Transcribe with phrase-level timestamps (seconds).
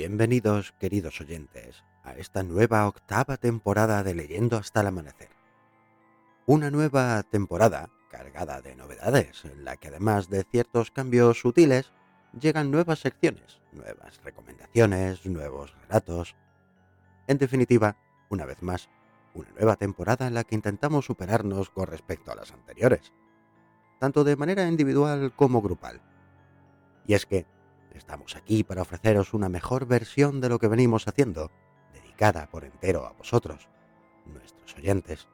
[0.00, 5.30] Bienvenidos, queridos oyentes, a esta nueva octava temporada de Leyendo hasta el Amanecer.
[6.46, 11.90] Una nueva temporada cargada de novedades, en la que además de ciertos cambios sutiles,
[12.40, 16.36] llegan nuevas secciones, nuevas recomendaciones, nuevos relatos.
[17.26, 17.96] En definitiva,
[18.28, 18.88] una vez más,
[19.34, 23.12] una nueva temporada en la que intentamos superarnos con respecto a las anteriores,
[23.98, 26.00] tanto de manera individual como grupal.
[27.04, 27.46] Y es que
[27.98, 31.50] estamos aquí para ofreceros una mejor versión de lo que venimos haciendo,
[31.92, 33.68] dedicada por entero a vosotros,
[34.24, 35.28] nuestros oyentes.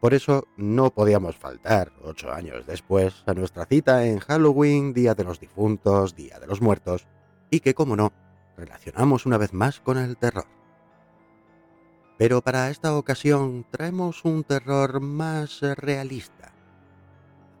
[0.00, 5.24] Por eso no podíamos faltar, ocho años después, a nuestra cita en Halloween, Día de
[5.24, 7.08] los Difuntos, Día de los Muertos,
[7.50, 8.12] y que, como no,
[8.56, 10.46] relacionamos una vez más con el terror.
[12.18, 16.52] Pero para esta ocasión traemos un terror más realista.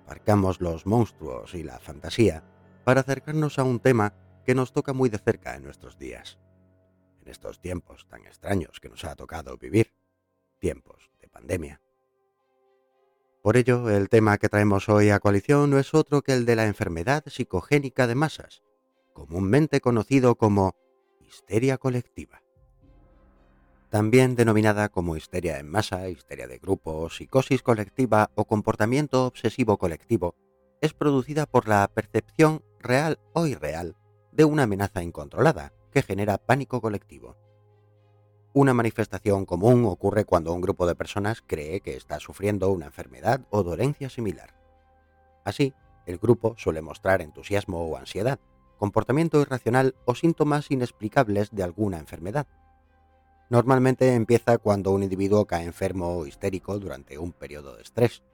[0.04, 2.44] Aparcamos los monstruos y la fantasía
[2.86, 6.38] para acercarnos a un tema que nos toca muy de cerca en nuestros días,
[7.20, 9.92] en estos tiempos tan extraños que nos ha tocado vivir,
[10.60, 11.80] tiempos de pandemia.
[13.42, 16.54] Por ello, el tema que traemos hoy a coalición no es otro que el de
[16.54, 18.62] la enfermedad psicogénica de masas,
[19.12, 20.76] comúnmente conocido como
[21.18, 22.40] histeria colectiva
[23.90, 30.34] también denominada como histeria en masa, histeria de grupo, psicosis colectiva o comportamiento obsesivo colectivo,
[30.86, 33.96] es producida por la percepción real o irreal
[34.32, 37.36] de una amenaza incontrolada que genera pánico colectivo.
[38.52, 43.42] Una manifestación común ocurre cuando un grupo de personas cree que está sufriendo una enfermedad
[43.50, 44.54] o dolencia similar.
[45.44, 45.74] Así,
[46.06, 48.38] el grupo suele mostrar entusiasmo o ansiedad,
[48.78, 52.46] comportamiento irracional o síntomas inexplicables de alguna enfermedad,
[53.48, 58.24] Normalmente empieza cuando un individuo cae enfermo o histérico durante un periodo de estrés.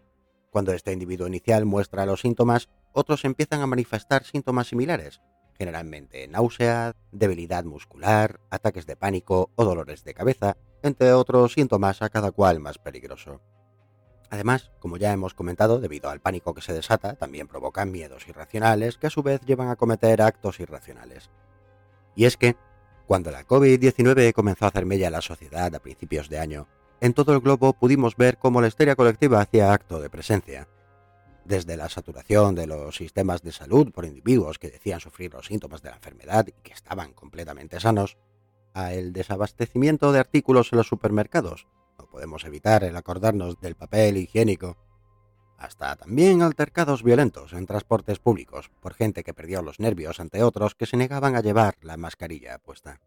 [0.53, 5.23] Cuando este individuo inicial muestra los síntomas, otros empiezan a manifestar síntomas similares,
[5.57, 12.11] generalmente náusea, debilidad muscular, ataques de pánico o dolores de cabeza, entre otros síntomas a
[12.11, 13.41] cada cual más peligroso.
[14.29, 18.99] Además, como ya hemos comentado, debido al pánico que se desata, también provocan miedos irracionales
[18.99, 21.31] que a su vez llevan a cometer actos irracionales.
[22.15, 22.57] Y es que,
[23.07, 26.69] cuando la COVID-19 comenzó a hacer mella en la sociedad a principios de año,
[27.03, 30.69] en todo el globo pudimos ver cómo la histeria colectiva hacía acto de presencia.
[31.45, 35.83] Desde la saturación de los sistemas de salud por individuos que decían sufrir los síntomas
[35.83, 38.19] de la enfermedad y que estaban completamente sanos,
[38.73, 41.67] a el desabastecimiento de artículos en los supermercados,
[41.99, 44.77] no podemos evitar el acordarnos del papel higiénico,
[45.59, 50.77] hasta también altercados violentos en transportes públicos por gente que perdió los nervios ante otros
[50.77, 53.01] que se negaban a llevar la mascarilla puesta.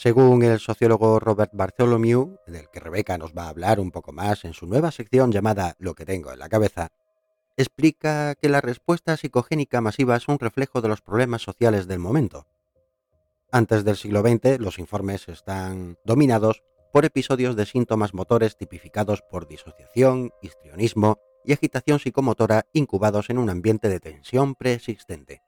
[0.00, 4.46] Según el sociólogo Robert Bartholomew, del que Rebeca nos va a hablar un poco más
[4.46, 6.88] en su nueva sección llamada Lo que tengo en la cabeza,
[7.58, 12.46] explica que la respuesta psicogénica masiva es un reflejo de los problemas sociales del momento.
[13.52, 16.62] Antes del siglo XX, los informes están dominados
[16.94, 23.50] por episodios de síntomas motores tipificados por disociación, histrionismo y agitación psicomotora incubados en un
[23.50, 25.42] ambiente de tensión preexistente.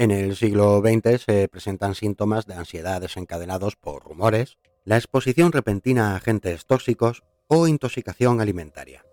[0.00, 4.56] En el siglo XX se presentan síntomas de ansiedad desencadenados por rumores,
[4.86, 9.04] la exposición repentina a agentes tóxicos o intoxicación alimentaria.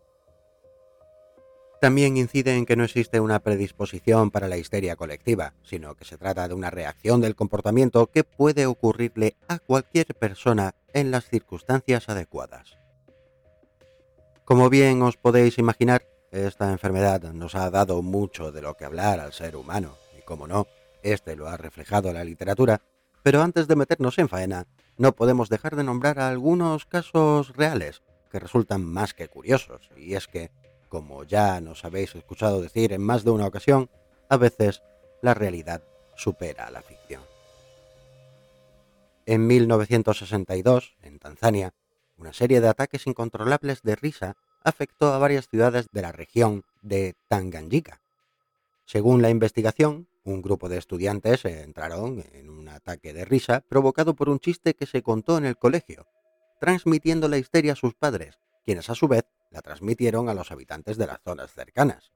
[1.81, 6.17] También incide en que no existe una predisposición para la histeria colectiva, sino que se
[6.17, 12.07] trata de una reacción del comportamiento que puede ocurrirle a cualquier persona en las circunstancias
[12.07, 12.77] adecuadas.
[14.45, 19.19] Como bien os podéis imaginar, esta enfermedad nos ha dado mucho de lo que hablar
[19.19, 20.65] al ser humano, y como no,
[21.03, 22.81] este lo ha reflejado la literatura,
[23.23, 28.39] pero antes de meternos en faena, no podemos dejar de nombrar algunos casos reales que
[28.39, 30.51] resultan más que curiosos, y es que
[30.89, 33.89] como ya nos habéis escuchado decir en más de una ocasión,
[34.29, 34.81] a veces
[35.21, 35.83] la realidad
[36.15, 37.21] supera a la ficción.
[39.25, 41.73] En 1962, en Tanzania,
[42.17, 47.15] una serie de ataques incontrolables de risa afectó a varias ciudades de la región de
[47.27, 48.00] Tanganyika.
[48.85, 54.29] Según la investigación, un grupo de estudiantes entraron en un ataque de risa provocado por
[54.29, 56.06] un chiste que se contó en el colegio,
[56.59, 60.97] transmitiendo la histeria a sus padres, quienes a su vez la transmitieron a los habitantes
[60.97, 62.12] de las zonas cercanas.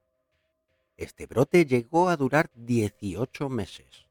[0.96, 4.06] Este brote llegó a durar 18 meses.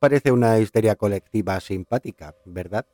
[0.00, 2.86] Parece una histeria colectiva simpática, ¿verdad?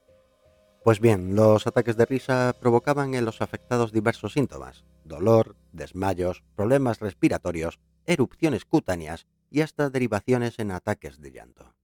[0.85, 7.01] Pues bien, los ataques de risa provocaban en los afectados diversos síntomas, dolor, desmayos, problemas
[7.01, 11.75] respiratorios, erupciones cutáneas y hasta derivaciones en ataques de llanto.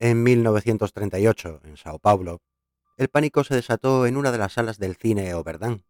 [0.00, 2.40] En 1938, en Sao Paulo,
[2.96, 5.84] el pánico se desató en una de las salas del cine Overdán.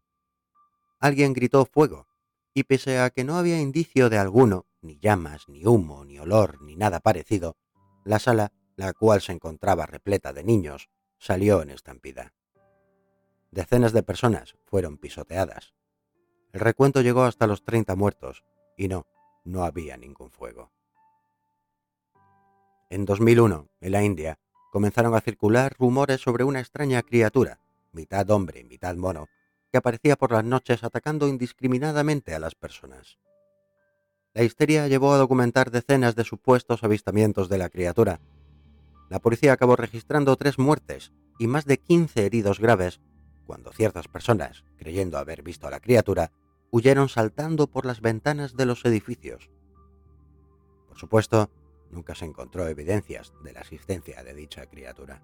[0.98, 2.06] Alguien gritó fuego,
[2.54, 6.60] y pese a que no había indicio de alguno, ni llamas, ni humo, ni olor,
[6.62, 7.56] ni nada parecido,
[8.04, 10.88] la sala, la cual se encontraba repleta de niños,
[11.18, 12.34] salió en estampida.
[13.50, 15.74] Decenas de personas fueron pisoteadas.
[16.52, 18.44] El recuento llegó hasta los 30 muertos,
[18.76, 19.06] y no,
[19.48, 20.70] no había ningún fuego.
[22.90, 24.38] En 2001, en la India,
[24.72, 27.60] comenzaron a circular rumores sobre una extraña criatura,
[27.92, 29.26] mitad hombre mitad mono,
[29.70, 33.18] que aparecía por las noches atacando indiscriminadamente a las personas.
[34.34, 38.20] La histeria llevó a documentar decenas de supuestos avistamientos de la criatura.
[39.10, 43.00] La policía acabó registrando tres muertes y más de 15 heridos graves
[43.46, 46.32] cuando ciertas personas, creyendo haber visto a la criatura,
[46.70, 49.50] huyeron saltando por las ventanas de los edificios.
[50.88, 51.50] Por supuesto,
[51.90, 55.22] nunca se encontró evidencias de la existencia de dicha criatura.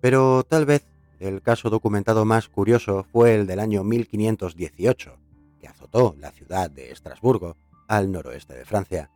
[0.00, 0.86] Pero tal vez
[1.18, 5.18] el caso documentado más curioso fue el del año 1518,
[5.60, 7.56] que azotó la ciudad de Estrasburgo,
[7.88, 9.10] al noroeste de Francia.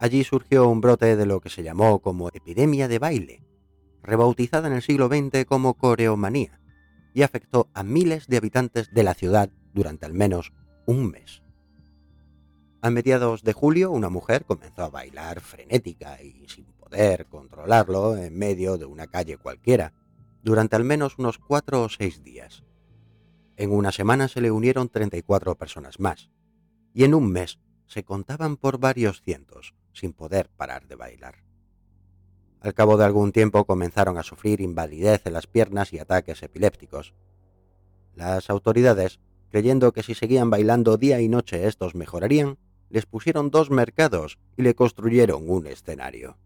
[0.00, 3.44] Allí surgió un brote de lo que se llamó como epidemia de baile,
[4.02, 6.58] rebautizada en el siglo XX como coreomanía,
[7.14, 10.52] y afectó a miles de habitantes de la ciudad durante al menos
[10.86, 11.42] un mes.
[12.80, 18.36] A mediados de julio, una mujer comenzó a bailar frenética y sin poder controlarlo en
[18.36, 19.92] medio de una calle cualquiera,
[20.42, 22.64] durante al menos unos cuatro o seis días.
[23.56, 26.30] En una semana se le unieron 34 personas más,
[26.92, 31.44] y en un mes se contaban por varios cientos, sin poder parar de bailar.
[32.60, 37.12] Al cabo de algún tiempo comenzaron a sufrir invalidez en las piernas y ataques epilépticos.
[38.14, 39.20] Las autoridades,
[39.52, 42.56] creyendo que si seguían bailando día y noche estos mejorarían,
[42.88, 46.38] les pusieron dos mercados y le construyeron un escenario.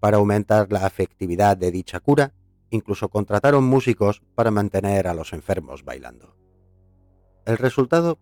[0.00, 2.34] Para aumentar la afectividad de dicha cura,
[2.70, 6.36] incluso contrataron músicos para mantener a los enfermos bailando.
[7.44, 8.18] El resultado,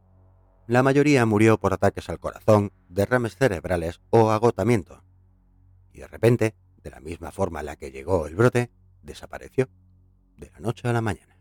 [0.67, 5.03] la mayoría murió por ataques al corazón, derrames cerebrales o agotamiento.
[5.95, 8.71] Y de repente, de la misma forma en la que llegó el brote,
[9.03, 9.71] desapareció,
[10.37, 11.34] de la noche a la mañana.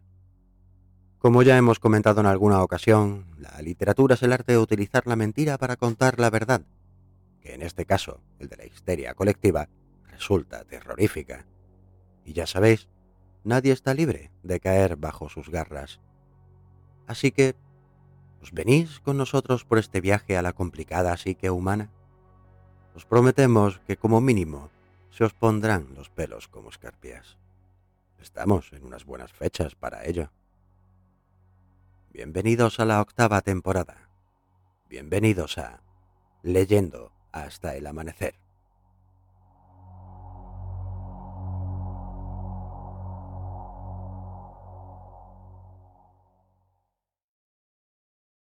[1.24, 5.16] Como ya hemos comentado en alguna ocasión, la literatura es el arte de utilizar la
[5.16, 6.66] mentira para contar la verdad,
[7.40, 9.70] que en este caso, el de la histeria colectiva,
[10.10, 11.46] resulta terrorífica.
[12.26, 12.90] Y ya sabéis,
[13.46, 16.02] nadie está libre de caer bajo sus garras.
[17.08, 17.56] Así que,
[18.42, 21.90] ¿os venís con nosotros por este viaje a la complicada psique humana?
[22.96, 24.72] Os prometemos que como mínimo
[25.10, 27.38] se os pondrán los pelos como escarpias.
[28.22, 30.30] Estamos en unas buenas fechas para ello.
[32.14, 34.08] Bienvenidos a la octava temporada.
[34.88, 35.82] Bienvenidos a
[36.44, 38.36] Leyendo hasta el amanecer.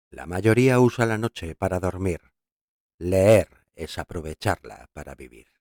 [0.09, 2.21] La mayoría usa la noche para dormir.
[2.97, 5.58] Leer es aprovecharla para vivir.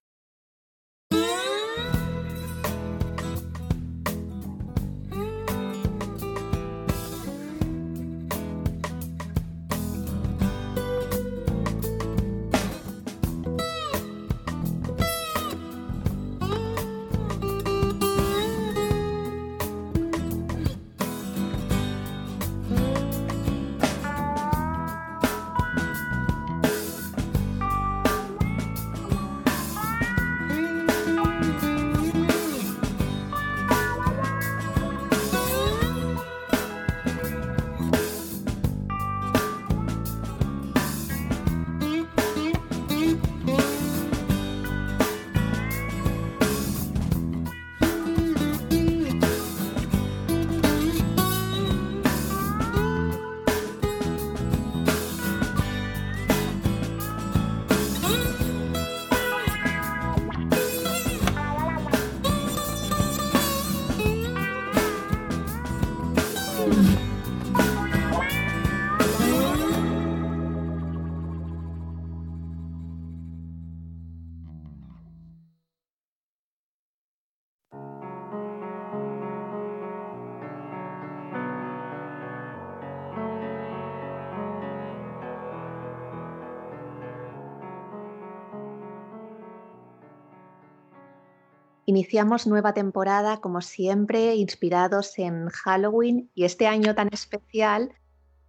[91.98, 97.90] Iniciamos nueva temporada, como siempre, inspirados en Halloween y este año tan especial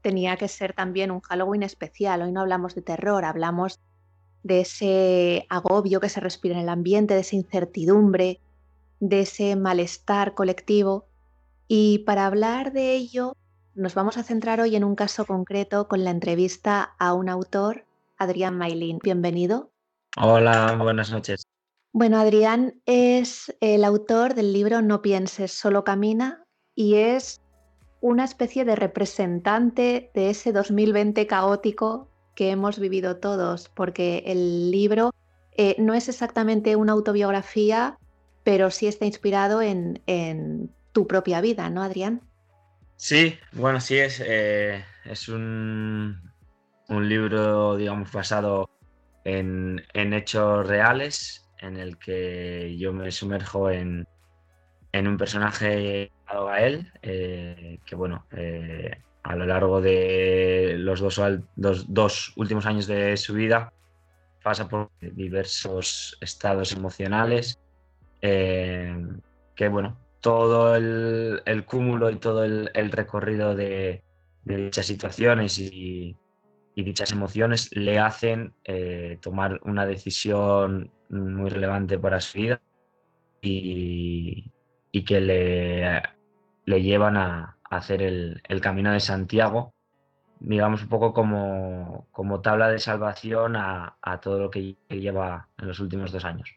[0.04, 2.22] tenía que ser también un Halloween especial.
[2.22, 3.80] Hoy no hablamos de terror, hablamos
[4.44, 8.40] de ese agobio que se respira en el ambiente, de esa incertidumbre,
[9.00, 11.08] de ese malestar colectivo.
[11.68, 13.36] Y para hablar de ello,
[13.74, 17.84] nos vamos a centrar hoy en un caso concreto con la entrevista a un autor,
[18.16, 19.00] Adrián Mailín.
[19.02, 19.72] Bienvenido.
[20.18, 21.49] Hola, buenas noches.
[21.92, 26.44] Bueno, Adrián es el autor del libro No pienses, solo camina
[26.76, 27.42] y es
[28.00, 35.12] una especie de representante de ese 2020 caótico que hemos vivido todos, porque el libro
[35.58, 37.98] eh, no es exactamente una autobiografía,
[38.44, 40.02] pero sí está inspirado en,
[40.92, 42.22] tu propia vida, ¿no, Adrián?
[42.96, 46.32] Sí, bueno, sí es, eh, es un,
[46.88, 48.70] un, libro, digamos, basado
[49.24, 54.08] en, en, hechos reales, en el que yo me sumerjo en,
[54.92, 61.22] en un personaje llamado Gael, eh, que bueno, eh, a lo largo de los dos,
[61.56, 63.74] dos, últimos años de su vida
[64.44, 67.60] pasa por diversos estados emocionales,
[68.22, 68.96] eh,
[69.56, 74.04] que bueno, todo el, cúmulo y todo el, recorrido de,
[74.44, 76.16] dichas situaciones y,
[76.74, 78.54] y, dichas emociones le hacen
[79.22, 82.62] tomar una decisión muy relevante para su vida
[83.42, 84.52] y,
[84.92, 86.02] y que le,
[86.66, 89.74] le llevan a, hacer el, camino de Santiago,
[90.40, 95.80] digamos un poco como, como tabla de salvación a, todo lo que lleva en los
[95.80, 96.50] últimos dos años.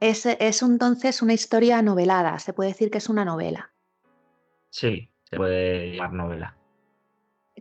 [0.00, 3.72] Es, es entonces una historia novelada, se puede decir que es una novela.
[4.70, 6.59] Sí, se puede llamar novela.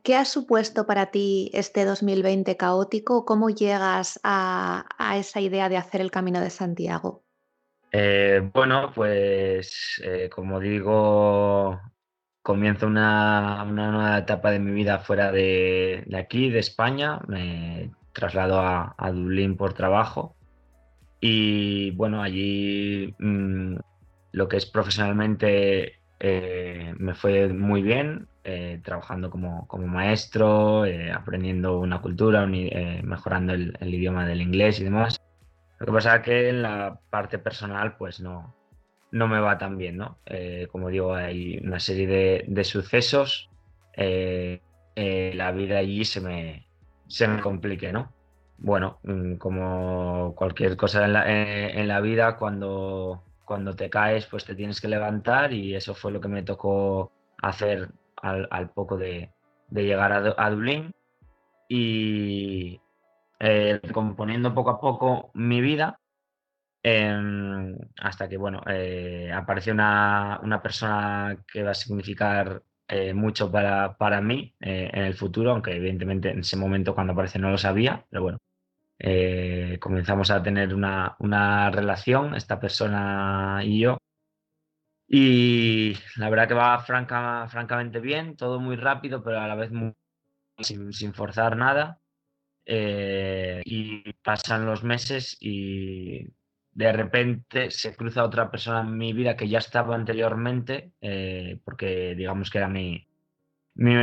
[0.03, 3.25] ¿Qué ha supuesto para ti este 2020 caótico?
[3.25, 7.24] ¿Cómo llegas a, a esa idea de hacer el Camino de Santiago?
[7.91, 11.79] Eh, bueno, pues eh, como digo,
[12.41, 17.20] comienzo una, nueva etapa de mi vida fuera de, aquí, de España.
[17.27, 20.36] Me traslado a, Dublín por trabajo.
[21.20, 23.75] Y bueno, allí mm,
[24.32, 28.28] lo que es profesionalmente eh, me fue muy bien,
[28.84, 35.19] trabajando como, maestro, aprendiendo una cultura, mejorando el, el, idioma del inglés y demás.
[35.79, 38.55] Lo que pasa es que en la parte personal, pues no,
[39.12, 40.19] no me va tan bien, ¿no?
[40.25, 43.50] Eh, como digo, hay una serie de, sucesos.
[43.93, 44.62] Eh,
[44.96, 46.67] eh, la vida allí se me,
[47.08, 48.12] se me complique, ¿no?
[48.58, 54.46] Bueno, mm, como cualquier cosa en la, en la vida, cuando, cuando te caes, pues
[54.46, 57.89] te tienes que levantar y eso fue lo que me tocó hacer
[58.22, 59.32] al, poco de,
[59.72, 60.94] llegar a, a Dublín.
[61.68, 62.82] Y,
[63.40, 66.00] eh, componiendo poco a poco mi vida,
[66.84, 73.98] em, hasta que, bueno, eh, apareció una, persona que va a significar eh, mucho para,
[73.98, 78.06] para mí en el futuro, aunque evidentemente en ese momento cuando aparece no lo sabía,
[78.10, 78.40] pero bueno,
[79.80, 83.98] comenzamos a tener una, relación, esta persona y yo.
[85.12, 89.72] Y la verdad que va franca, francamente bien, todo muy rápido, pero a la vez
[90.60, 92.00] sin, sin forzar nada.
[92.72, 96.24] Eh, y pasan los meses y
[96.72, 102.13] de repente se cruza otra persona en mi vida que ya estaba anteriormente, eh, porque
[102.16, 103.08] digamos que era mi,
[103.74, 103.96] mi,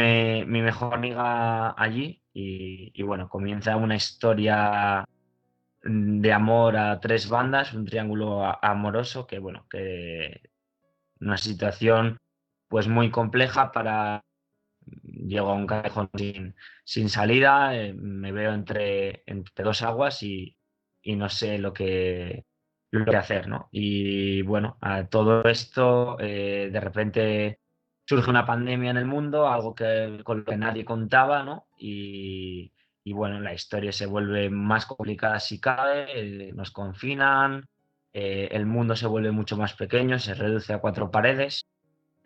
[0.63, 5.05] mejor amiga allí y, bueno, comienza una historia
[5.85, 10.51] de amor a tres bandas, un triángulo amoroso que bueno, que
[11.21, 12.19] una situación
[12.69, 14.25] pues muy compleja para
[15.03, 16.11] llego a un callejón
[16.85, 20.57] sin, salida, eh, me veo entre, entre dos aguas y,
[21.05, 22.47] no sé lo que,
[22.91, 23.69] lo que hacer, ¿no?
[23.71, 27.61] Y bueno, a todo esto eh, de repente
[28.05, 31.69] surge una pandemia en el mundo, algo que, con lo que nadie contaba, ¿no?
[31.79, 32.73] Y,
[33.13, 36.07] bueno, la historia se vuelve más complicada si cabe,
[36.49, 37.69] eh, nos confinan,
[38.17, 41.67] el mundo se vuelve mucho más pequeño, se reduce a cuatro paredes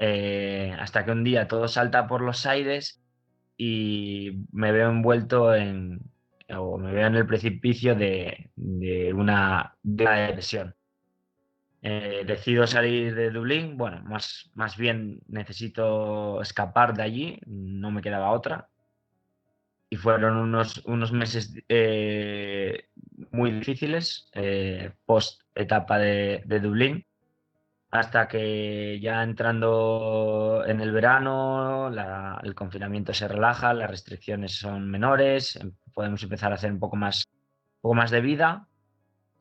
[0.03, 3.03] eh, hasta que un día todo salta por los aires
[3.59, 6.01] y me veo envuelto en,
[6.49, 8.51] o me veo en el precipicio de,
[9.15, 10.75] una, depresión.
[11.83, 18.01] Eh, decido salir de Dublín, bueno, más, más bien necesito escapar de allí, no me
[18.01, 18.71] quedaba otra.
[19.91, 22.89] Y fueron unos, unos meses eh,
[23.31, 24.31] muy difíciles,
[25.07, 27.07] post etapa de, de Dublín,
[27.91, 31.89] hasta que ya entrando en el verano
[32.43, 36.97] el confinamiento se relaja, las restricciones son menores, em, podemos empezar a hacer un poco
[36.97, 37.27] más,
[37.81, 38.69] poco más de vida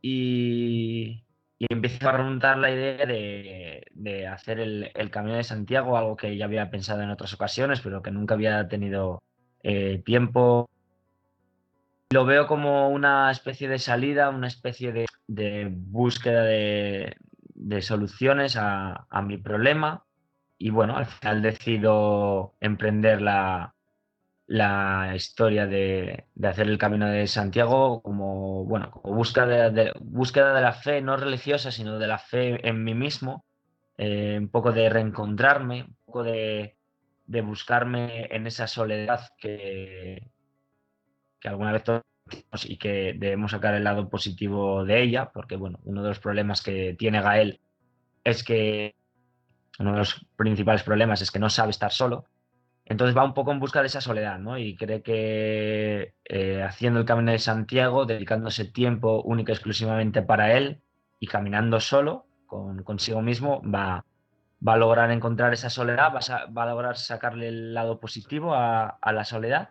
[0.02, 1.24] y,
[1.60, 6.46] y empiezo a remontar la idea de, hacer el, Camino de Santiago, algo que ya
[6.46, 9.22] había pensado en otras ocasiones, pero que nunca había tenido
[9.62, 10.70] eh, tiempo.
[12.12, 17.16] Lo veo como una especie de salida, una especie de, de búsqueda de,
[17.54, 20.06] de soluciones a, mi problema.
[20.58, 23.76] Y bueno, al final decido emprender la,
[24.48, 30.62] la historia de, hacer el camino de Santiago como, bueno, como búsqueda de, búsqueda de
[30.62, 33.46] la fe no religiosa, sino de la fe en mí mismo,
[33.98, 36.76] eh, un poco de reencontrarme, un poco de,
[37.28, 40.32] buscarme en esa soledad que,
[41.40, 41.84] que alguna vez
[42.66, 46.62] y que debemos sacar el lado positivo de ella, porque bueno, uno de los problemas
[46.62, 47.60] que tiene Gael
[48.24, 48.96] es que
[49.80, 52.26] uno de los principales problemas es que no sabe estar solo
[52.90, 54.58] entonces va un poco en busca de esa soledad, ¿no?
[54.58, 60.54] Y cree que eh, haciendo el camino de Santiago, dedicándose tiempo única y exclusivamente para
[60.58, 60.82] él
[61.20, 64.06] y caminando solo, con, consigo mismo, va,
[64.68, 69.24] va a lograr encontrar esa soledad, va a, lograr sacarle el lado positivo a, la
[69.24, 69.70] soledad.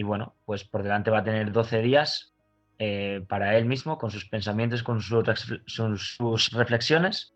[0.00, 2.32] Y bueno, pues por delante va a tener 12 días
[2.78, 7.34] eh, para él mismo, con sus pensamientos, con sus, sus reflexiones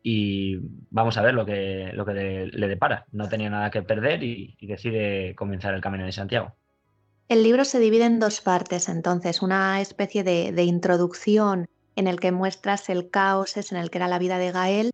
[0.00, 0.58] y
[0.90, 3.04] vamos a ver lo que, le, depara.
[3.10, 6.54] No tenía nada que perder y, decide comenzar el Camino de Santiago.
[7.28, 12.30] El libro se divide en dos partes, entonces, una especie de, introducción en el que
[12.30, 14.92] muestras el caos en el que era la vida de Gael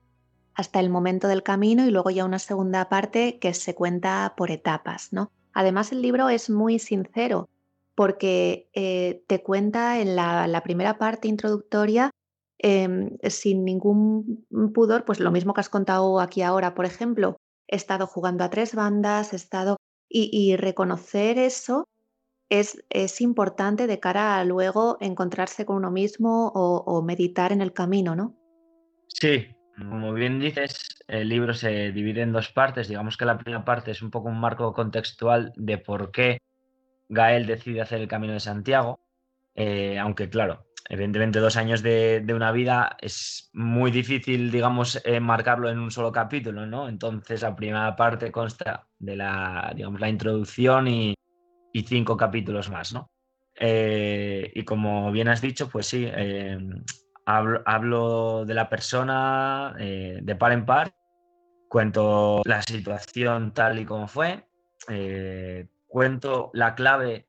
[0.55, 4.51] hasta el momento del camino y luego ya una segunda parte que se cuenta por
[4.51, 5.31] etapas, ¿no?
[5.55, 7.49] Además el libro es muy sincero
[7.95, 12.11] porque eh, te cuenta en la, primera parte introductoria
[12.67, 17.37] Em, sin ningún pudor, pues lo mismo que has contado aquí ahora, por ejemplo,
[17.69, 19.77] he estado jugando a tres bandas, he estado...
[20.17, 21.89] Y, reconocer eso
[22.49, 27.73] es, es, importante de cara a luego encontrarse con uno mismo o, meditar en el
[27.73, 28.37] camino, ¿no?
[29.09, 32.89] Sí, como bien dices, el libro se divide en dos partes.
[32.89, 36.39] Digamos que la primera parte es un poco un marco contextual de por qué
[37.09, 39.01] Gael decide hacer el Camino de Santiago,
[39.55, 45.69] eh, aunque claro, evidentemente dos años de, una vida es muy difícil, digamos, eh, marcarlo
[45.71, 46.89] en un solo capítulo, ¿no?
[46.89, 51.15] Entonces la primera parte consta de la, digamos, la introducción y,
[51.87, 53.11] cinco capítulos más, ¿no?
[53.59, 56.07] Eh, y como bien has dicho, pues sí,
[57.27, 60.95] eh, hablo, de la persona de par en par,
[61.69, 64.45] cuento la situación tal y como fue,
[65.89, 67.27] cuento la clave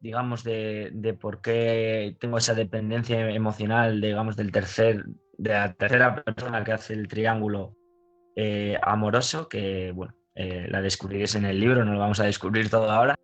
[0.00, 5.04] digamos, de, por qué tengo esa dependencia emocional, digamos, del tercer,
[5.36, 7.76] de la tercera persona que hace el triángulo
[8.36, 12.70] eh, amoroso, que, bueno, eh, la descubriréis en el libro, no lo vamos a descubrir
[12.70, 13.16] todo ahora.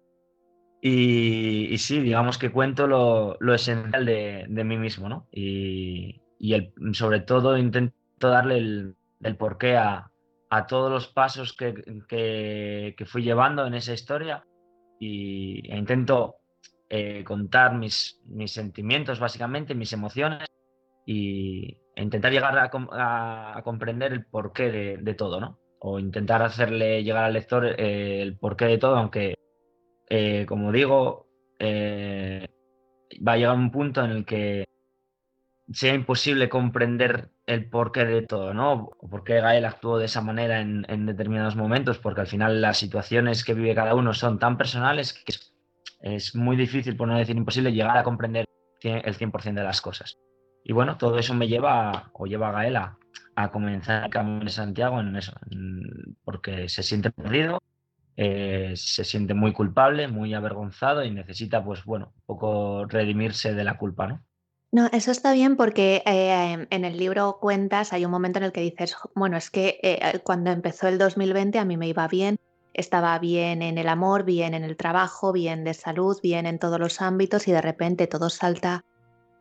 [0.84, 5.28] Y, sí, digamos que cuento lo, esencial de, mí mismo, ¿no?
[5.30, 10.10] Y, el, sobre todo intento darle el, el porqué a,
[10.50, 11.72] a, todos los pasos que,
[12.08, 14.44] que, fui llevando en esa historia
[14.98, 16.38] y, e intento
[16.90, 20.48] eh, contar mis, mis sentimientos, básicamente, mis emociones
[21.06, 25.60] y intentar llegar a, comprender el porqué de, todo, ¿no?
[25.78, 29.36] O intentar hacerle llegar al lector eh, el porqué de todo, aunque,
[30.14, 31.26] eh, como digo,
[31.58, 34.68] va a llegar un punto en el que
[35.72, 38.90] sea imposible comprender el porqué de todo, ¿no?
[39.00, 42.60] O por qué Gael actuó de esa manera en, en, determinados momentos, porque al final
[42.60, 45.32] las situaciones que vive cada uno son tan personales que
[46.02, 48.44] es muy difícil, por no decir imposible, llegar a comprender
[48.82, 50.18] el 100% de las cosas.
[50.62, 52.98] Y bueno, todo eso me lleva, o lleva a Gaela,
[53.34, 55.32] a comenzar el camino de Santiago en eso,
[56.22, 57.62] porque se siente perdido,
[58.16, 63.64] eh, se siente muy culpable, muy avergonzado y necesita, pues bueno, un poco redimirse de
[63.64, 64.22] la culpa, ¿no?
[64.70, 68.52] No, eso está bien porque eh, en el libro cuentas, hay un momento en el
[68.52, 72.36] que dices, bueno, es que eh, cuando empezó el 2020 a mí me iba bien,
[72.72, 76.80] estaba bien en el amor, bien en el trabajo, bien de salud, bien en todos
[76.80, 78.82] los ámbitos y de repente todo salta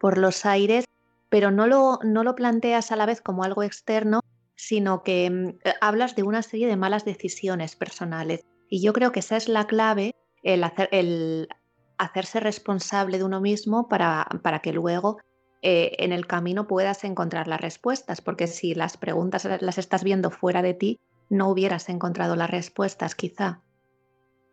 [0.02, 0.84] por los aires,
[1.30, 4.20] pero no lo, no lo planteas a la vez como algo externo,
[4.56, 8.46] sino que mm, hablas de una serie de malas decisiones personales.
[8.72, 11.50] Y yo creo que esa es la clave, el, hacer, el
[11.98, 15.20] hacerse responsable de uno mismo para, para que luego
[15.62, 20.32] eh, en el camino puedas encontrar las respuestas, porque si las preguntas las estás viendo
[20.32, 23.62] fuera de ti, no hubieras encontrado las respuestas, quizá.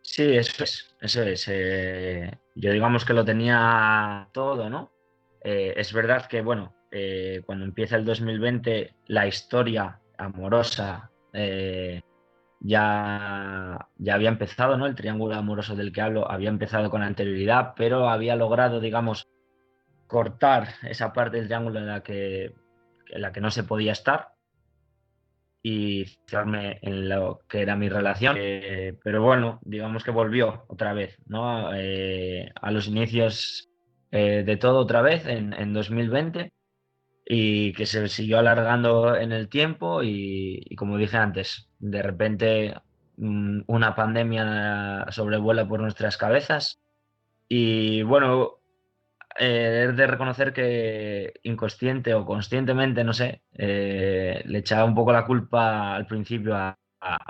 [0.01, 1.45] Sí, eso es, eso es.
[1.47, 4.91] Eh, yo digamos que lo tenía todo, ¿no?
[5.45, 6.75] Eh, es verdad que, bueno,
[7.45, 11.09] cuando empieza el 2020, la historia amorosa
[12.59, 14.85] ya, ya había empezado, ¿no?
[14.85, 19.27] El triángulo amoroso del que hablo había empezado con anterioridad, pero había logrado, digamos,
[20.07, 22.53] cortar esa parte del triángulo en la que,
[23.09, 24.29] en la que no se podía estar
[25.61, 28.35] y centrarme en lo que era mi relación.
[28.39, 31.73] Eh, pero bueno, digamos que volvió otra vez, ¿no?
[31.75, 33.69] Eh, a los inicios
[34.11, 36.51] eh, de todo otra vez en, en, 2020
[37.31, 42.73] y que se siguió alargando en el tiempo y, como dije antes, de repente
[43.17, 46.79] mm, una pandemia sobrevuela por nuestras cabezas.
[47.47, 48.59] Y bueno,
[49.37, 55.13] eh, es de reconocer que inconsciente o conscientemente, no sé, eh, le echaba un poco
[55.13, 56.77] la culpa al principio a,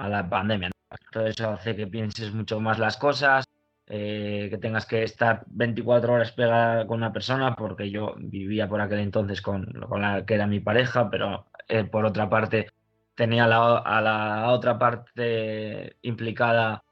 [0.08, 0.72] la pandemia.
[1.12, 3.46] Todo eso hace que pienses mucho más las cosas,
[3.90, 8.82] eh, que tengas que estar 24 horas pegada con una persona, porque yo vivía por
[8.82, 11.48] aquel entonces con, con la que era mi pareja, pero
[11.92, 12.70] por otra parte
[13.16, 16.84] tenía a la otra parte implicada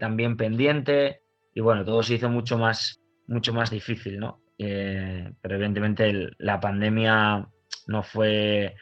[0.00, 4.40] también pendiente y bueno, todo se hizo mucho más, mucho más difícil, ¿no?
[4.58, 7.48] Eh, pero evidentemente la pandemia
[7.86, 8.74] no fue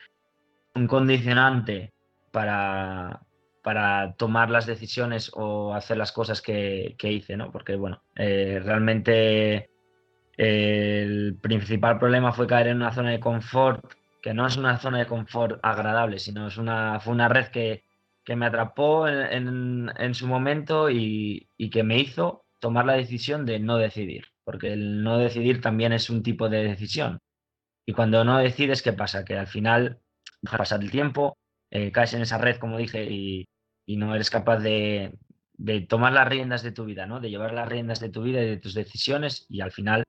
[0.74, 1.92] un condicionante
[2.30, 3.20] para,
[3.62, 7.50] para tomar las decisiones o hacer las cosas que, hice, ¿no?
[7.52, 9.70] Porque, bueno, eh, realmente
[10.36, 13.84] el principal problema fue caer en una zona de confort,
[14.20, 17.84] que no es una zona de confort agradable, sino es una, fue una red que,
[18.36, 23.76] me atrapó en, su momento y, y que me hizo tomar la decisión de no
[23.76, 27.20] decidir porque el no decidir también es un tipo de decisión.
[27.86, 29.24] Y cuando no decides, ¿qué pasa?
[29.24, 30.00] Que al final
[30.40, 31.36] deja pasar el tiempo,
[31.70, 33.46] eh, caes en esa red, como dije, y,
[33.96, 35.18] no eres capaz de,
[35.88, 37.20] tomar las riendas de tu vida, ¿no?
[37.20, 40.04] De llevar las riendas de tu vida y de tus decisiones, y al final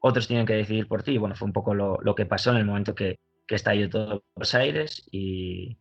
[0.00, 1.12] otros tienen que decidir por ti.
[1.12, 4.24] Y bueno, fue un poco lo, que pasó en el momento que, que estalló todo
[4.36, 5.08] los aires.
[5.10, 5.78] Y,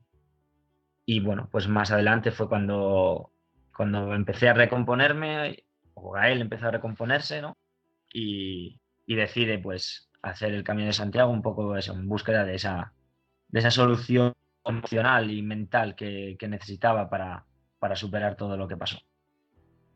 [1.06, 3.32] y bueno, pues más adelante fue cuando,
[3.76, 5.64] cuando empecé a recomponerme,
[5.94, 7.58] o Gael empezó a recomponerse, ¿no?
[8.14, 12.94] y, decide pues hacer el Camino de Santiago un poco eso, en búsqueda de esa,
[13.50, 14.34] de esa solución
[14.66, 17.46] emocional y mental que, necesitaba para,
[17.80, 18.98] para, superar todo lo que pasó.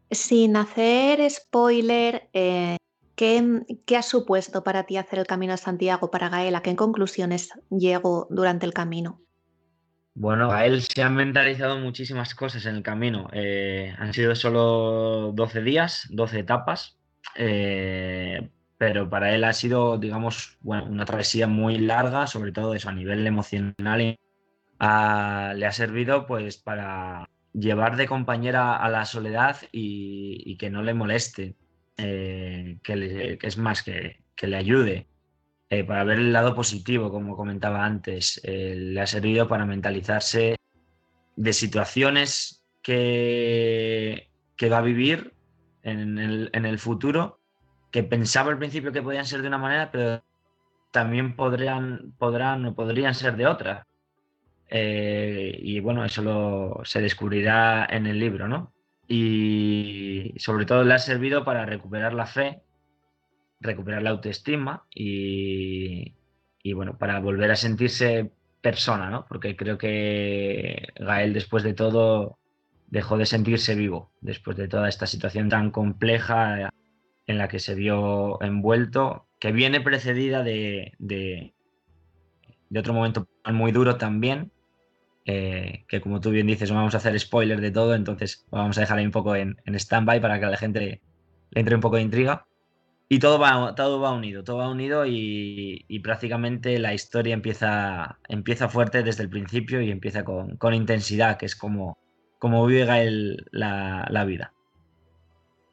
[0.10, 2.77] Sin hacer spoiler, eh,
[3.15, 6.62] ¿qué, ¿qué, ha supuesto para ti hacer el Camino de Santiago para Gael?
[6.62, 9.21] qué conclusiones llegó durante el camino?
[10.19, 13.30] Bueno, Gael se han mentalizado muchísimas cosas en el camino.
[13.34, 16.97] Eh, han sido solo 12 días, 12 etapas,
[17.36, 18.49] eh,
[18.80, 23.27] pero para él ha sido, digamos, una travesía muy larga, sobre todo eso a nivel
[23.27, 24.17] emocional.
[24.79, 30.93] Le ha servido pues para llevar de compañera a la soledad y, que no le
[30.93, 31.55] moleste,
[31.97, 35.07] eh, que, es más, que, le ayude,
[35.69, 38.41] eh, para ver el lado positivo, como comentaba antes.
[38.43, 40.57] le ha servido para mentalizarse
[41.35, 45.33] de situaciones que, que va a vivir
[45.83, 47.39] en el, futuro
[47.91, 50.21] que pensaba al principio que podían ser de una manera, pero
[50.91, 53.87] también podrían, podrán o podrían ser de otra.
[54.69, 58.73] Eh, y bueno, eso lo, se descubrirá en el libro, ¿no?
[59.08, 62.62] Y sobre todo le ha servido para recuperar la fe,
[63.60, 66.13] recuperar la autoestima y,
[66.62, 69.25] y bueno, para volver a sentirse persona, ¿no?
[69.30, 72.38] Porque creo que Gael después de todo
[72.88, 76.69] dejó de sentirse vivo después de toda esta situación tan compleja
[77.27, 81.53] en la que se vio envuelto, que viene precedida de, de,
[82.77, 84.51] otro momento muy duro también,
[85.27, 88.77] eh, que como tú bien dices, no vamos a hacer spoiler de todo, entonces vamos
[88.77, 91.01] a dejar ahí un poco en, en stand-by para que a la gente le,
[91.51, 92.47] entre un poco de intriga.
[93.09, 98.69] Y todo va, todo va unido, todo va unido y, prácticamente la historia empieza, empieza
[98.69, 101.97] fuerte desde el principio y empieza con, intensidad, que es como,
[102.37, 102.85] como vive
[103.51, 104.53] la, vida.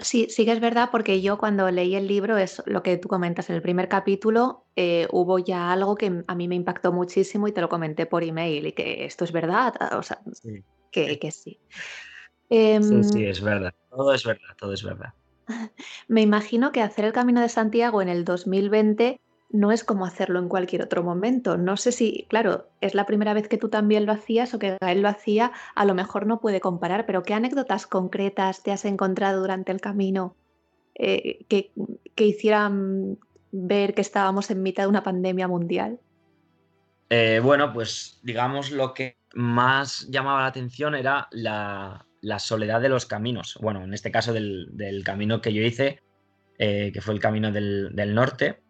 [0.04, 3.08] Sí, sí que es verdad porque yo cuando leí el libro es lo que tú
[3.08, 7.48] comentas en el primer capítulo, eh, hubo ya algo que a mí me impactó muchísimo
[7.48, 10.20] y te lo comenté por email y que esto es verdad, o sea,
[10.90, 11.58] Que, que, sí.
[12.50, 15.14] sí, sí, em, es verdad, todo es verdad, todo es verdad.
[16.08, 20.38] Me imagino que hacer el Camino de Santiago en el 2020 no es como hacerlo
[20.38, 21.56] en cualquier otro momento.
[21.56, 24.76] No sé si, claro, es la primera vez que tú también lo hacías o que
[24.80, 28.84] Gael lo hacía, a lo mejor no puede comparar, pero ¿qué anécdotas concretas te has
[28.84, 30.34] encontrado durante el camino
[30.96, 31.70] eh, que,
[32.16, 33.18] hicieran
[33.52, 36.00] ver que estábamos en mitad de una pandemia mundial?
[37.10, 42.04] Eh, bueno, pues digamos lo que más llamaba la atención era la,
[42.38, 43.58] soledad de los caminos.
[43.60, 46.00] Bueno, en este caso del, camino que yo hice,
[46.58, 48.63] eh, que fue el camino del, del norte,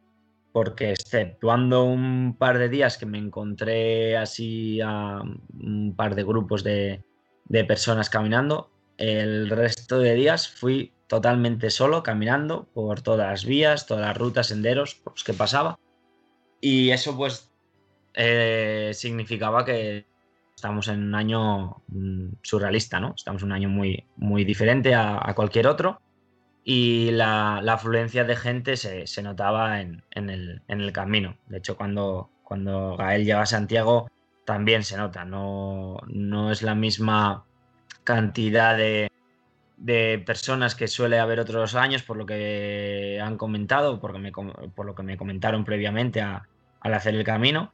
[0.54, 6.62] porque exceptuando un par de días que me encontré así a un par de grupos
[6.62, 7.02] de,
[7.66, 14.06] personas caminando, el resto de días fui totalmente solo caminando por todas las vías, todas
[14.06, 15.76] las rutas, senderos los que pasaba.
[16.60, 17.52] Y eso pues
[18.14, 20.06] eh, significaba que
[20.54, 23.12] estamos en un año mm, surrealista, ¿no?
[23.16, 26.00] Estamos en un año muy, muy diferente a cualquier otro
[26.64, 31.36] y la, afluencia de gente se, notaba en, el, camino.
[31.46, 34.10] De hecho, cuando, cuando Gael llega a Santiago
[34.46, 37.44] también se nota, no, no es la misma
[38.02, 39.10] cantidad de,
[40.24, 45.16] personas que suele haber otros años, por lo que han comentado, por lo que me
[45.16, 47.72] comentaron previamente al hacer el camino.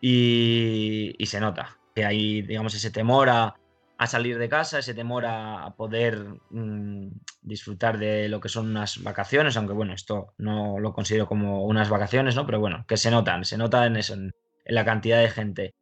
[0.00, 3.56] Y, se nota que hay, digamos, ese temor a,
[4.06, 7.08] salir de casa, ese temor a, poder mm,
[7.40, 11.88] disfrutar de lo que son unas vacaciones, aunque bueno, esto no lo considero como unas
[11.88, 12.44] vacaciones, ¿no?
[12.44, 14.34] Pero bueno, que se notan, se nota en eso, en
[14.66, 15.74] la cantidad de gente.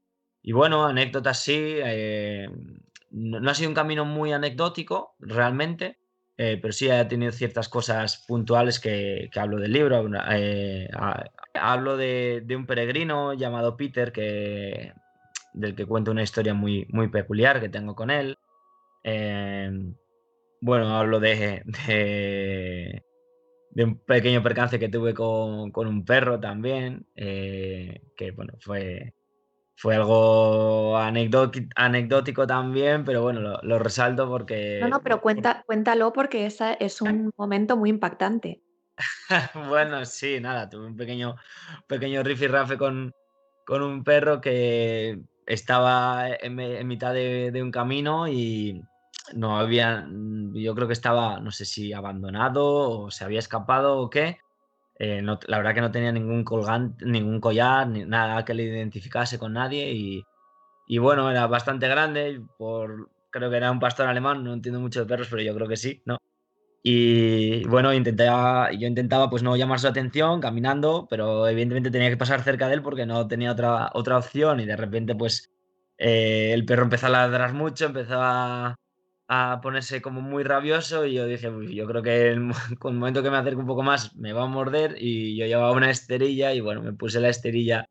[0.43, 1.57] Y bueno, anécdotas sí.
[1.57, 2.49] Eh,
[3.11, 5.99] no, ha sido un camino muy anecdótico, realmente,
[6.37, 10.07] eh, pero sí ha tenido ciertas cosas puntuales que, hablo del libro.
[10.33, 10.89] Eh,
[11.55, 14.93] hablo de, un peregrino llamado Peter, que,
[15.55, 18.39] del que cuento una historia muy, muy peculiar que tengo con él.
[20.61, 21.63] bueno, hablo de,
[23.71, 29.15] de, un pequeño percance que tuve con, con un perro también, que bueno, fue
[29.77, 34.79] fue algo anecdótico también, pero bueno, lo, resalto porque...
[34.81, 38.63] No, no, pero cuenta, cuéntalo porque esa es un momento muy impactante.
[39.69, 41.35] bueno, sí, nada, tuve un pequeño,
[41.89, 43.13] pequeño rifirrafe con,
[43.67, 48.83] con un perro que estaba en, mitad de, un camino y
[49.35, 50.07] no había,
[50.53, 52.65] yo creo que estaba, no sé si abandonado
[53.01, 54.39] o se había escapado o qué,
[54.99, 59.39] eh, la verdad que no tenía ningún colgante, ningún collar, ni nada que le identificase
[59.39, 59.93] con nadie
[60.87, 65.01] y, bueno, era bastante grande, por, creo que era un pastor alemán, no entiendo mucho
[65.01, 66.19] de perros, pero yo creo que sí, ¿no?
[66.87, 72.19] Y bueno, intentaba, yo intentaba pues no llamar su atención caminando, pero evidentemente tenía que
[72.19, 75.51] pasar cerca de él porque no tenía otra, otra opción y de repente pues
[75.97, 78.77] eh, el perro empezó a ladrar mucho, empezó a,
[79.29, 82.37] a ponerse como muy rabioso y yo dije, yo creo que
[82.79, 85.47] con el momento que me acerco un poco más me va a morder y yo
[85.47, 87.89] llevaba una esterilla y bueno, me puse la esterilla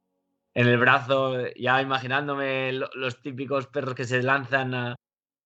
[0.54, 4.96] en el brazo, ya imaginándome los típicos perros que se lanzan a,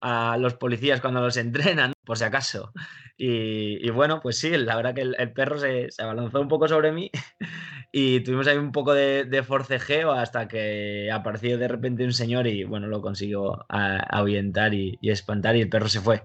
[0.02, 2.72] los policías cuando los entrenan, por si acaso.
[3.18, 6.92] Y, bueno, pues sí, la verdad que el, perro se, se, abalanzó un poco sobre
[6.92, 7.10] mí
[7.92, 12.64] y tuvimos ahí un poco de, forcejeo hasta que apareció de repente un señor y
[12.64, 16.24] bueno, lo consiguió ahuyentar y, espantar y el perro se fue.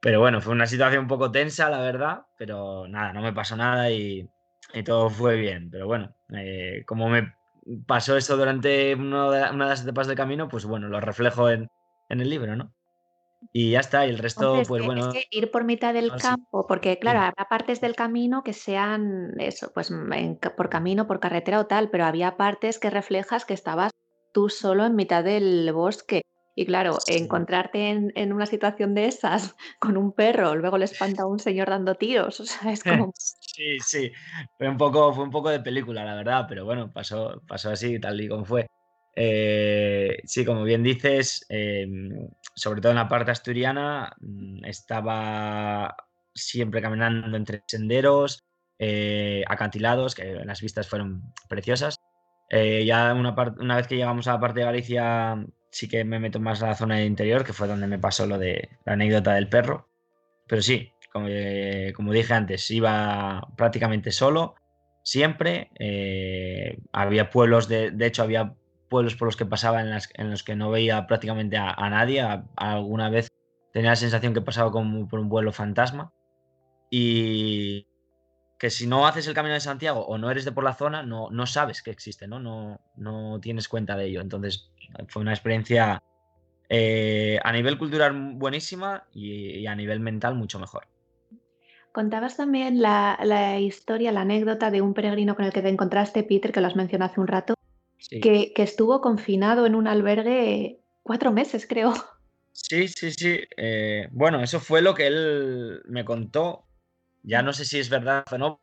[0.00, 3.56] Pero bueno, fue una situación un poco tensa, la verdad, pero nada, no me pasó
[3.56, 4.28] nada y,
[4.84, 5.70] todo fue bien.
[5.70, 7.34] Pero bueno, eh, como me
[7.86, 11.68] pasó eso durante una de, las etapas del camino, pues bueno, lo reflejo en,
[12.08, 12.72] en el libro, ¿no?
[13.52, 15.08] Y ya está, y el resto, pues bueno.
[15.08, 19.32] Es que ir por mitad del campo, porque claro, habrá partes del camino que sean
[19.38, 19.92] eso, pues
[20.56, 23.90] por camino, por carretera o tal, pero había partes que reflejas que estabas
[24.32, 26.22] tú solo en mitad del bosque.
[26.56, 31.26] Y claro, encontrarte en, una situación de esas con un perro, luego le espanta a
[31.26, 33.12] un señor dando tiros, o sea, es como...
[33.54, 34.10] Sí, sí,
[34.58, 38.00] fue un poco, fue un poco de película, la verdad, pero bueno, pasó, pasó así,
[38.00, 38.66] tal y como fue.
[39.16, 45.96] Eh, sí, como bien dices, em, sobre todo en la parte asturiana, mm, estaba
[46.34, 48.44] siempre caminando entre senderos,
[48.78, 51.96] eh, acantilados, que las vistas fueron preciosas.
[52.50, 53.32] Eh, ya una,
[53.76, 56.74] vez que llegamos a la parte de Galicia, sí que me meto más a la
[56.76, 59.88] zona interior, que fue donde me pasó lo de la anécdota del perro.
[60.48, 61.28] Pero sí, como,
[61.94, 64.56] como dije antes, iba prácticamente solo,
[65.02, 65.70] siempre.
[66.92, 68.54] había pueblos, de, de hecho, había
[68.94, 72.24] pueblos por los que pasaba en, los que no veía prácticamente a, nadie.
[72.54, 73.26] alguna vez
[73.72, 76.12] tenía la sensación que pasaba como por un vuelo fantasma.
[76.90, 77.88] Y
[78.56, 81.02] que si no haces el camino de Santiago o no eres de por la zona,
[81.02, 82.38] no, no sabes que existe, ¿no?
[82.38, 82.82] ¿no?
[82.94, 84.20] No tienes cuenta de ello.
[84.20, 84.70] Entonces
[85.08, 86.00] fue una experiencia
[86.68, 90.86] eh, a nivel cultural buenísima y, a nivel mental mucho mejor.
[91.90, 96.22] Contabas también la, la, historia, la anécdota de un peregrino con el que te encontraste,
[96.22, 97.54] Peter, que lo has mencionado hace un rato,
[98.08, 101.92] que, estuvo confinado en un albergue cuatro meses, creo.
[102.56, 103.40] Sí, sí, sí.
[103.56, 106.64] Eh, bueno, eso fue lo que él me contó.
[107.24, 108.60] Ya no sé si es verdad o no.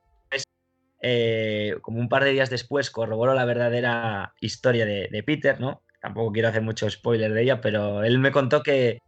[1.02, 5.84] Eh, como un par de días después corroboró la verdadera historia de, Peter, ¿no?
[6.00, 9.00] Tampoco quiero hacer mucho spoiler de ella, pero él me contó que,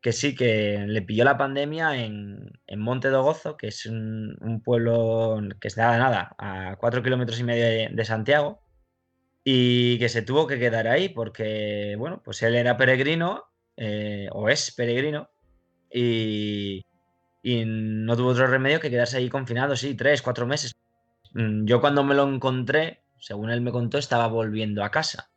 [0.00, 5.38] que sí, que le pilló la pandemia en, Monte de Gozo, que es un, pueblo
[5.60, 8.63] que está nada, a cuatro kilómetros y medio de Santiago
[9.44, 13.44] y que se tuvo que quedar ahí porque, bueno, pues él era peregrino,
[13.76, 15.28] eh, o es peregrino,
[15.92, 16.82] y,
[17.44, 20.74] no tuvo otro remedio que quedarse ahí confinado, sí, tres, cuatro meses.
[21.34, 25.30] Mm, yo cuando me lo encontré, según él me contó, estaba volviendo a casa.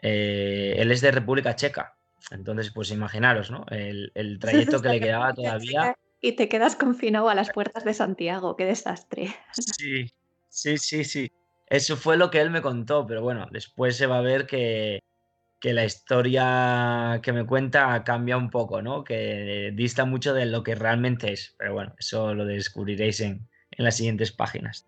[0.00, 1.96] Eh, él es de República Checa,
[2.30, 3.66] entonces pues imaginaros, ¿no?
[3.68, 5.94] El, el trayecto que le quedaba todavía.
[6.22, 9.34] Y te quedas confinado a las puertas de Santiago, qué desastre.
[9.52, 10.10] Sí,
[10.48, 11.30] sí, sí, sí.
[11.66, 15.00] Eso fue lo que él me contó, pero bueno, después se va a ver que,
[15.64, 19.02] que la historia que me cuenta cambia un poco, ¿no?
[19.02, 21.54] Que dista mucho de lo que realmente es.
[21.56, 23.48] Pero bueno, eso lo descubriréis en,
[23.78, 24.86] las siguientes páginas.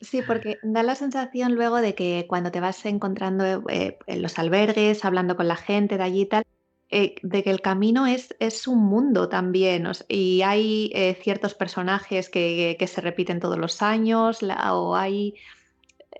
[0.00, 4.40] Sí, porque da la sensación luego de que cuando te vas encontrando eh, en los
[4.40, 6.42] albergues, hablando con la gente de allí y tal,
[6.90, 9.88] eh, de que el camino es, es un mundo también.
[10.08, 15.34] y hay eh, ciertos personajes que, se repiten todos los años, o hay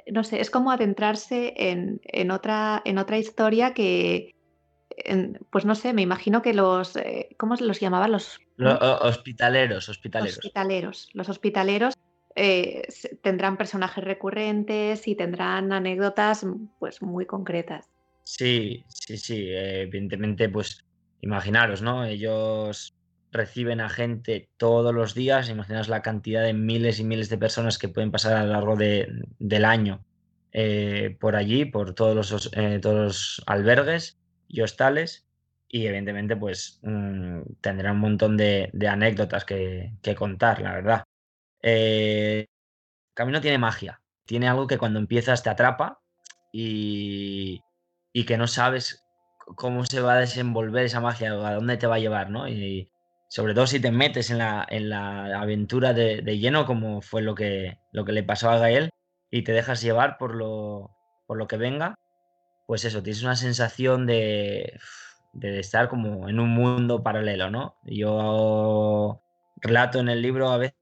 [0.07, 4.35] no sé, es como adentrarse en, otra, en otra historia que,
[5.51, 8.13] pues no sé, me imagino que los, eh, ¿cómo los llamaban?
[8.13, 8.39] Los,
[9.03, 10.39] hospitaleros, hospitaleros.
[10.39, 11.09] Hospitaleros.
[11.13, 11.95] Los hospitaleros
[12.35, 12.83] eh,
[13.23, 16.47] tendrán personajes recurrentes y tendrán anécdotas
[16.79, 17.89] pues muy concretas.
[18.25, 20.85] Sí, sí, sí, evidentemente, pues
[21.21, 22.05] imaginaros, ¿no?
[22.05, 22.96] Ellos
[23.37, 27.79] reciben a gente todos los días, imaginaos la cantidad de miles y miles de personas
[27.79, 30.05] que pueden pasar a lo largo del año
[30.53, 34.19] eh, por allí, por todos los, eh, todos albergues
[34.49, 35.27] y hostales,
[35.69, 41.05] y evidentemente pues mm, tendrán un montón de, anécdotas que, contar, la verdad.
[41.63, 42.47] Eh,
[43.15, 46.01] Camino tiene magia, tiene algo que cuando empiezas te atrapa
[46.53, 47.61] y,
[48.13, 49.05] y que no sabes
[49.57, 52.49] cómo se va a desenvolver esa magia, a dónde te va a llevar, ¿no?
[53.29, 57.35] Sobre todo si te metes en la, en la aventura de, lleno, como fue lo
[57.35, 58.91] que, lo que le pasó a Gael,
[59.31, 61.97] y te dejas llevar por lo, por lo que venga,
[62.67, 64.79] pues eso, tienes una sensación de,
[65.33, 67.77] de estar como en un mundo paralelo, ¿no?
[67.85, 69.23] Yo
[69.57, 70.77] relato en el libro a veces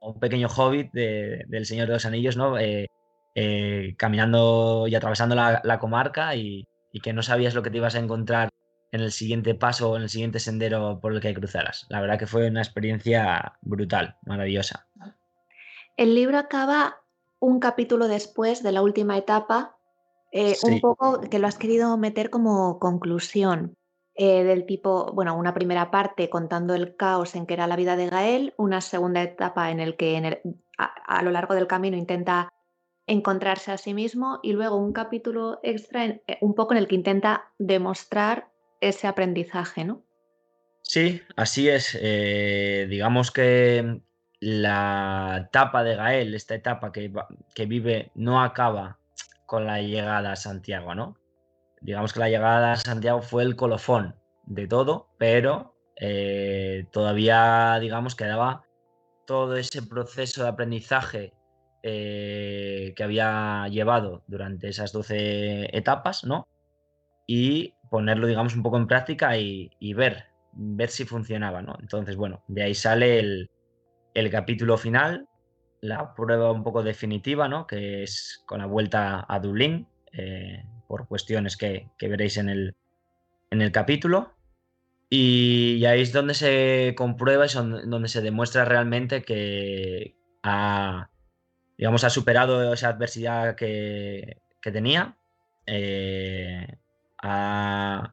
[0.00, 2.58] un pequeño hobbit del Señor de los Anillos, ¿no?
[2.58, 2.90] Eh,
[3.34, 6.66] eh, caminando y atravesando la, comarca y,
[7.02, 8.50] que no sabías lo que te ibas a encontrar
[8.94, 11.84] en el siguiente paso o en el siguiente sendero por el que cruzaras.
[11.88, 14.86] La verdad que fue una experiencia brutal, maravillosa.
[15.96, 17.02] El libro acaba
[17.40, 19.76] un capítulo después de la última etapa,
[20.30, 23.76] eh, un poco que lo has querido meter como conclusión.
[24.16, 27.96] Eh, del tipo, bueno, una primera parte contando el caos en que era la vida
[27.96, 30.40] de Gael, una segunda etapa en el que en el,
[30.78, 32.52] a, lo largo del camino intenta
[33.08, 36.94] encontrarse a sí mismo y luego un capítulo extra eh, un poco en el que
[36.94, 38.53] intenta demostrar
[38.88, 40.04] ese aprendizaje, ¿no?
[40.82, 41.98] Sí, así es.
[42.00, 44.00] Eh, digamos que
[44.40, 47.12] la etapa de Gael, esta etapa que,
[47.54, 48.98] que, vive, no acaba
[49.46, 51.16] con la llegada a Santiago, ¿no?
[51.80, 54.16] Digamos que la llegada a Santiago fue el colofón
[54.46, 58.64] de todo, pero eh, todavía, digamos, quedaba
[59.26, 61.32] todo ese proceso de aprendizaje
[61.82, 66.46] eh, que había llevado durante esas 12 etapas, ¿no?
[67.26, 71.76] Y ponerlo, digamos, un poco en práctica y, ver, ver si funcionaba, ¿no?
[71.80, 75.28] Entonces, bueno, de ahí sale el, capítulo final,
[75.80, 77.68] la prueba un poco definitiva, ¿no?
[77.68, 82.74] Que es con la vuelta a Dublín, eh, por cuestiones que, veréis en el,
[83.52, 84.32] en el capítulo.
[85.08, 91.10] Y, ahí es donde se comprueba y donde se demuestra realmente que ha,
[91.78, 95.16] digamos, ha superado esa adversidad que, tenía.
[95.64, 96.66] Eh,
[97.24, 98.12] ha,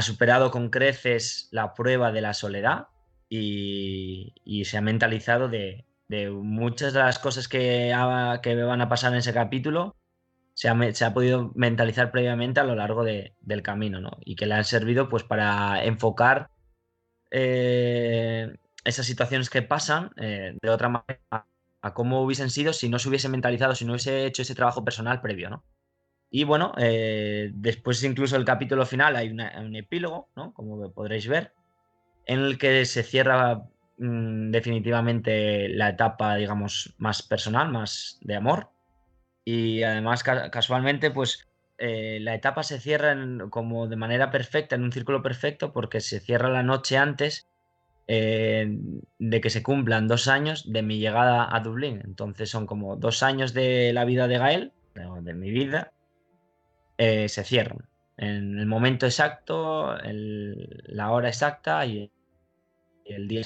[0.00, 2.88] superado con creces la prueba de la soledad
[3.28, 4.32] y,
[4.64, 5.86] se ha mentalizado de,
[6.30, 9.96] muchas de las cosas que, van a pasar en ese capítulo.
[10.54, 14.18] Se ha, podido mentalizar previamente a lo largo del camino ¿no?
[14.20, 16.50] y que le han servido pues, para enfocar
[17.30, 21.48] eh, esas situaciones que pasan eh, de otra manera
[21.82, 24.84] a cómo hubiesen sido si no se hubiese mentalizado, si no hubiese hecho ese trabajo
[24.84, 25.50] personal previo.
[25.50, 25.64] ¿no?
[26.36, 30.52] Y bueno, eh, después incluso el capítulo final hay un epílogo, ¿no?
[30.52, 31.52] como podréis ver,
[32.26, 33.62] en el que se cierra
[33.98, 38.70] mm, definitivamente la etapa, digamos, más personal, más de amor.
[39.44, 41.46] Y además, casualmente, pues
[41.78, 43.16] eh, la etapa se cierra
[43.48, 47.46] como de manera perfecta, en un círculo perfecto, porque se cierra la noche antes
[48.08, 48.76] eh,
[49.20, 52.02] de que se cumplan dos años de mi llegada a Dublín.
[52.04, 54.72] Entonces son como dos años de la vida de Gael,
[55.22, 55.92] de mi vida,
[56.98, 57.88] eh, se cierran.
[58.16, 62.10] En el momento exacto, la hora exacta y,
[63.04, 63.42] el día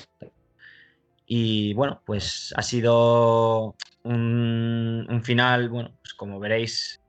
[1.27, 7.01] Y bueno, pues ha sido un, final, bueno, pues como veréis,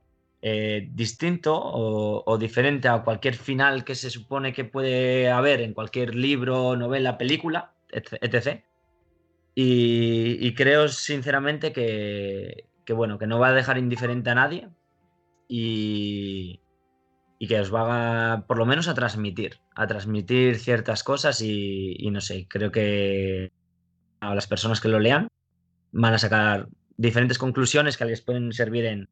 [0.41, 6.15] eh, distinto o, diferente a cualquier final que se supone que puede haber en cualquier
[6.15, 8.63] libro, novela, película, etc.
[9.55, 14.69] Y, creo sinceramente que, bueno, que no va a dejar indiferente a nadie,
[15.49, 16.61] y,
[17.39, 22.47] que os va por lo menos a transmitir, a transmitir ciertas cosas y, no sé,
[22.47, 23.51] creo que
[24.21, 25.27] a las personas que lo lean
[25.91, 29.09] van a sacar diferentes conclusiones que les pueden servir en,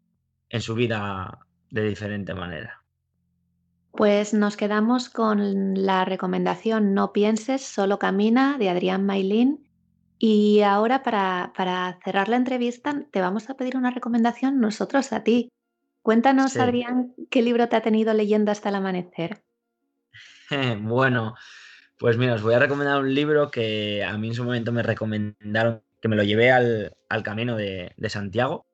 [0.49, 1.39] en su vida
[1.71, 2.83] de diferente manera.
[3.91, 9.67] Pues nos quedamos con la recomendación No pienses, solo camina de Adrián Mailín.
[10.19, 15.23] Y ahora para, para cerrar la entrevista te vamos a pedir una recomendación nosotros a
[15.23, 15.49] ti.
[16.07, 16.59] Cuéntanos, Sí.
[16.59, 19.43] Adrián, qué libro te ha tenido leyendo hasta el amanecer.
[20.79, 21.35] Bueno,
[21.99, 24.83] pues mira, os voy a recomendar un libro que a mí en su momento me
[24.83, 28.65] recomendaron, que me lo llevé al, al camino de, de Santiago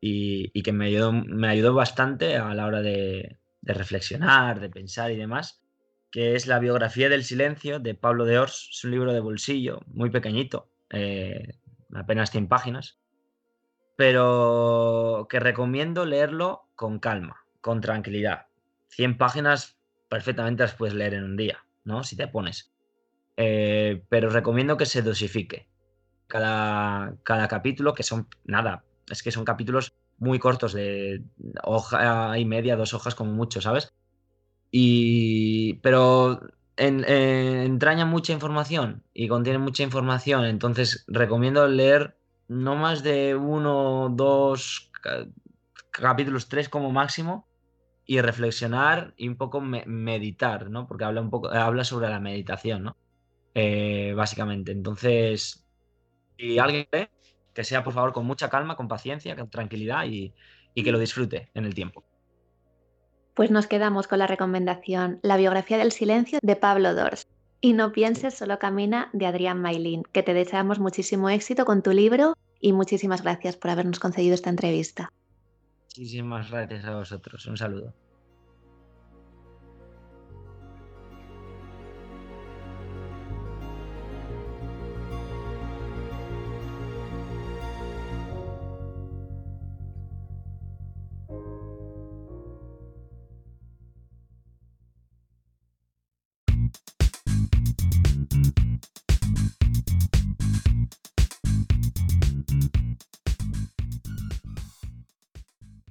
[0.00, 4.70] y, y que me ayudó, me ayudó bastante a la hora de, de reflexionar, de
[4.70, 5.62] pensar y demás,
[6.10, 8.68] que es La biografía del silencio de Pablo de Ors.
[8.72, 11.54] Es un libro de bolsillo, muy pequeñito, eh,
[11.94, 12.99] apenas 100 páginas,
[14.00, 18.46] pero que recomiendo leerlo con calma, con tranquilidad.
[18.88, 19.76] 100 páginas
[20.08, 22.02] perfectamente las puedes leer en un día, ¿no?
[22.02, 22.72] Si te pones.
[23.36, 25.68] Eh, pero recomiendo que se dosifique
[26.28, 31.22] cada, cada capítulo, que son, nada, es que son capítulos muy cortos de
[31.62, 33.92] hoja y media, dos hojas como mucho, ¿sabes?
[34.70, 36.40] Y, pero
[36.78, 42.16] eh, entraña mucha información y contiene mucha información, entonces recomiendo leer
[42.50, 45.26] no más de uno, dos ca-
[45.90, 47.46] capítulos, tres como máximo,
[48.04, 50.86] y reflexionar y un poco me- meditar, ¿no?
[50.88, 52.96] Porque habla un poco, habla sobre la meditación, ¿no?
[53.54, 54.72] Eh, básicamente.
[54.72, 55.64] Entonces,
[56.36, 57.08] si alguien lee,
[57.54, 60.34] que sea por favor con mucha calma, con paciencia, con tranquilidad y,
[60.74, 62.04] y que lo disfrute en el tiempo.
[63.34, 67.29] Pues nos quedamos con la recomendación La biografía del silencio de Pablo Dors.
[67.60, 71.92] Y No pienses, solo camina de Adrián Mailín, que te deseamos muchísimo éxito con tu
[71.92, 75.12] libro y muchísimas gracias por habernos concedido esta entrevista.
[75.84, 77.46] Muchísimas gracias a vosotros.
[77.46, 77.94] Un saludo.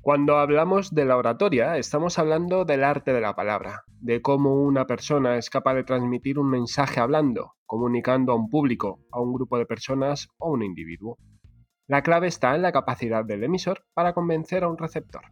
[0.10, 4.88] Cuando hablamos de la oratoria, estamos hablando del arte de la palabra, de cómo una
[4.88, 9.60] persona es capaz de transmitir un mensaje hablando, comunicando a un público, a un grupo
[9.60, 11.20] de personas o a un individuo.
[11.86, 15.26] La clave está en la capacidad del emisor para convencer a un receptor.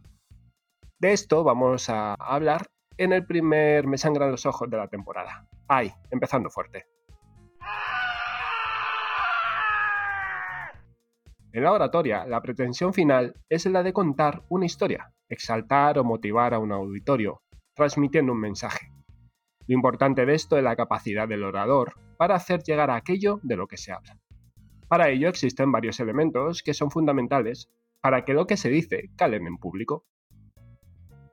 [1.00, 2.68] De esto vamos a hablar
[2.98, 5.48] en el primer Me sangran los ojos de la temporada.
[5.66, 6.86] Ahí, empezando fuerte.
[11.58, 16.54] En la oratoria, la pretensión final es la de contar una historia, exaltar o motivar
[16.54, 17.42] a un auditorio,
[17.74, 18.92] transmitiendo un mensaje.
[19.66, 23.66] Lo importante de esto es la capacidad del orador para hacer llegar aquello de lo
[23.66, 24.20] que se habla.
[24.86, 27.68] Para ello existen varios elementos que son fundamentales
[28.00, 30.04] para que lo que se dice calen en público.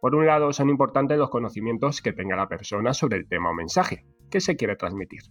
[0.01, 3.53] Por un lado, son importantes los conocimientos que tenga la persona sobre el tema o
[3.53, 5.21] mensaje que se quiere transmitir.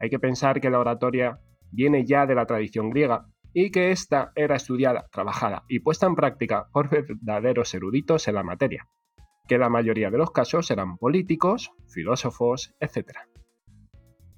[0.00, 1.38] Hay que pensar que la oratoria
[1.70, 6.14] viene ya de la tradición griega y que ésta era estudiada, trabajada y puesta en
[6.14, 8.88] práctica por verdaderos eruditos en la materia,
[9.48, 13.18] que la mayoría de los casos eran políticos, filósofos, etc.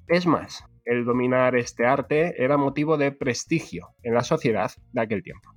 [0.09, 5.23] Es más, el dominar este arte era motivo de prestigio en la sociedad de aquel
[5.23, 5.51] tiempo.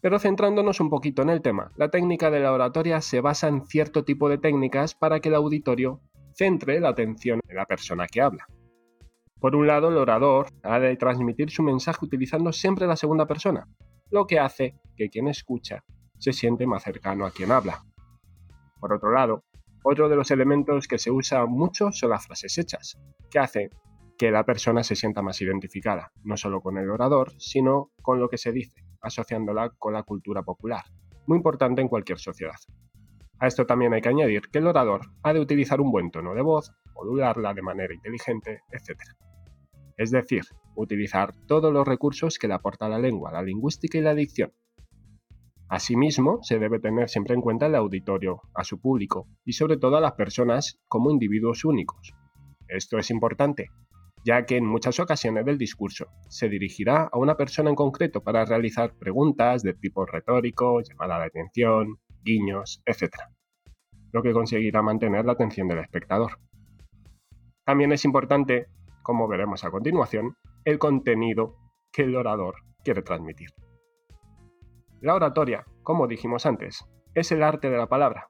[0.00, 3.64] Pero centrándonos un poquito en el tema, la técnica de la oratoria se basa en
[3.66, 6.00] cierto tipo de técnicas para que el auditorio
[6.34, 8.46] centre la atención en la persona que habla.
[9.42, 13.66] Por un lado, el orador ha de transmitir su mensaje utilizando siempre la segunda persona,
[14.12, 15.82] lo que hace que quien escucha
[16.16, 17.82] se siente más cercano a quien habla.
[18.78, 19.42] Por otro lado,
[19.82, 23.00] otro de los elementos que se usa mucho son las frases hechas,
[23.32, 23.70] que hacen
[24.16, 28.28] que la persona se sienta más identificada, no solo con el orador, sino con lo
[28.28, 30.84] que se dice, asociándola con la cultura popular,
[31.26, 32.60] muy importante en cualquier sociedad.
[33.40, 36.32] A esto también hay que añadir que el orador ha de utilizar un buen tono
[36.32, 39.00] de voz, modularla de manera inteligente, etc.
[39.96, 40.42] Es decir,
[40.74, 44.52] utilizar todos los recursos que le aporta la lengua, la lingüística y la dicción.
[45.68, 49.96] Asimismo, se debe tener siempre en cuenta el auditorio, a su público y sobre todo
[49.96, 52.12] a las personas como individuos únicos.
[52.68, 53.68] Esto es importante,
[54.24, 58.44] ya que en muchas ocasiones del discurso se dirigirá a una persona en concreto para
[58.44, 63.14] realizar preguntas de tipo retórico, llamada de atención, guiños, etc.
[64.12, 66.38] Lo que conseguirá mantener la atención del espectador.
[67.64, 68.66] También es importante,
[69.02, 71.56] como veremos a continuación, el contenido
[71.92, 73.48] que el orador quiere transmitir.
[75.00, 76.84] La oratoria, como dijimos antes,
[77.14, 78.28] es el arte de la palabra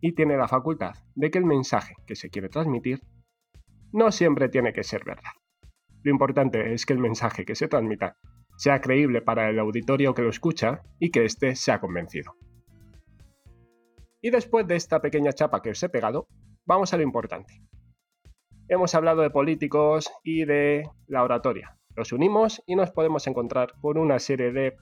[0.00, 3.00] y tiene la facultad de que el mensaje que se quiere transmitir
[3.92, 5.32] no siempre tiene que ser verdad.
[6.02, 8.16] Lo importante es que el mensaje que se transmita
[8.56, 12.34] sea creíble para el auditorio que lo escucha y que éste sea convencido.
[14.20, 16.26] Y después de esta pequeña chapa que os he pegado,
[16.64, 17.60] vamos a lo importante.
[18.72, 21.76] Hemos hablado de políticos y de la oratoria.
[21.94, 24.78] Los unimos y nos podemos encontrar con una serie de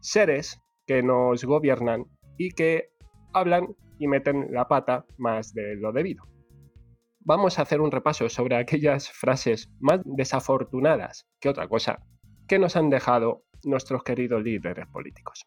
[0.00, 2.06] seres que nos gobiernan
[2.38, 2.88] y que
[3.34, 6.24] hablan y meten la pata más de lo debido.
[7.20, 11.98] Vamos a hacer un repaso sobre aquellas frases más desafortunadas que otra cosa
[12.48, 15.44] que nos han dejado nuestros queridos líderes políticos.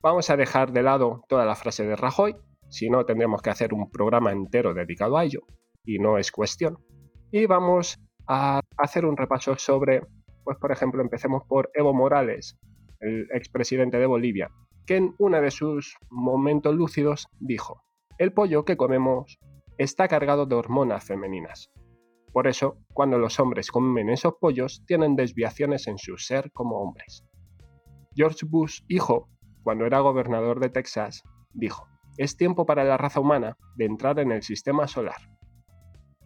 [0.00, 2.34] Vamos a dejar de lado toda la frase de Rajoy,
[2.70, 5.42] si no tendremos que hacer un programa entero dedicado a ello,
[5.84, 6.78] y no es cuestión.
[7.30, 10.02] Y vamos a hacer un repaso sobre,
[10.44, 12.56] pues por ejemplo, empecemos por Evo Morales,
[13.00, 14.50] el expresidente de Bolivia,
[14.86, 17.82] que en uno de sus momentos lúcidos dijo,
[18.18, 19.38] el pollo que comemos
[19.78, 21.70] está cargado de hormonas femeninas.
[22.32, 27.24] Por eso, cuando los hombres comen esos pollos, tienen desviaciones en su ser como hombres.
[28.14, 29.28] George Bush, hijo,
[29.62, 31.22] cuando era gobernador de Texas,
[31.52, 35.33] dijo, es tiempo para la raza humana de entrar en el sistema solar.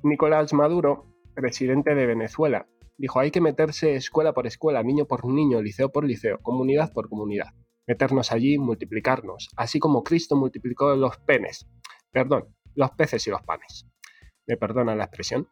[0.03, 5.61] Nicolás Maduro, presidente de Venezuela, dijo, hay que meterse escuela por escuela, niño por niño,
[5.61, 7.49] liceo por liceo, comunidad por comunidad.
[7.86, 11.66] Meternos allí, multiplicarnos, así como Cristo multiplicó los penes,
[12.12, 13.88] perdón, los peces y los panes.
[14.46, 15.49] ¿Me perdona la expresión?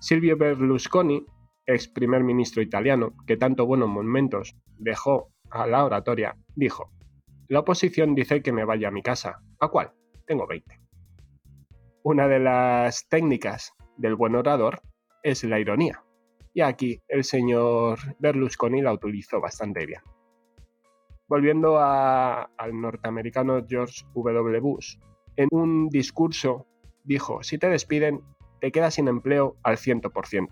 [0.00, 1.24] Silvio Berlusconi,
[1.66, 6.90] ex primer ministro italiano, que tanto buenos momentos dejó a la oratoria, dijo,
[7.46, 9.40] la oposición dice que me vaya a mi casa.
[9.60, 9.92] ¿A cuál?
[10.26, 10.87] Tengo 20.
[12.02, 14.80] Una de las técnicas del buen orador
[15.22, 16.04] es la ironía.
[16.54, 20.00] Y aquí el señor Berlusconi la utilizó bastante bien.
[21.28, 22.48] Volviendo al
[22.80, 24.60] norteamericano George W.
[24.60, 24.96] Bush,
[25.36, 26.66] en un discurso
[27.04, 28.22] dijo, si te despiden,
[28.60, 30.48] te quedas sin empleo al 100%.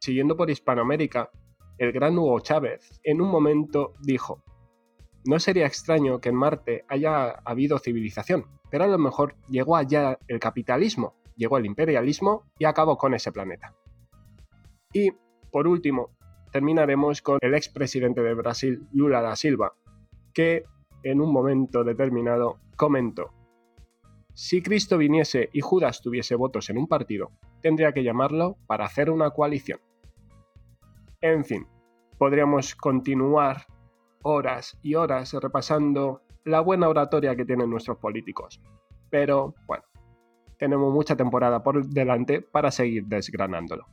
[0.00, 1.30] Siguiendo por Hispanoamérica,
[1.78, 4.42] el gran Hugo Chávez en un momento dijo,
[5.24, 10.18] no sería extraño que en Marte haya habido civilización, pero a lo mejor llegó allá
[10.28, 13.74] el capitalismo, llegó el imperialismo y acabó con ese planeta.
[14.92, 15.10] Y,
[15.50, 16.10] por último,
[16.52, 19.74] terminaremos con el expresidente de Brasil, Lula da Silva,
[20.32, 20.64] que
[21.02, 23.32] en un momento determinado comentó,
[24.34, 29.10] si Cristo viniese y Judas tuviese votos en un partido, tendría que llamarlo para hacer
[29.10, 29.80] una coalición.
[31.20, 31.66] En fin,
[32.16, 33.66] podríamos continuar
[34.22, 38.60] horas y horas repasando la buena oratoria que tienen nuestros políticos.
[39.10, 39.84] Pero bueno,
[40.58, 43.86] tenemos mucha temporada por delante para seguir desgranándolo.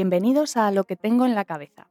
[0.00, 1.86] Bienvenidos a Lo que tengo en la cabeza,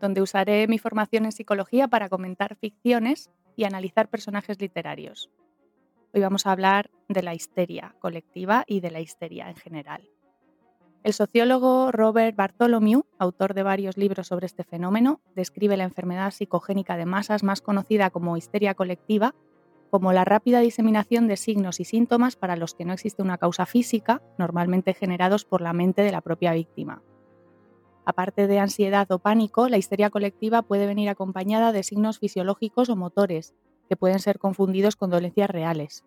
[0.00, 5.28] donde usaré mi formación en psicología para comentar ficciones y analizar personajes literarios.
[6.14, 10.08] Hoy vamos a hablar de la histeria colectiva y de la histeria en general.
[11.02, 16.96] El sociólogo Robert Bartholomew, autor de varios libros sobre este fenómeno, describe la enfermedad psicogénica
[16.96, 19.34] de masas más conocida como histeria colectiva
[19.90, 23.66] como la rápida diseminación de signos y síntomas para los que no existe una causa
[23.66, 27.02] física, normalmente generados por la mente de la propia víctima.
[28.04, 32.96] Aparte de ansiedad o pánico, la histeria colectiva puede venir acompañada de signos fisiológicos o
[32.96, 33.54] motores,
[33.88, 36.04] que pueden ser confundidos con dolencias reales.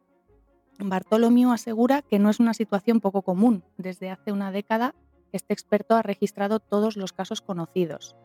[0.80, 3.64] Bartolomeu asegura que no es una situación poco común.
[3.78, 4.94] Desde hace una década,
[5.32, 8.16] este experto ha registrado todos los casos conocidos.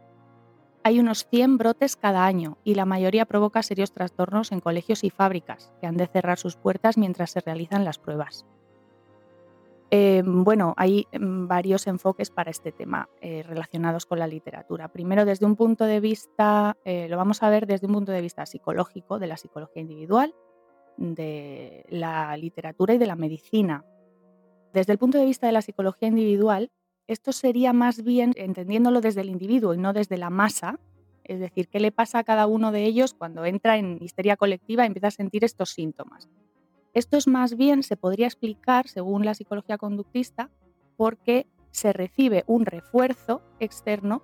[0.83, 5.11] Hay unos 100 brotes cada año y la mayoría provoca serios trastornos en colegios y
[5.11, 8.47] fábricas, que han de cerrar sus puertas mientras se realizan las pruebas.
[9.93, 14.89] Eh, bueno, hay mm, varios enfoques para este tema eh, relacionados con la literatura.
[14.89, 18.21] Primero, desde un punto de vista, eh, lo vamos a ver desde un punto de
[18.21, 20.35] vista psicológico, de la psicología individual,
[20.97, 23.85] de la literatura y de la medicina.
[24.73, 26.71] Desde el punto de vista de la psicología individual,
[27.09, 30.79] esto sería más bien entendiéndolo desde el individuo y no desde la masa,
[31.25, 34.85] es decir, qué le pasa a cada uno de ellos cuando entra en histeria colectiva
[34.85, 36.29] y empieza a sentir estos síntomas.
[36.93, 40.51] Esto es más bien, se podría explicar, según la psicología conductista,
[40.97, 44.23] porque se recibe un refuerzo externo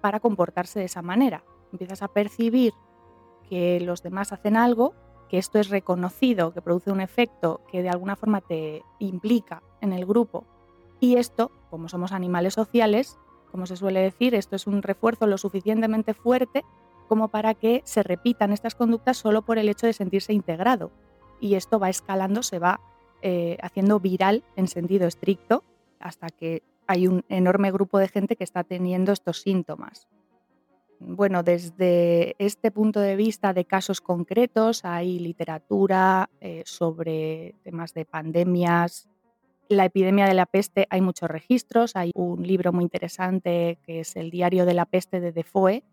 [0.00, 1.44] para comportarse de esa manera.
[1.72, 2.72] Empiezas a percibir
[3.48, 4.94] que los demás hacen algo,
[5.28, 9.92] que esto es reconocido, que produce un efecto que de alguna forma te implica en
[9.92, 10.44] el grupo.
[11.00, 13.18] Y esto, como somos animales sociales,
[13.50, 16.64] como se suele decir, esto es un refuerzo lo suficientemente fuerte
[17.08, 20.90] como para que se repitan estas conductas solo por el hecho de sentirse integrado.
[21.44, 22.80] Y esto va escalando, se va
[23.20, 25.62] eh, haciendo viral en sentido estricto
[26.00, 30.08] hasta que hay un enorme grupo de gente que está teniendo estos síntomas.
[31.00, 38.06] Bueno, desde este punto de vista de casos concretos hay literatura eh, sobre temas de
[38.06, 39.10] pandemias.
[39.68, 41.94] La epidemia de la peste hay muchos registros.
[41.94, 45.84] Hay un libro muy interesante que es el Diario de la peste de Defoe,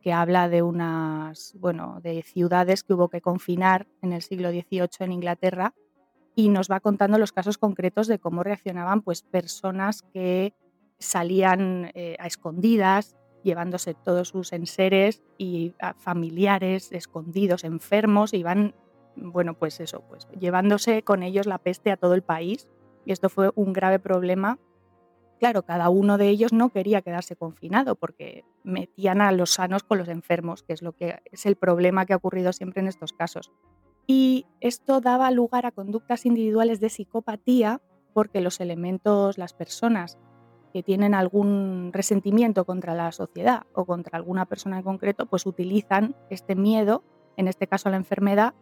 [0.00, 4.88] que habla de unas, bueno, de ciudades que hubo que confinar en el siglo XVIII
[5.00, 5.74] en Inglaterra
[6.34, 10.54] y nos va contando los casos concretos de cómo reaccionaban pues personas que
[10.98, 18.44] salían eh, a escondidas, llevándose todos sus enseres y familiares escondidos, enfermos, y
[19.16, 22.68] bueno, pues eso, pues llevándose con ellos la peste a todo el país.
[23.04, 24.58] Y esto fue un grave problema.
[25.40, 29.96] Claro, cada uno de ellos no quería quedarse confinado porque metían a los sanos con
[29.96, 33.14] los enfermos, que es lo que es el problema que ha ocurrido siempre en estos
[33.14, 33.50] casos.
[34.06, 37.80] Y esto daba lugar a conductas individuales de psicopatía
[38.12, 40.18] porque los elementos, las personas
[40.74, 46.16] que tienen algún resentimiento contra la sociedad o contra alguna persona en concreto, pues utilizan
[46.28, 47.02] este miedo,
[47.38, 48.52] en este caso a la enfermedad,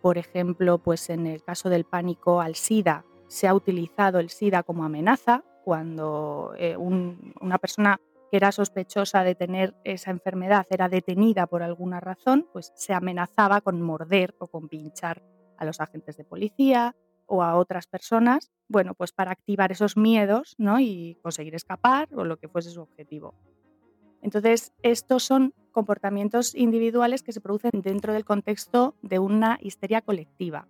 [0.00, 4.62] por ejemplo, pues en el caso del pánico al SIDA, se ha utilizado el SIDA
[4.62, 8.00] como amenaza cuando eh, una persona
[8.30, 13.60] que era sospechosa de tener esa enfermedad era detenida por alguna razón, pues se amenazaba
[13.60, 15.22] con morder o con pinchar
[15.58, 16.94] a los agentes de policía
[17.26, 20.80] o a otras personas, bueno, pues para activar esos miedos ¿no?
[20.80, 23.34] y conseguir escapar o lo que fuese su objetivo.
[24.22, 30.68] Entonces, estos son comportamientos individuales que se producen dentro del contexto de una histeria colectiva.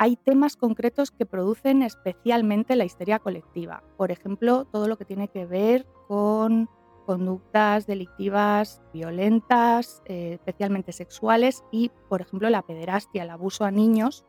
[0.00, 3.82] Hay temas concretos que producen especialmente la histeria colectiva.
[3.96, 6.68] Por ejemplo, todo lo que tiene que ver con
[7.04, 14.24] conductas delictivas violentas, eh, especialmente sexuales, y, por ejemplo, la pederastia, el abuso a niños,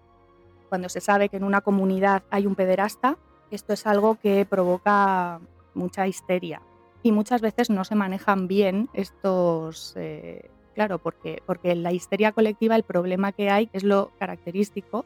[0.70, 3.18] cuando se sabe que en una comunidad hay un pederasta,
[3.52, 5.40] esto es algo que provoca
[5.76, 6.62] mucha histeria.
[7.04, 12.32] Y muchas veces no se manejan bien estos, eh, claro, porque, porque en la histeria
[12.32, 15.06] colectiva el problema que hay, es lo característico,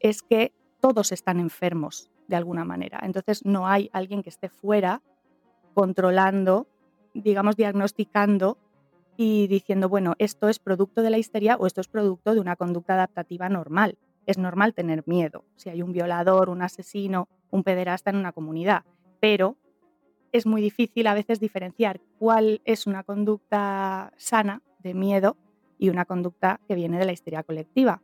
[0.00, 3.00] es que todos están enfermos de alguna manera.
[3.02, 5.02] Entonces no hay alguien que esté fuera
[5.74, 6.66] controlando,
[7.14, 8.58] digamos, diagnosticando
[9.16, 12.56] y diciendo, bueno, esto es producto de la histeria o esto es producto de una
[12.56, 18.10] conducta adaptativa normal es normal tener miedo si hay un violador, un asesino, un pederasta
[18.10, 18.84] en una comunidad,
[19.20, 19.56] pero
[20.32, 25.36] es muy difícil a veces diferenciar cuál es una conducta sana de miedo
[25.78, 28.02] y una conducta que viene de la histeria colectiva.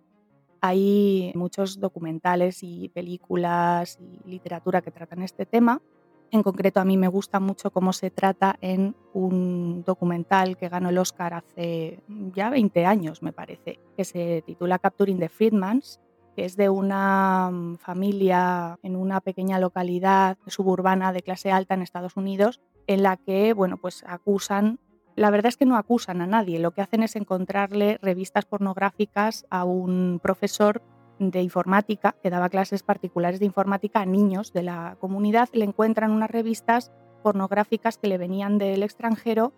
[0.63, 5.83] Hay muchos documentales y películas y literatura que tratan este tema.
[6.31, 10.89] En concreto, a mí me gusta mucho cómo se trata en un documental que ganó
[10.89, 12.01] el Oscar hace
[12.33, 16.01] ya 20 años, me parece, que se titula Capturing the Friedmans
[16.35, 21.83] que es de una mm, familia en una pequeña localidad suburbana de clase alta en
[21.83, 24.79] Estados Unidos, en la que, bueno, pues acusan,
[25.17, 29.47] la verdad es que no acusan a nadie, lo que hacen es encontrarle revistas pornográficas
[29.51, 30.83] a un profesor
[31.19, 36.11] de informática que daba clases particulares de informática a niños de la comunidad, le encuentran
[36.11, 36.91] unas revistas
[37.23, 39.53] pornográficas que le venían del extranjero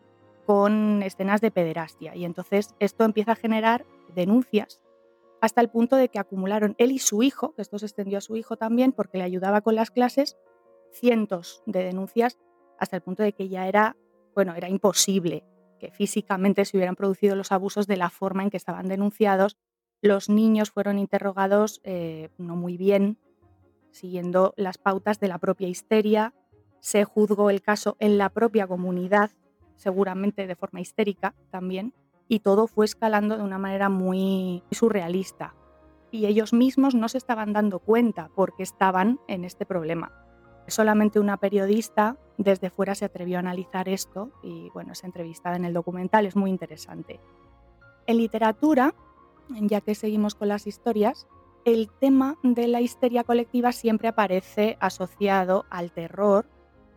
[0.46, 2.14] con escenas de pederastia.
[2.14, 4.82] Y entonces esto empieza a generar denuncias
[5.40, 8.22] hasta el punto de que acumularon él y su hijo, que esto se extendió a
[8.22, 10.36] su hijo también porque le ayudaba con las clases,
[10.92, 12.38] cientos de denuncias
[12.78, 13.96] hasta el punto de que ya era,
[14.35, 15.45] bueno, era imposible
[15.78, 19.57] que físicamente se hubieran producido los abusos de la forma en que estaban denunciados.
[20.01, 23.18] Los niños fueron interrogados eh, no muy bien,
[23.91, 26.35] siguiendo las pautas de la propia histeria.
[26.80, 29.30] Se juzgó el caso en la propia comunidad,
[29.76, 31.95] seguramente de forma histérica también
[32.28, 35.55] y todo fue escalando de una manera muy surrealista.
[36.11, 40.23] Y ellos mismos no se estaban dando cuenta porque estaban en este problema.
[40.66, 45.64] Solamente una periodista desde fuera se atrevió a analizar esto y bueno, esa entrevistada en
[45.64, 47.20] el documental es muy interesante.
[48.06, 48.94] En literatura,
[49.48, 51.26] ya que seguimos con las historias,
[51.64, 56.46] el tema de la histeria colectiva siempre aparece asociado al terror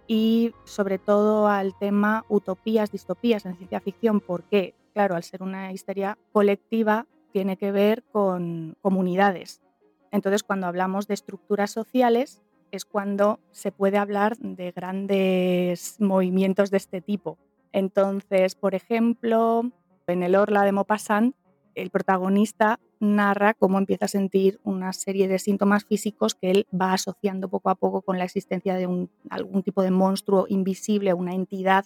[0.07, 4.19] y sobre todo al tema utopías, distopías en ciencia ficción.
[4.21, 4.75] ¿Por qué?
[4.97, 9.61] claro, al ser una histeria colectiva, tiene que ver con comunidades.
[10.09, 12.41] Entonces, cuando hablamos de estructuras sociales,
[12.71, 17.37] es cuando se puede hablar de grandes movimientos de este tipo.
[17.71, 19.71] Entonces, por ejemplo,
[20.07, 21.35] en el Orla de Maupassant,
[21.75, 26.93] el protagonista narra cómo empieza a sentir una serie de síntomas físicos que él va
[26.93, 31.85] asociando poco a poco con la existencia de algún tipo de monstruo invisible, una entidad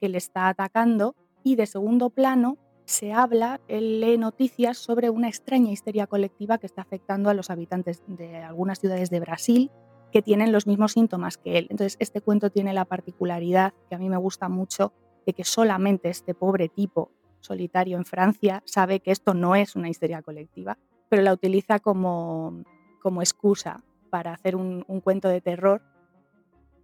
[0.00, 1.14] que le está atacando
[1.44, 6.66] y de segundo plano se habla, él lee noticias sobre una extraña histeria colectiva que
[6.66, 9.70] está afectando a los habitantes de algunas ciudades de Brasil
[10.12, 11.66] que tienen los mismos síntomas que él.
[11.70, 14.92] Entonces, este cuento tiene la particularidad que a mí me gusta mucho
[15.26, 19.88] de que solamente este pobre tipo solitario en Francia sabe que esto no es una
[19.88, 22.62] histeria colectiva, pero la utiliza como,
[23.00, 25.82] como excusa para hacer un, cuento de terror.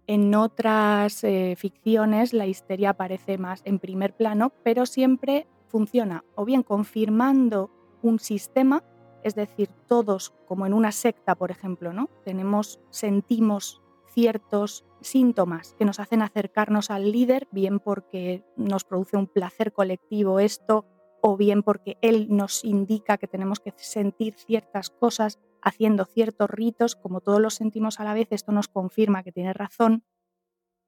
[0.07, 6.45] En otras eh, ficciones la histeria aparece más en primer plano, pero siempre funciona o
[6.45, 7.69] bien confirmando
[8.01, 8.83] un sistema,
[9.27, 12.09] es decir, todos como en una secta, por ejemplo, ¿no?
[12.23, 19.27] Tenemos sentimos ciertos síntomas que nos hacen acercarnos al líder, bien porque nos produce un
[19.27, 20.85] placer colectivo esto,
[21.21, 26.95] o bien porque él nos indica que tenemos que sentir ciertas cosas haciendo ciertos ritos,
[26.95, 30.03] como todos los sentimos a la vez, esto nos confirma que tiene razón,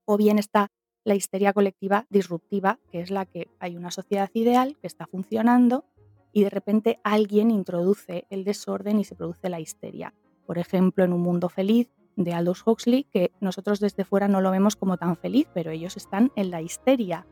[0.06, 0.72] o bien está
[1.04, 5.86] la histeria colectiva disruptiva, que es la que hay una sociedad ideal que está funcionando
[6.32, 10.14] y de repente alguien introduce el desorden y se produce la histeria.
[10.46, 14.52] Por ejemplo, en Un Mundo Feliz de Aldous Huxley, que nosotros desde fuera no lo
[14.52, 17.26] vemos como tan feliz, pero ellos están en la histeria.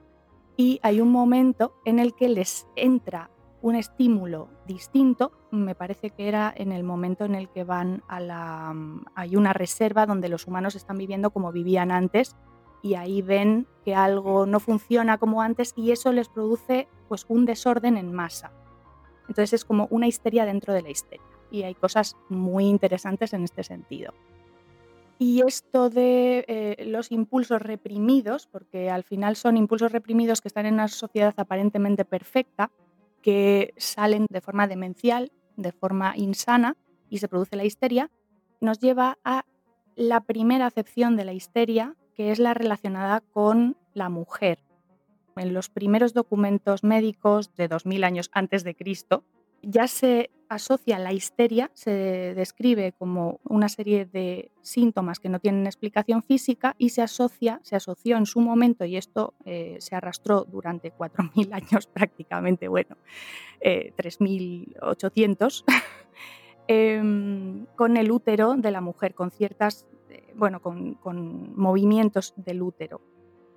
[0.56, 3.30] Y hay un momento en el que les entra
[3.62, 8.20] un estímulo distinto, me parece que era en el momento en el que van a
[8.20, 8.76] la...
[9.16, 12.36] hay una reserva donde los humanos están viviendo como vivían antes
[12.82, 17.46] y ahí ven que algo no funciona como antes y eso les produce pues un
[17.46, 18.52] desorden en masa.
[19.28, 23.44] Entonces es como una histeria dentro de la histeria y hay cosas muy interesantes en
[23.44, 24.14] este sentido.
[25.20, 30.68] Y esto de eh, los impulsos reprimidos, porque al final son impulsos reprimidos que están
[30.68, 32.70] en una sociedad aparentemente perfecta,
[33.24, 36.76] que salen de forma demencial, de forma insana,
[37.10, 38.12] y se produce la histeria,
[38.62, 39.44] nos lleva a
[39.96, 44.60] la primera acepción de la histeria, que es la relacionada con la mujer.
[45.40, 49.24] En los primeros documentos médicos de 2000 años antes de Cristo,
[49.62, 55.66] ya se asocia la histeria, se describe como una serie de síntomas que no tienen
[55.66, 60.46] explicación física y se asocia, se asoció en su momento, y esto eh, se arrastró
[60.46, 62.96] durante 4.000 años prácticamente, bueno,
[63.62, 65.64] 3.800,
[66.68, 66.68] eh,
[66.98, 70.98] em, con el útero de la mujer, con ciertas, eh, bueno, con
[71.56, 73.02] movimientos del útero.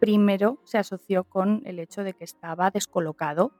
[0.00, 3.52] Primero se asoció con el hecho de que estaba descolocado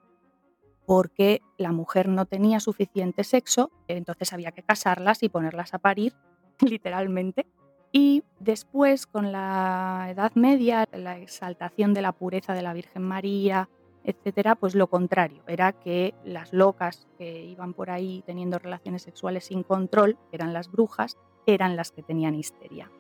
[0.87, 6.15] porque la mujer no tenía suficiente sexo, entonces había que casarlas y ponerlas a parir,
[6.61, 7.47] literalmente.
[7.93, 13.69] Y después, con la Edad Media, la exaltación de la pureza de la Virgen María,
[14.03, 19.45] etcétera, pues lo contrario, era que las locas que iban por ahí teniendo relaciones sexuales
[19.45, 22.91] sin control, que eran las brujas, eran las que tenían histeria.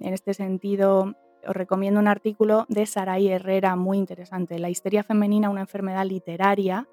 [0.00, 1.14] En este sentido,
[1.46, 6.88] os recomiendo un artículo de Saray Herrera muy interesante, La histeria femenina, una enfermedad literaria,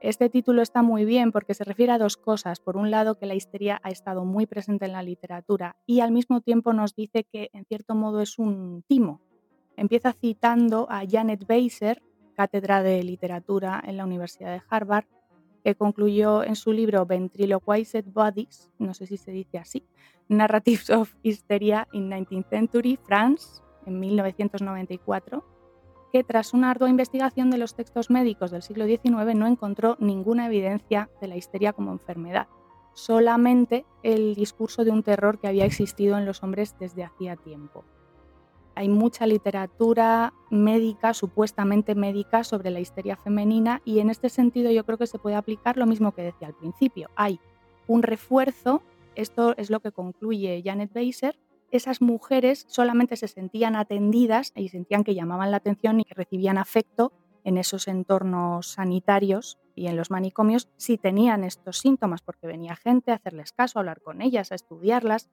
[0.00, 2.58] este título está muy bien porque se refiere a dos cosas.
[2.58, 6.10] Por un lado, que la histeria ha estado muy presente en la literatura y al
[6.10, 9.20] mismo tiempo nos dice que en cierto modo es un timo.
[9.76, 12.02] Empieza citando a Janet Beiser,
[12.34, 15.04] cátedra de literatura en la Universidad de Harvard,
[15.62, 19.84] que concluyó en su libro Ventriloquized Bodies, no sé si se dice así,
[20.28, 25.44] Narratives of Hysteria in 19th Century France, en 1994
[26.12, 30.46] que tras una ardua investigación de los textos médicos del siglo XIX no encontró ninguna
[30.46, 32.48] evidencia de la histeria como enfermedad,
[32.94, 37.84] solamente el discurso de un terror que había existido en los hombres desde hacía tiempo.
[38.74, 44.84] Hay mucha literatura médica, supuestamente médica, sobre la histeria femenina y en este sentido yo
[44.84, 47.10] creo que se puede aplicar lo mismo que decía al principio.
[47.16, 47.40] Hay
[47.86, 48.82] un refuerzo,
[49.16, 51.36] esto es lo que concluye Janet Beiser,
[51.70, 56.58] esas mujeres solamente se sentían atendidas y sentían que llamaban la atención y que recibían
[56.58, 57.12] afecto
[57.44, 63.12] en esos entornos sanitarios y en los manicomios si tenían estos síntomas, porque venía gente
[63.12, 65.30] a hacerles caso, a hablar con ellas, a estudiarlas.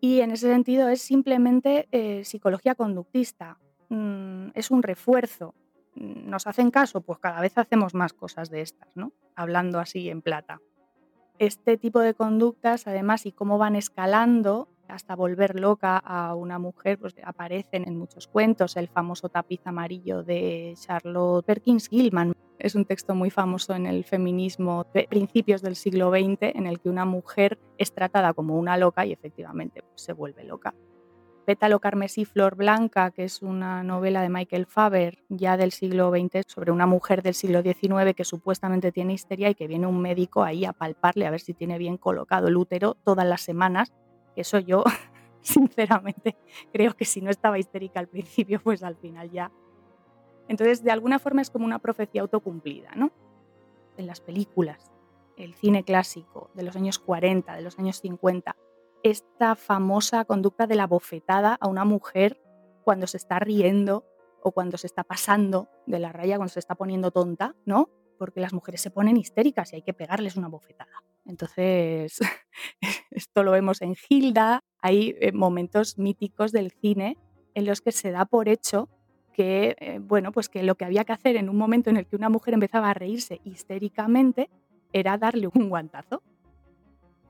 [0.00, 3.58] Y en ese sentido es simplemente eh, psicología conductista,
[3.88, 5.54] mm, es un refuerzo.
[5.94, 7.00] ¿Nos hacen caso?
[7.00, 9.12] Pues cada vez hacemos más cosas de estas, ¿no?
[9.34, 10.60] Hablando así en plata.
[11.40, 16.98] Este tipo de conductas, además, y cómo van escalando, hasta volver loca a una mujer,
[16.98, 18.76] pues aparecen en muchos cuentos.
[18.76, 24.04] El famoso tapiz amarillo de Charlotte Perkins Gilman es un texto muy famoso en el
[24.04, 28.76] feminismo de principios del siglo XX, en el que una mujer es tratada como una
[28.76, 30.74] loca y efectivamente pues, se vuelve loca.
[31.48, 36.42] Pétalo carmesí flor blanca, que es una novela de Michael Faber ya del siglo XX
[36.46, 40.42] sobre una mujer del siglo XIX que supuestamente tiene histeria y que viene un médico
[40.42, 43.94] ahí a palparle a ver si tiene bien colocado el útero todas las semanas
[44.40, 44.84] eso yo,
[45.40, 46.36] sinceramente,
[46.72, 49.50] creo que si no estaba histérica al principio, pues al final ya.
[50.48, 53.12] Entonces, de alguna forma es como una profecía autocumplida, ¿no?
[53.98, 54.90] en las películas,
[55.36, 58.56] el cine clásico de los años 40, de los años 50,
[59.02, 62.40] esta famosa conducta de la bofetada a una mujer
[62.82, 64.04] cuando se está riendo
[64.42, 67.90] o cuando se está pasando de la raya, cuando se está poniendo tonta, ¿no?
[68.18, 71.04] Porque las mujeres se ponen histéricas y hay que pegarles una bofetada.
[71.28, 72.18] Entonces,
[73.10, 77.16] esto lo vemos en Hilda, hay eh, momentos míticos del cine
[77.54, 78.88] en los que se da por hecho
[79.34, 82.06] que, eh, bueno, pues que lo que había que hacer en un momento en el
[82.06, 84.50] que una mujer empezaba a reírse histéricamente
[84.92, 86.22] era darle un guantazo.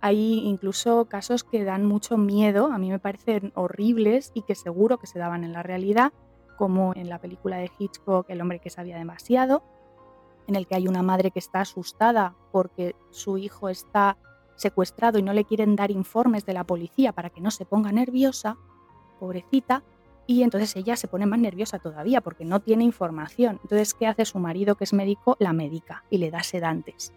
[0.00, 4.98] Hay incluso casos que dan mucho miedo, a mí me parecen horribles y que seguro
[4.98, 6.12] que se daban en la realidad,
[6.56, 9.64] como en la película de Hitchcock El hombre que sabía demasiado,
[10.48, 14.16] en el que hay una madre que está asustada porque su hijo está
[14.56, 17.92] secuestrado y no le quieren dar informes de la policía para que no se ponga
[17.92, 18.56] nerviosa,
[19.20, 19.84] pobrecita,
[20.26, 23.60] y entonces ella se pone más nerviosa todavía porque no tiene información.
[23.62, 25.36] Entonces, ¿qué hace su marido que es médico?
[25.38, 27.12] La medica y le da sedantes.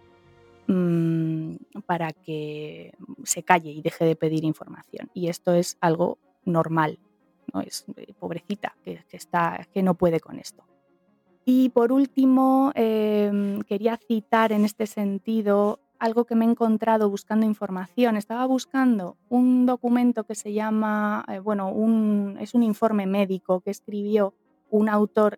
[0.67, 1.55] Mm,
[1.85, 5.09] para que se calle y deje de pedir información.
[5.13, 6.99] Y esto es algo normal,
[7.53, 7.59] ¿no?
[7.59, 10.63] Es eh, pobrecita, que, está, que no puede con esto.
[11.45, 17.45] Y por último, em, quería citar en este sentido algo que me he encontrado buscando
[17.45, 18.17] información.
[18.17, 23.71] Estaba buscando un documento que se llama, eh, bueno, un, es un informe médico que
[23.71, 24.33] escribió
[24.71, 25.37] un autor,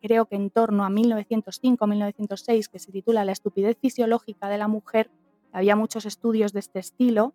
[0.00, 5.10] creo que en torno a 1905-1906, que se titula La estupidez fisiológica de la mujer.
[5.52, 7.34] Había muchos estudios de este estilo,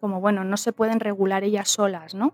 [0.00, 2.32] como, bueno, no se pueden regular ellas solas, ¿no?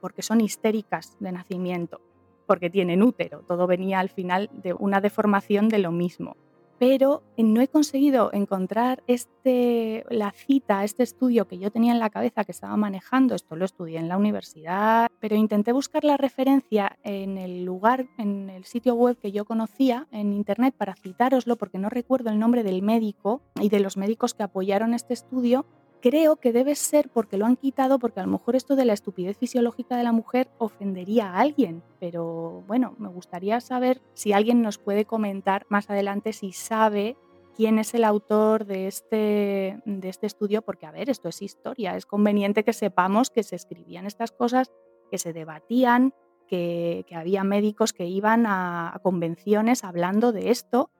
[0.00, 2.00] Porque son histéricas de nacimiento,
[2.46, 3.40] porque tienen útero.
[3.46, 6.36] Todo venía al final de una deformación de lo mismo
[6.82, 12.10] pero no he conseguido encontrar este, la cita, este estudio que yo tenía en la
[12.10, 13.36] cabeza que estaba manejando.
[13.36, 18.50] Esto lo estudié en la universidad, pero intenté buscar la referencia en el lugar, en
[18.50, 22.64] el sitio web que yo conocía en internet para citároslo, porque no recuerdo el nombre
[22.64, 25.66] del médico y de los médicos que apoyaron este estudio,
[26.02, 28.92] creo que debe ser porque lo han quitado, porque a lo mejor esto de la
[28.92, 31.82] estupidez fisiológica de la mujer ofendería a alguien.
[32.00, 37.16] Pero bueno, me gustaría saber si alguien nos puede comentar más adelante si sabe
[37.56, 41.96] quién es el autor de este, de este estudio, porque a ver, esto es historia,
[41.96, 44.72] es conveniente que sepamos que se escribían estas cosas,
[45.10, 46.14] que se debatían,
[46.48, 50.90] que, había médicos que iban a, convenciones hablando de esto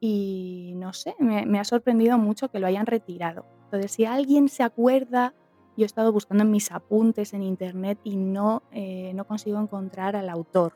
[0.00, 3.59] y no sé, me ha sorprendido mucho que lo hayan retirado.
[3.70, 5.32] Entonces, si alguien se acuerda,
[5.76, 10.16] yo he estado buscando en mis apuntes en internet y no, eh, no consigo encontrar
[10.16, 10.72] al autor.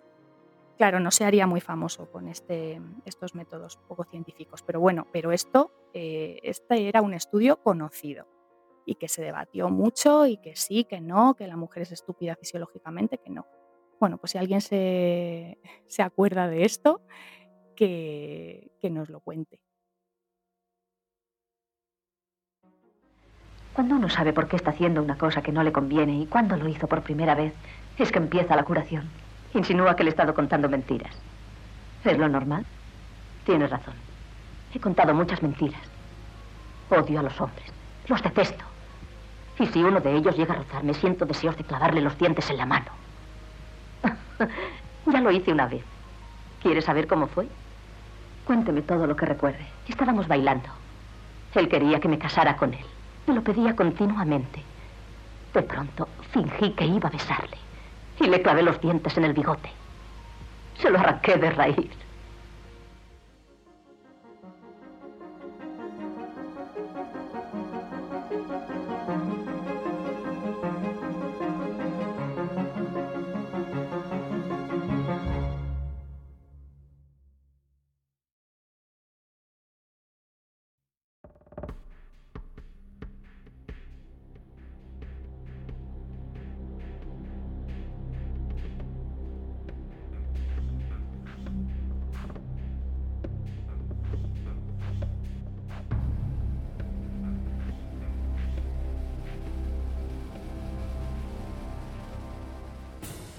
[0.78, 5.32] Claro, no se haría muy famoso con este, estos métodos poco científicos, pero bueno, pero
[5.32, 8.28] esto, eh, este era un estudio conocido
[8.86, 12.36] y que se debatió mucho y que sí, que no, que la mujer es estúpida
[12.36, 13.44] fisiológicamente, que no.
[13.98, 17.00] Bueno, pues si alguien se, se acuerda de esto,
[17.74, 19.63] que, que nos lo cuente.
[23.74, 26.56] Cuando uno sabe por qué está haciendo una cosa que no le conviene y cuándo
[26.56, 27.52] lo hizo por primera vez,
[27.98, 29.10] es que empieza la curación.
[29.52, 31.12] Insinúa que le he estado contando mentiras.
[32.04, 32.64] ¿Es lo normal?
[33.44, 33.94] Tienes razón.
[34.72, 35.80] He contado muchas mentiras.
[36.88, 37.66] Odio a los hombres.
[38.06, 38.64] Los detesto.
[39.58, 42.58] Y si uno de ellos llega a rozarme, siento deseos de clavarle los dientes en
[42.58, 42.92] la mano.
[45.06, 45.82] ya lo hice una vez.
[46.62, 47.48] ¿Quieres saber cómo fue?
[48.44, 49.66] Cuénteme todo lo que recuerde.
[49.88, 50.68] Estábamos bailando.
[51.56, 52.84] Él quería que me casara con él.
[53.26, 54.62] Me lo pedía continuamente.
[55.52, 57.56] De pronto fingí que iba a besarle
[58.20, 59.70] y le clavé los dientes en el bigote.
[60.78, 61.90] Se lo arranqué de raíz.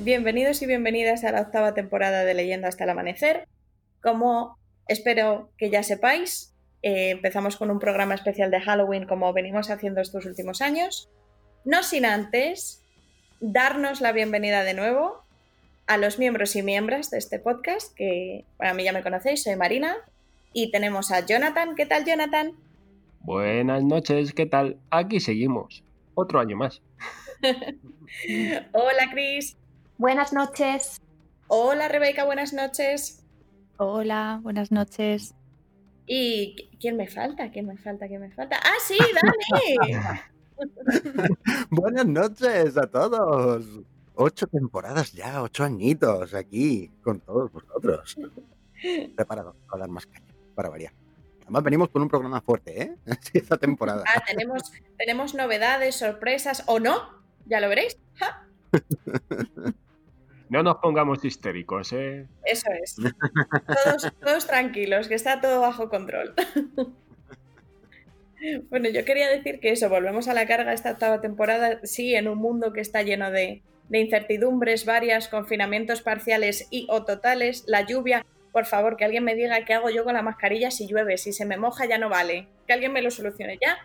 [0.06, 3.48] Bienvenidos y bienvenidas a la octava temporada de Leyenda hasta el amanecer.
[4.04, 4.56] Como
[4.88, 6.54] espero que ya sepáis,
[6.84, 11.10] eh, empezamos con un programa especial de Halloween como venimos haciendo estos últimos años.
[11.64, 12.84] No sin antes
[13.40, 15.24] darnos la bienvenida de nuevo
[15.88, 19.56] a los miembros y miembros de este podcast, que para mí ya me conocéis, soy
[19.56, 19.96] Marina,
[20.54, 21.74] y tenemos a Jonathan.
[21.74, 22.52] ¿Qué tal, Jonathan?
[23.22, 24.78] Buenas noches, ¿qué tal?
[24.92, 25.84] Aquí seguimos.
[26.14, 26.84] Otro año más.
[28.72, 29.58] Hola, Cris.
[29.98, 31.02] Buenas noches.
[31.48, 33.24] Hola Rebeca, buenas noches.
[33.78, 35.34] Hola, buenas noches.
[36.06, 37.50] ¿Y quién me falta?
[37.50, 38.06] ¿Quién me falta?
[38.08, 38.60] ¿Quién me falta?
[38.62, 39.98] ¡Ah, sí, Dani!
[41.70, 43.66] Buenas noches a todos.
[44.16, 48.18] Ocho temporadas ya, ocho añitos aquí con todos vosotros.
[49.16, 50.92] Preparado a dar más caña, para variar.
[51.44, 52.96] Además venimos con un programa fuerte, ¿eh?
[53.34, 54.04] Esta temporada.
[54.14, 56.98] Ah, tenemos, tenemos novedades, sorpresas, o no,
[57.46, 57.98] ya lo veréis.
[60.56, 62.28] No nos pongamos histéricos, ¿eh?
[62.46, 62.96] Eso es.
[62.96, 66.34] Todos, todos tranquilos, que está todo bajo control.
[68.70, 72.28] Bueno, yo quería decir que eso, volvemos a la carga esta octava temporada, sí, en
[72.28, 77.88] un mundo que está lleno de, de incertidumbres varias, confinamientos parciales y o totales, la
[77.88, 81.18] lluvia, por favor, que alguien me diga qué hago yo con la mascarilla si llueve,
[81.18, 83.80] si se me moja ya no vale, que alguien me lo solucione ya.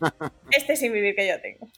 [0.50, 1.68] Este sin vivir que yo tengo.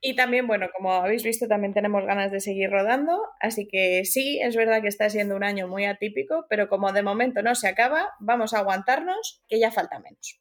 [0.00, 4.38] Y también, bueno, como habéis visto, también tenemos ganas de seguir rodando, así que sí,
[4.40, 7.66] es verdad que está siendo un año muy atípico, pero como de momento no se
[7.66, 10.40] acaba, vamos a aguantarnos, que ya falta menos.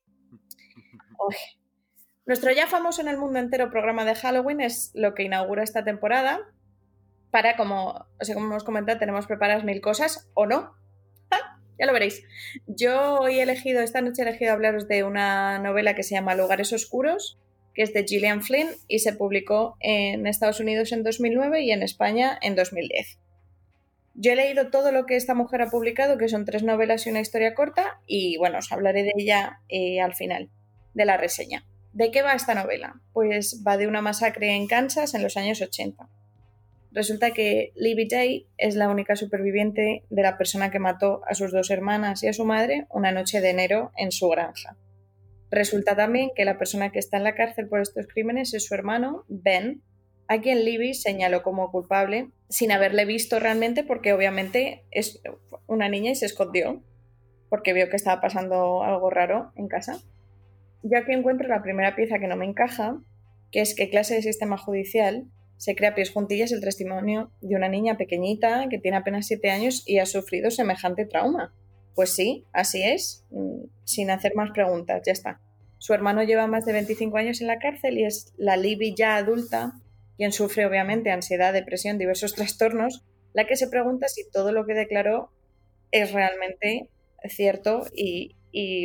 [2.28, 5.84] Nuestro ya famoso en el mundo entero programa de Halloween es lo que inaugura esta
[5.84, 6.41] temporada.
[7.32, 10.74] Para, como, o sea, como hemos comentado, tenemos preparadas mil cosas, o no.
[11.32, 12.24] Ah, ya lo veréis.
[12.68, 16.36] Yo hoy he elegido, esta noche he elegido hablaros de una novela que se llama
[16.36, 17.39] Lugares Oscuros,
[17.78, 21.84] que es de Gillian Flynn y se publicó en Estados Unidos en 2009 y en
[21.84, 23.19] España en 2010.
[24.15, 27.11] Yo he leído todo lo que esta mujer ha publicado, que son tres novelas y
[27.11, 30.49] una historia corta, y bueno, os hablaré de ella eh, al final
[30.95, 31.67] de la reseña.
[31.93, 32.99] ¿De qué va esta novela?
[33.13, 36.09] Pues va de una masacre en Kansas en los años 80.
[36.91, 41.51] Resulta que Libby Day es la única superviviente de la persona que mató a sus
[41.51, 44.78] dos hermanas y a su madre una noche de enero en su granja.
[45.50, 48.74] Resulta también que la persona que está en la cárcel por estos crímenes es su
[48.74, 49.82] hermano, Ben,
[50.28, 55.22] a quien Libby señaló como culpable sin haberle visto realmente porque obviamente es
[55.68, 56.84] una niña y se escondió
[57.50, 60.02] porque vio que estaba pasando algo raro en casa.
[60.84, 63.00] Yo aquí encuentro la primera pieza que no me encaja,
[63.52, 67.56] que es qué clase de sistema judicial se crea a pies juntillas el testimonio de
[67.56, 71.54] una niña pequeñita que tiene apenas 7 años y ha sufrido semejante trauma.
[71.98, 75.41] Pues sí, así es, mm, sin hacer más preguntas, ya está.
[75.80, 79.16] Su hermano lleva más de 25 años en la cárcel y es la Libby ya
[79.16, 79.74] adulta,
[80.16, 84.76] quien sufre obviamente ansiedad, depresión, diversos trastornos, la que se pregunta si todo lo que
[84.76, 85.32] declaró
[85.89, 86.91] es realmente
[87.30, 88.36] cierto y,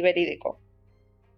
[0.00, 0.58] verídico.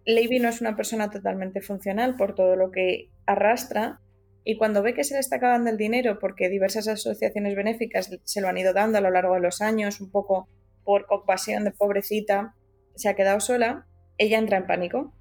[0.05, 3.99] Libby no es una persona totalmente funcional por todo lo que arrastra
[4.45, 8.39] y cuando ve que se le está acabando el dinero porque diversas asociaciones benéficas se
[8.39, 10.47] lo han ido dando a lo largo de los años, un poco
[10.85, 12.55] por compasión de pobrecita,
[12.95, 13.85] se ha quedado sola,
[14.17, 15.13] ella entra en pánico.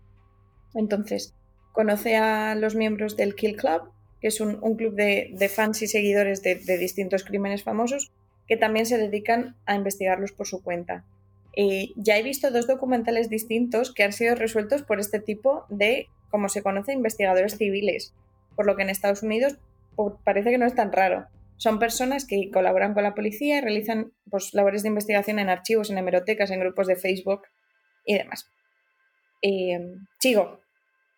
[0.74, 1.34] Entonces,
[1.72, 3.90] conoce a los miembros del Kill Club,
[4.20, 8.12] que es un, club de, fans y seguidores de, distintos crímenes famosos,
[8.46, 11.04] que también se dedican a investigarlos por su cuenta.
[11.96, 16.48] ya he visto dos documentales distintos que han sido resueltos por este tipo de, como
[16.48, 18.14] se conoce, investigadores civiles,
[18.56, 19.58] por lo que en Estados Unidos
[20.24, 21.26] parece que no es tan raro.
[21.56, 25.98] Son personas que colaboran con la policía realizan pues, labores de investigación en archivos, en
[25.98, 27.42] hemerotecas, en grupos de Facebook
[28.04, 28.50] y demás.
[29.42, 29.78] Eh,
[30.18, 30.60] sigo.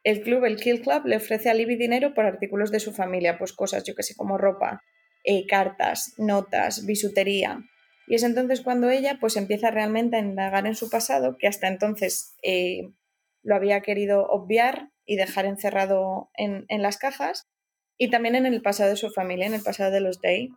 [0.05, 3.39] El club, el Kill Club, le ofrece a Libby dinero por artículos de su familia,
[3.39, 4.81] pues cosas, yo que sé, como ropa,
[5.25, 7.59] eh, cartas, notas, bisutería.
[8.07, 11.67] Y es entonces cuando ella pues empieza realmente a indagar en su pasado, que hasta
[11.67, 12.83] entonces eh,
[13.43, 17.49] lo había querido obviar y dejar encerrado en, en las cajas,
[17.99, 20.53] y también en el pasado de su familia, en el pasado de los Day.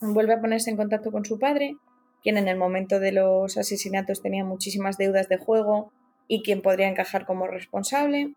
[0.00, 1.76] Vuelve a ponerse en contacto con su padre,
[2.22, 5.92] quien en el momento de los asesinatos tenía muchísimas deudas de juego
[6.28, 8.34] y quien podría encajar como responsable.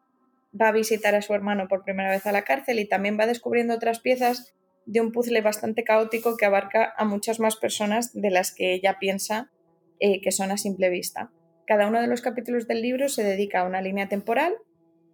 [0.59, 3.27] Va a visitar a su hermano por primera vez a la cárcel y también va
[3.27, 4.55] descubriendo otras piezas
[4.85, 8.97] de un puzzle bastante caótico que abarca a muchas más personas de las que ella
[8.99, 9.51] piensa
[9.99, 11.31] eh, que son a simple vista.
[11.65, 14.53] Cada uno de los capítulos del libro se dedica a una línea temporal,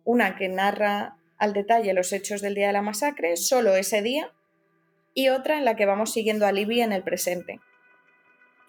[0.03, 4.31] una que narra al detalle los hechos del día de la masacre, solo ese día,
[5.15, 7.59] y otra en la que vamos siguiendo a Libby en el presente.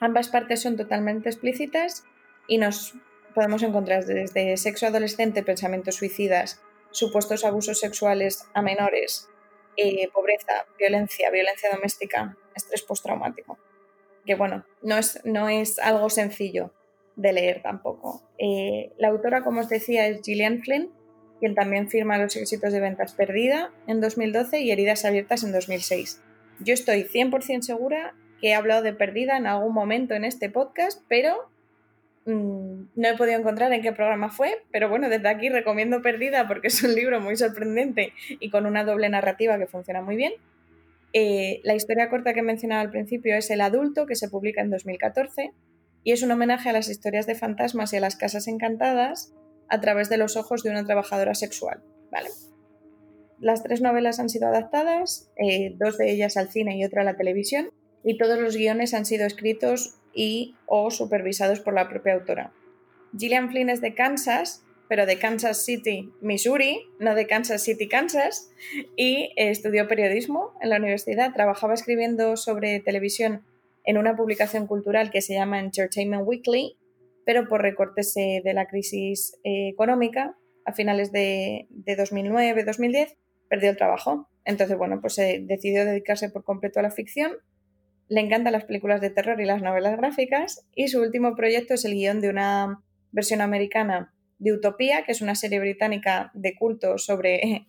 [0.01, 2.05] Ambas partes son totalmente explícitas
[2.49, 2.95] y nos
[3.35, 6.63] podemos encontrar desde sexo adolescente, pensamientos suicidas,
[6.93, 9.29] supuestos abusos sexuales a menores,
[9.77, 13.59] eh, pobreza, violencia, violencia doméstica, estrés postraumático.
[14.25, 16.73] Que bueno, no es, no es algo sencillo
[17.17, 18.23] de leer tampoco.
[18.39, 21.02] Eh, la autora, como os decía, es Gillian Flynn
[21.43, 26.23] quien también firma los éxitos de ventas Perdida en 2012 y Heridas Abiertas en 2006.
[26.61, 31.03] Yo estoy 100% segura que he hablado de Perdida en algún momento en este podcast,
[31.09, 31.51] pero
[32.27, 36.47] mm, no he podido encontrar en qué programa fue, pero bueno, desde aquí recomiendo Perdida
[36.47, 40.35] porque es un libro muy sorprendente y con una doble narrativa que funciona muy bien.
[41.13, 44.71] Eh, la historia corta que mencionaba al principio es El adulto, que se publica en
[44.71, 45.51] 2014.
[46.05, 49.35] y es un homenaje a las historias de fantasmas y a las casas encantadas
[49.73, 51.83] a través de los ojos de una trabajadora sexual.
[52.11, 52.29] ¿vale?
[53.41, 57.05] Las tres novelas han sido adaptadas, eh, dos de ellas al cine y otra a
[57.05, 57.71] la televisión,
[58.05, 62.53] y todos los guiones han sido escritos y o supervisados por la propia autora.
[63.19, 68.51] Gillian Flynn es de Kansas, pero de Kansas City, Missouri, no de Kansas City, Kansas,
[68.95, 71.33] y estudió periodismo en la universidad.
[71.33, 73.43] Trabajaba escribiendo sobre televisión
[73.85, 76.77] en una publicación cultural que se llama Entertainment Weekly,
[77.25, 83.17] pero por recortes eh, de la crisis eh, económica a finales de, 2009-2010
[83.49, 84.29] perdió el trabajo.
[84.45, 87.33] Entonces, bueno, pues eh, decidió dedicarse por completo a la ficción.
[88.09, 91.85] Le encantan las películas de terror y las novelas gráficas y su último proyecto es
[91.85, 96.99] el guion de una versión americana de Utopía, que es una serie británica de culto
[96.99, 97.69] sobre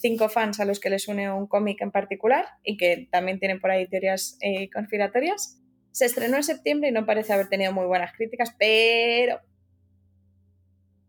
[0.00, 3.60] cinco fans a los que les une un cómic en particular y que también tienen
[3.60, 4.38] por ahí teorías
[4.72, 5.62] conspiratorias.
[5.94, 9.38] Se estrenó en septiembre y no parece haber tenido muy buenas críticas, pero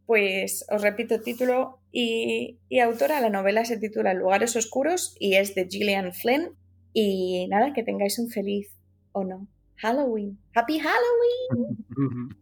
[0.06, 3.20] pues os repito título y, y, autora.
[3.20, 6.56] La novela se titula Lugares Oscuros y es de Gillian Flynn.
[6.94, 8.70] Y nada, que tengáis un feliz
[9.12, 10.38] o no Halloween.
[10.54, 12.38] ¡Happy Halloween!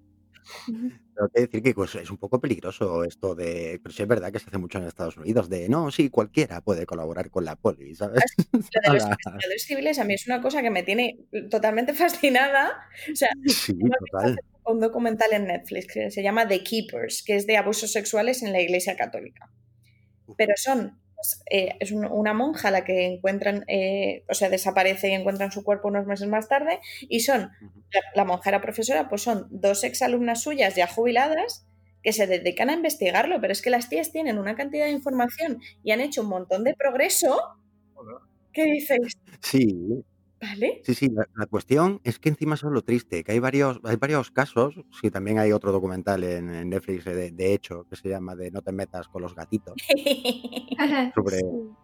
[1.16, 3.80] Tengo que decir que pues, es un poco peligroso esto de.
[3.82, 6.62] Pero sí es verdad que se hace mucho en Estados Unidos, de no, sí, cualquiera
[6.62, 8.24] puede colaborar con la poli, ¿sabes?
[8.52, 12.72] Lo de los investigadores civiles a mí es una cosa que me tiene totalmente fascinada.
[13.12, 13.78] O sea, sí,
[14.12, 14.40] total.
[14.66, 18.52] un documental en Netflix que se llama The Keepers, que es de abusos sexuales en
[18.52, 19.52] la Iglesia Católica.
[20.38, 21.03] Pero son
[21.50, 25.88] eh, es una monja la que encuentran, eh, o sea, desaparece y encuentran su cuerpo
[25.88, 27.50] unos meses más tarde, y son,
[28.16, 31.66] la, monja era profesora, pues son dos exalumnas suyas ya jubiladas
[32.02, 35.62] que se dedican a investigarlo, pero es que las tías tienen una cantidad de información
[35.84, 37.40] y han hecho un montón de progreso.
[38.52, 39.18] ¿Qué dices?
[39.42, 40.04] Sí,
[40.84, 43.96] Sí, sí, la, cuestión es que encima eso es lo triste, que hay varios, hay
[43.96, 48.52] varios casos, sí, también hay otro documental en, Netflix, de, hecho, que se llama de
[48.52, 49.76] No te metas con los gatitos,
[51.16, 51.42] sobre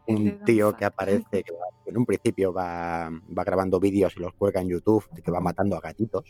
[0.07, 1.53] un tío que aparece, que
[1.85, 5.75] en un principio va, va grabando vídeos y los cuelga en YouTube, que va matando
[5.75, 6.25] a gatitos,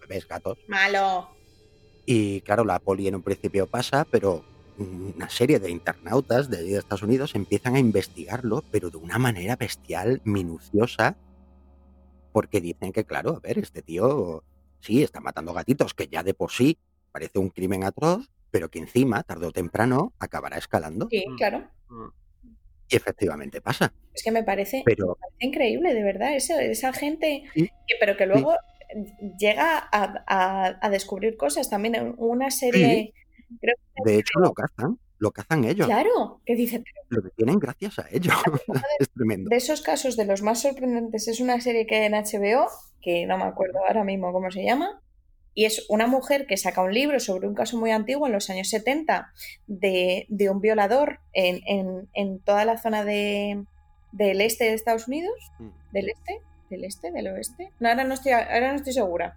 [0.00, 0.58] bebés gatos.
[0.68, 1.28] Malo.
[2.04, 4.44] Y claro, la poli en un principio pasa, pero
[4.82, 10.20] una serie de internautas de Estados Unidos empiezan a investigarlo, pero de una manera bestial,
[10.24, 11.16] minuciosa,
[12.32, 14.42] porque dicen que, claro, a ver, este tío
[14.80, 16.78] sí está matando gatitos, que ya de por sí
[17.12, 21.08] parece un crimen atroz, pero que encima, tarde o temprano, acabará escalando.
[21.10, 21.68] Sí, mm, claro.
[21.88, 22.08] Mm.
[22.88, 23.92] Y efectivamente pasa.
[24.12, 24.84] Es que me parece,
[25.38, 27.44] increíble, de verdad, eso, esa gente,
[27.98, 28.54] pero que luego
[29.38, 31.70] llega a, descubrir cosas.
[31.70, 33.14] También una serie
[34.04, 35.86] de hecho, lo cazan, lo cazan ellos.
[35.86, 36.82] Claro, que dice.
[37.08, 38.34] Lo que tienen gracias a ellos.
[38.98, 39.50] es tremendo.
[39.50, 42.68] De esos casos, de los más sorprendentes, es una serie que hay en HBO,
[43.00, 45.02] que no me acuerdo ahora mismo cómo se llama,
[45.54, 48.48] y es una mujer que saca un libro sobre un caso muy antiguo en los
[48.48, 49.32] años 70
[49.66, 53.64] de, un violador en, toda la zona de,
[54.12, 55.34] del este de Estados Unidos.
[55.58, 55.68] Mm.
[55.92, 56.40] ¿Del este?
[56.70, 57.10] ¿Del este?
[57.10, 57.70] ¿Del oeste?
[57.80, 59.36] No, ahora no estoy, ahora no estoy segura.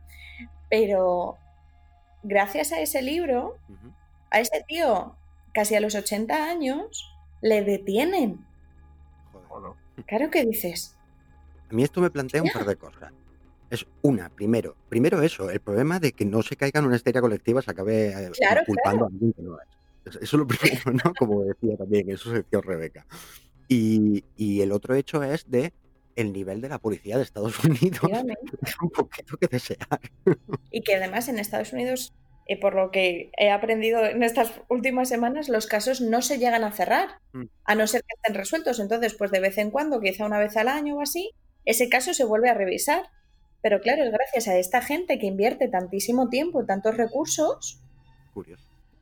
[0.70, 1.38] Pero
[2.24, 3.58] gracias a ese libro,
[4.36, 5.16] a ese tío,
[5.54, 7.10] casi a los 80 años,
[7.42, 8.46] le detienen.
[9.48, 9.72] Joder.
[10.06, 10.98] Claro que dices.
[11.70, 13.14] A mí esto me plantea un par de cosas.
[13.70, 17.22] Es una, primero, primero eso, el problema de que no se caiga en una histeria
[17.22, 18.32] colectiva, se acabe eh,
[18.66, 19.68] culpando a alguien que no es.
[20.06, 21.14] Eso es lo primero, ¿no?
[21.18, 23.06] Como decía también, eso se decía Rebeca.
[23.70, 25.74] Y, y, el otro hecho es de
[26.16, 28.12] el nivel de la policía de Estados Unidos.
[28.82, 30.02] un poquito que desear.
[30.72, 32.14] Y que además en Estados Unidos
[32.48, 36.64] eh, por lo que he aprendido en estas últimas semanas, los casos no se llegan
[36.64, 37.46] a cerrar, mm.
[37.64, 38.80] a no ser que estén resueltos.
[38.80, 41.32] Entonces, pues de vez en cuando, quizá una vez al año o así,
[41.66, 43.04] ese caso se vuelve a revisar.
[43.62, 47.80] Pero claro, es gracias a esta gente que invierte tantísimo tiempo, tantos recursos,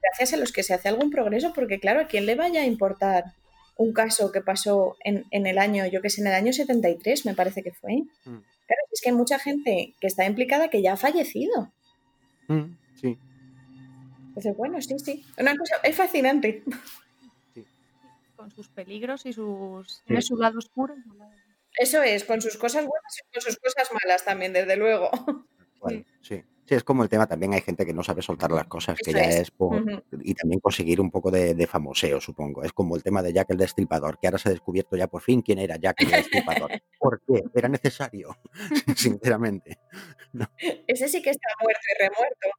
[0.01, 2.65] gracias a los que se hace algún progreso, porque claro, ¿a quién le vaya a
[2.65, 3.33] importar
[3.75, 7.33] un caso que pasó en, el año, yo que sé, en el año 73, me
[7.33, 8.03] parece que fue?
[8.23, 8.39] Mm.
[8.65, 11.73] Claro, es que hay mucha gente que está implicada que ya ha fallecido.
[12.47, 13.17] Mm, sí.
[14.33, 15.25] Pues bueno, sí, sí.
[15.37, 16.63] Una cosa, es fascinante.
[18.35, 20.03] Con sus peligros y sus.
[20.05, 20.95] Tiene su lado oscuro.
[21.77, 25.09] Eso es, con sus cosas buenas y con sus cosas malas también, desde luego.
[26.21, 26.43] sí.
[26.65, 26.75] sí.
[26.75, 29.23] es como el tema, también hay gente que no sabe soltar las cosas, que ya
[29.23, 29.83] es, por,
[30.21, 32.63] y también conseguir un poco de, famoseo, supongo.
[32.63, 35.21] Es como el tema de Jack el Destripador, que ahora se ha descubierto ya por
[35.21, 36.71] fin quién era Jack el Destripador.
[36.99, 37.43] ¿Por qué?
[37.55, 38.37] Era necesario,
[38.95, 39.79] sinceramente.
[40.87, 42.49] Ese sí que está muerto y remuerto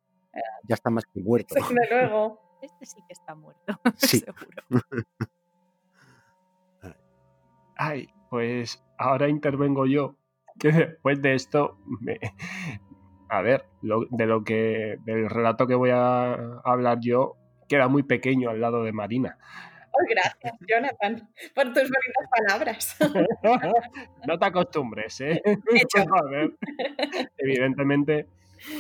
[0.65, 1.55] ya está más que muerto.
[1.91, 2.41] luego.
[2.61, 4.21] Este sí que está muerto, sí.
[4.21, 4.83] seguro.
[7.77, 10.17] Ay, pues ahora intervengo yo,
[10.59, 12.19] que después de esto me,
[13.29, 16.35] a ver, de lo que del relato que voy a
[16.65, 17.37] hablar yo
[17.69, 19.39] queda muy pequeño al lado de Marina.
[20.09, 22.97] gracias, Jonathan, por tus bonitas palabras.
[24.27, 25.43] no te acostumbres, ¿eh?
[27.39, 28.29] Evidentemente,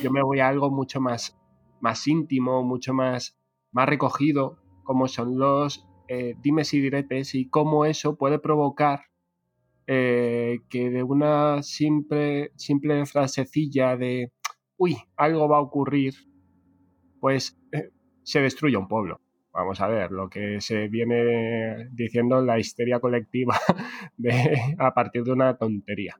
[0.02, 1.36] yo me voy a algo mucho más,
[1.84, 3.38] más íntimo, mucho más,
[3.70, 9.02] más recogido, como son los eh, dimes y diretes y cómo eso puede provocar
[9.86, 14.32] eh, que de una simple, simple frasecilla de,
[14.78, 16.14] uy, algo va a ocurrir,
[17.20, 17.90] pues eh,
[18.22, 19.20] se destruye un pueblo.
[19.52, 23.60] Vamos a ver, lo que se viene diciendo la histeria colectiva
[24.78, 26.18] a partir de una tontería.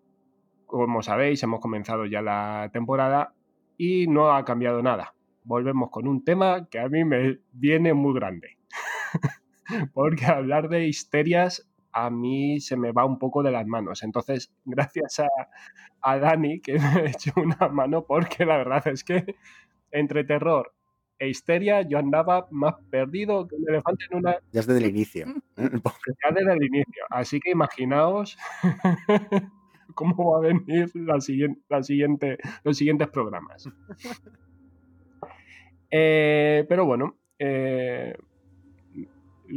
[0.66, 3.32] Como sabéis, hemos comenzado ya la temporada
[3.78, 5.14] y no ha cambiado nada.
[5.44, 8.58] Volvemos con un tema que a mí me viene muy grande.
[9.94, 14.02] Porque hablar de histerias a mí se me va un poco de las manos.
[14.02, 15.28] Entonces, gracias a,
[16.02, 19.36] a Dani que me ha hecho una mano porque la verdad es que
[19.90, 20.74] entre terror
[21.18, 24.36] e histeria yo andaba más perdido que un elefante en una...
[24.52, 25.26] Ya desde el inicio.
[25.56, 27.04] ya desde el inicio.
[27.10, 28.36] Así que imaginaos
[29.94, 33.68] cómo va a venir la siguiente, la siguiente, los siguientes programas.
[35.96, 38.16] Eh, pero bueno, eh,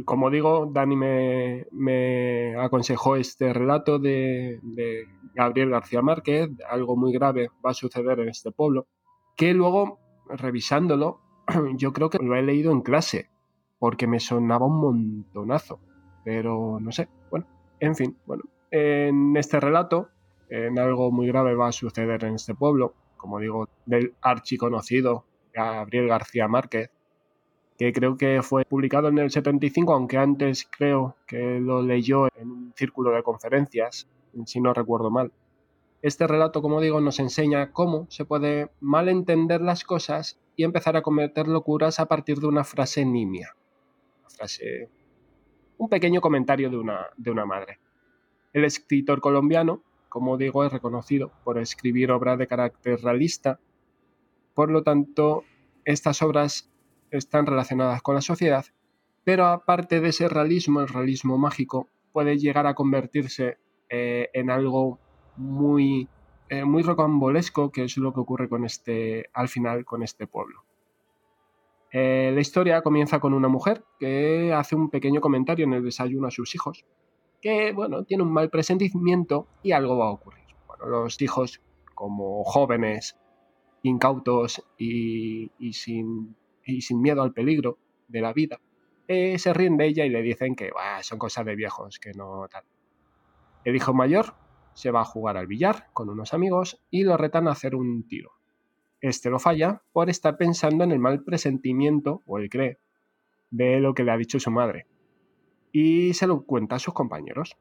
[0.04, 4.60] como digo, Dani me, aconsejó este relato de,
[5.34, 8.86] Gabriel García Márquez, algo muy grave va a suceder en este pueblo,
[9.36, 9.98] que luego,
[10.28, 11.18] revisándolo,
[11.74, 13.30] yo creo que lo he leído en clase,
[13.80, 15.80] porque me sonaba un montonazo,
[16.24, 17.48] pero no sé, bueno,
[17.80, 20.10] en fin, bueno, en este relato,
[20.50, 25.24] en algo muy grave va a suceder en este pueblo, como digo, del archiconocido
[25.64, 26.90] Gabriel García Márquez,
[27.78, 32.50] que creo que fue publicado en el 75, aunque antes creo que lo leyó en
[32.50, 34.08] un círculo de conferencias,
[34.46, 35.32] si no recuerdo mal.
[36.00, 41.02] Este relato, como digo, nos enseña cómo se puede malentender las cosas y empezar a
[41.02, 43.54] cometer locuras a partir de una frase nimia.
[44.20, 44.88] Una frase.
[45.76, 47.78] un pequeño comentario de una, de una madre.
[48.52, 53.60] El escritor colombiano, como digo, es reconocido por escribir obras de carácter realista.
[54.58, 55.44] Por lo tanto,
[55.84, 56.68] estas obras
[57.12, 58.64] están relacionadas con la sociedad,
[59.22, 63.58] pero aparte de ese realismo, el realismo mágico puede llegar a convertirse
[63.88, 64.98] eh, en algo
[65.36, 66.08] muy,
[66.48, 70.64] eh, muy rocambolesco, que es lo que ocurre con este, al final con este pueblo.
[71.92, 76.26] Eh, la historia comienza con una mujer que hace un pequeño comentario en el desayuno
[76.26, 76.84] a sus hijos,
[77.40, 80.46] que bueno, tiene un mal presentimiento y algo va a ocurrir.
[80.84, 81.62] Los hijos,
[81.94, 83.16] como jóvenes,
[83.82, 86.36] incautos y sin
[86.92, 87.78] miedo al peligro
[88.08, 88.60] de la vida,
[89.10, 92.46] eh, se ríen de ella y le dicen que son cosas de viejos, que no
[92.48, 92.64] tal.
[93.64, 94.34] El hijo mayor
[94.74, 98.06] se va a jugar al billar con unos amigos y lo retan a hacer un
[98.06, 98.32] tiro.
[99.00, 102.78] Este lo falla por estar pensando en el mal presentimiento, o él cree,
[103.50, 104.86] de lo que le ha dicho su madre.
[105.72, 107.56] Y se lo cuenta a sus compañeros.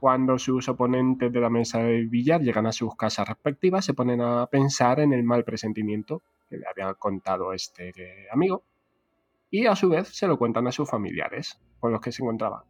[0.00, 4.20] Cuando sus oponentes de la mesa de billar llegan a sus casas respectivas, se ponen
[4.20, 7.92] a pensar en el mal presentimiento que le había contado este
[8.30, 8.62] amigo
[9.50, 12.64] y a su vez se lo cuentan a sus familiares con los que se encontraba.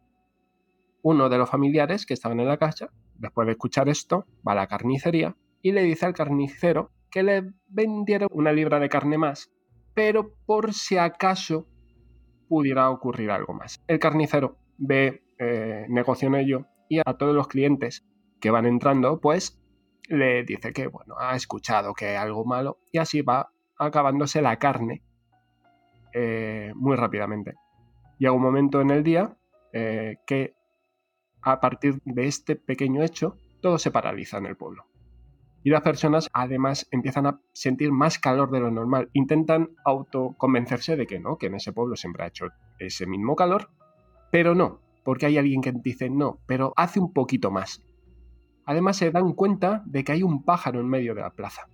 [1.01, 4.55] Uno de los familiares que estaban en la casa, después de escuchar esto, va a
[4.55, 9.51] la carnicería y le dice al carnicero que le vendiera una libra de carne más,
[9.93, 11.67] pero por si acaso
[12.47, 13.81] pudiera ocurrir algo más.
[13.87, 18.05] El carnicero ve eh, negocio en ello y a todos los clientes
[18.41, 19.61] que van entrando, pues
[20.09, 24.57] le dice que bueno, ha escuchado que hay algo malo y así va acabándose la
[24.57, 25.03] carne
[26.13, 27.53] eh, muy rápidamente.
[28.17, 29.37] Llega un momento en el día
[29.71, 30.55] eh, que
[31.41, 34.85] a partir de este pequeño hecho todo se paraliza en el pueblo.
[35.63, 39.09] Y las personas además empiezan a sentir más calor de lo normal.
[39.13, 42.47] Intentan autoconvencerse de que no, que en ese pueblo siempre ha hecho
[42.79, 43.69] ese mismo calor,
[44.31, 47.83] pero no, porque hay alguien que dice no, pero hace un poquito más.
[48.65, 51.67] Además se dan cuenta de que hay un pájaro en medio de la plaza.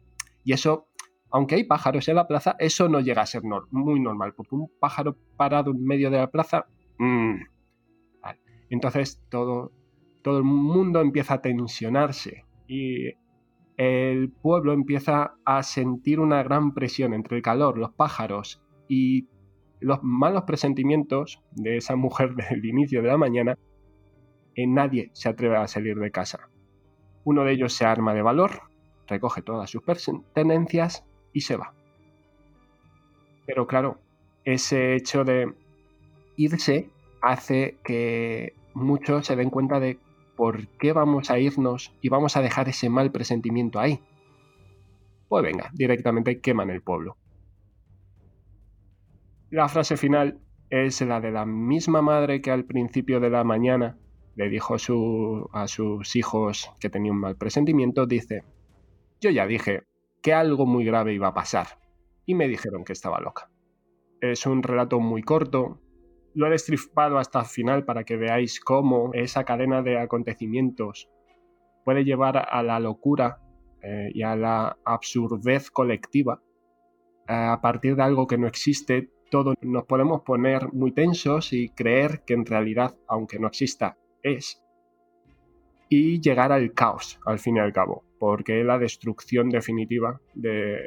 [0.44, 0.88] Y eso
[1.36, 4.72] aunque hay pájaros en la plaza, eso no llega a ser muy normal, porque un
[4.80, 6.66] pájaro parado en medio de la plaza...
[6.98, 7.42] Mm,
[8.70, 9.74] Entonces todo,
[10.22, 13.12] todo el mundo empieza a tensionarse y
[13.76, 19.28] el pueblo empieza a sentir una gran presión entre el calor, los pájaros y
[19.80, 23.58] los malos presentimientos de esa mujer del inicio de la mañana.
[24.56, 26.50] Y nadie se atreve a salir de casa.
[27.26, 28.62] Uno de ellos se arma de valor,
[29.08, 31.74] recoge todas sus pertenencias y se va.
[33.46, 34.00] Pero claro,
[34.46, 35.54] ese hecho de
[36.38, 36.90] irse
[37.22, 40.00] hace que muchos se den cuenta de
[40.36, 44.00] por qué vamos a irnos y vamos a dejar ese mal presentimiento ahí.
[45.28, 47.18] pues venga, directamente queman el pueblo.
[49.52, 50.40] La frase final
[50.70, 53.98] es la de la misma madre que al principio de la mañana
[54.36, 54.76] le dijo
[55.54, 58.44] a sus hijos que tenía un mal presentimiento, dice,
[59.22, 59.84] yo ya dije
[60.22, 61.68] que algo muy grave iba a pasar
[62.26, 63.50] y me dijeron que estaba loca.
[64.20, 65.80] Es un relato muy corto,
[66.34, 71.10] lo he destripado hasta el final para que veáis cómo esa cadena de acontecimientos
[71.86, 73.40] puede llevar a la locura
[73.84, 76.42] eh, y a la absurdez colectiva.
[77.28, 81.68] Eh, a partir de algo que no existe, todos nos podemos poner muy tensos y
[81.68, 84.64] creer que en realidad, aunque no exista, es.
[85.90, 90.80] Y llegar al caos, al fin y al cabo, porque es la destrucción definitiva de,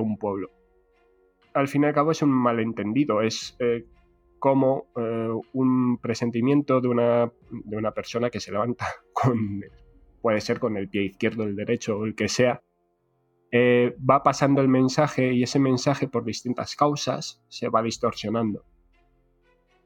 [0.00, 0.50] un pueblo.
[1.54, 3.84] Al fin y al cabo es un malentendido, es eh,
[4.40, 4.88] como
[5.52, 9.60] un presentimiento de una, de una persona que se levanta con
[10.20, 12.62] puede ser con el pie izquierdo, el derecho o el que sea,
[13.52, 18.64] eh, va pasando el mensaje y ese mensaje por distintas causas se va distorsionando.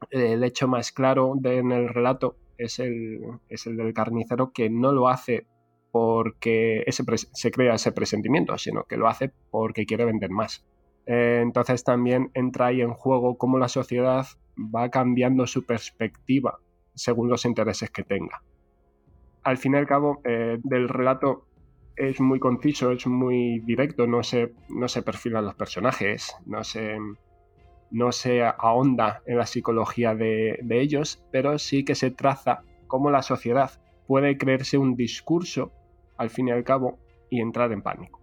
[0.09, 3.19] El hecho más claro en el relato es el,
[3.49, 5.45] es el, del carnicero que no lo hace
[5.91, 7.03] porque ese
[7.33, 10.65] se crea ese presentimiento, sino que lo hace porque quiere vender más.
[11.05, 14.25] Eh, entonces también entra ahí en juego cómo la sociedad
[14.57, 16.59] va cambiando su perspectiva
[16.93, 18.41] según los intereses que tenga
[19.47, 21.46] al fin y al cabo, eh, del relato
[21.97, 26.97] es muy conciso, es muy directo, no se, no se perfilan los personajes, no se,
[27.89, 33.23] no se ahonda en la psicología de, ellos, pero sí que se traza cómo la
[33.23, 33.71] sociedad
[34.05, 35.71] puede creerse un discurso,
[36.17, 36.99] al fin y al cabo,
[37.29, 38.21] y entrar en pánico.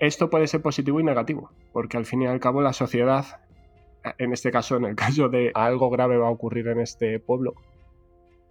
[0.00, 3.40] Esto puede ser positivo y negativo, porque al fin y al cabo la sociedad,
[4.18, 7.54] en este caso, en el caso de algo grave va a ocurrir en este pueblo,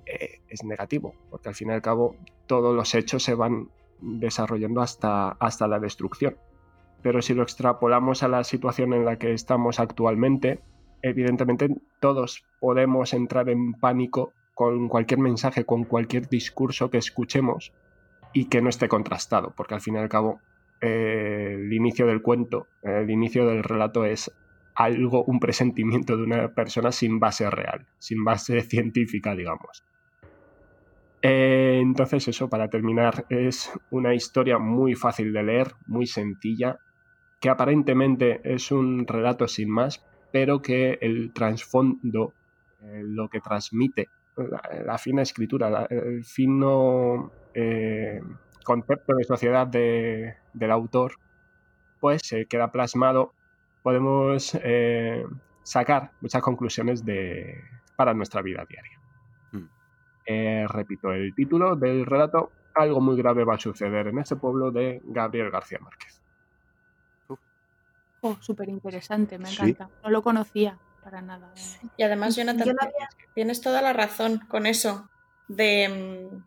[0.06, 2.16] eh, es negativo, porque al fin y al cabo
[2.48, 3.70] todos los hechos se van
[4.02, 6.38] desarrollando hasta, hasta la destrucción.
[7.02, 10.60] Pero si lo extrapolamos a la situación en la que estamos actualmente,
[11.02, 11.70] evidentemente
[12.00, 17.72] todos podemos entrar en pánico con cualquier mensaje, con cualquier discurso que escuchemos
[18.34, 20.42] y que no esté contrastado, porque al fin y al cabo
[20.82, 24.32] eh, el inicio del cuento, el inicio del relato es
[24.76, 29.84] algo, un presentimiento de una persona sin base real, sin base científica, digamos.
[31.22, 36.80] Eh, entonces eso, para terminar, es una historia muy fácil de leer, muy sencilla,
[37.42, 42.34] que aparentemente es un relato sin más, pero que el trasfondo,
[42.82, 44.08] eh, lo que transmite,
[44.86, 48.22] la, fina escritura, el fino eh,
[48.64, 51.14] concepto de sociedad del autor,
[52.00, 53.34] pues se queda plasmado.
[53.84, 54.58] Podemos
[55.64, 57.62] sacar muchas conclusiones de,
[57.98, 58.99] para nuestra vida diaria.
[60.32, 64.70] Eh, repito el título del relato, algo muy grave va a suceder en este pueblo
[64.70, 66.22] de Gabriel García Márquez.
[68.22, 69.90] Oh, súper interesante, me encanta.
[70.04, 71.52] No lo conocía para nada.
[71.98, 72.76] Y además, Jonathan,
[73.34, 75.10] tienes toda la razón con eso
[75.48, 76.44] de mm,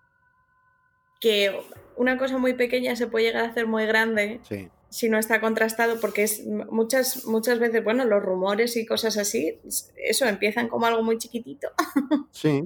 [1.21, 1.61] que
[1.97, 4.39] una cosa muy pequeña se puede llegar a hacer muy grande.
[4.45, 9.17] Sí si no está contrastado, porque es muchas, muchas veces, bueno, los rumores y cosas
[9.17, 9.59] así,
[9.97, 11.69] eso empiezan como algo muy chiquitito.
[12.31, 12.63] Sí.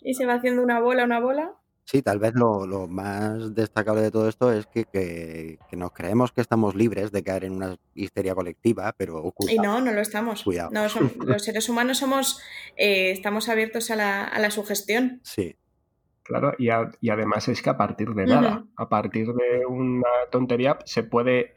[0.00, 1.54] y se va haciendo una bola, una bola.
[1.84, 6.74] Sí, tal vez lo, más destacable de todo esto es que, nos creemos que estamos
[6.74, 10.42] libres de caer en una histeria colectiva, pero Y no, no lo estamos.
[10.44, 10.70] Cuidado.
[10.70, 10.86] No,
[11.26, 12.40] los seres humanos somos,
[12.76, 15.20] eh, estamos abiertos a la, a la sugestión.
[15.22, 15.56] Sí,
[16.22, 21.02] Claro, y, además es que a partir de nada, a partir de una tontería, se
[21.02, 21.52] puede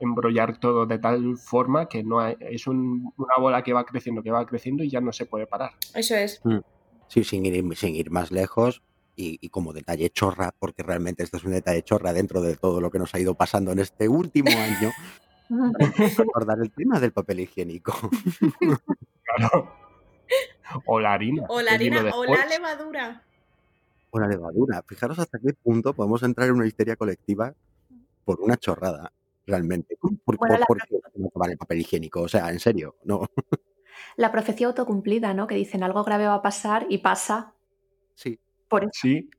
[0.00, 4.46] embrollar todo de tal forma que no es una bola que va creciendo, que va
[4.46, 5.72] creciendo y ya no se puede parar.
[5.94, 6.40] Eso es.
[6.44, 6.58] Mm.
[7.06, 8.82] Sí, sin ir, sin ir más lejos
[9.14, 12.90] y, como detalle chorra, porque realmente esto es un detalle chorra dentro de todo lo
[12.90, 14.92] que nos ha ido pasando en este último año,
[16.18, 17.92] recordar el tema del papel higiénico.
[19.22, 19.72] claro.
[20.84, 21.46] O la harina.
[21.48, 23.24] O la harina, o la levadura
[24.10, 24.82] una levadura.
[24.86, 27.54] Fijaros hasta qué punto podemos entrar en una histeria colectiva
[28.24, 29.12] por una chorrada,
[29.46, 29.96] realmente.
[30.24, 30.38] Por,
[31.50, 33.26] el papel higiénico, o sea, en serio, no.
[34.16, 35.46] La profecía autocumplida, ¿no?
[35.46, 37.54] Que dicen algo grave va a pasar y pasa.
[38.14, 38.38] Sí.
[38.68, 39.30] Por Sí.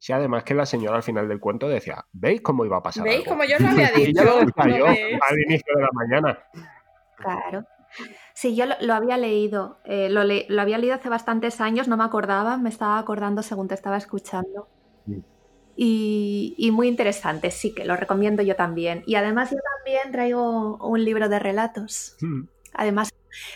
[0.00, 3.02] Sí, además que la señora al final del cuento decía, ¿veis cómo iba a pasar?
[3.02, 4.22] ¿Veis como yo lo había dicho?
[4.22, 6.38] yo al inicio de la mañana.
[7.16, 7.64] Claro.
[8.40, 12.56] Sí, yo lo, había leído, eh, lo, había leído hace bastantes años, no me acordaba,
[12.56, 14.68] me estaba acordando según te estaba escuchando.
[15.06, 15.18] Mm.
[15.74, 19.02] Y, muy interesante, sí, que lo recomiendo yo también.
[19.08, 22.16] Y además yo también traigo un libro de relatos.
[22.20, 22.42] Mm.
[22.74, 23.10] Además,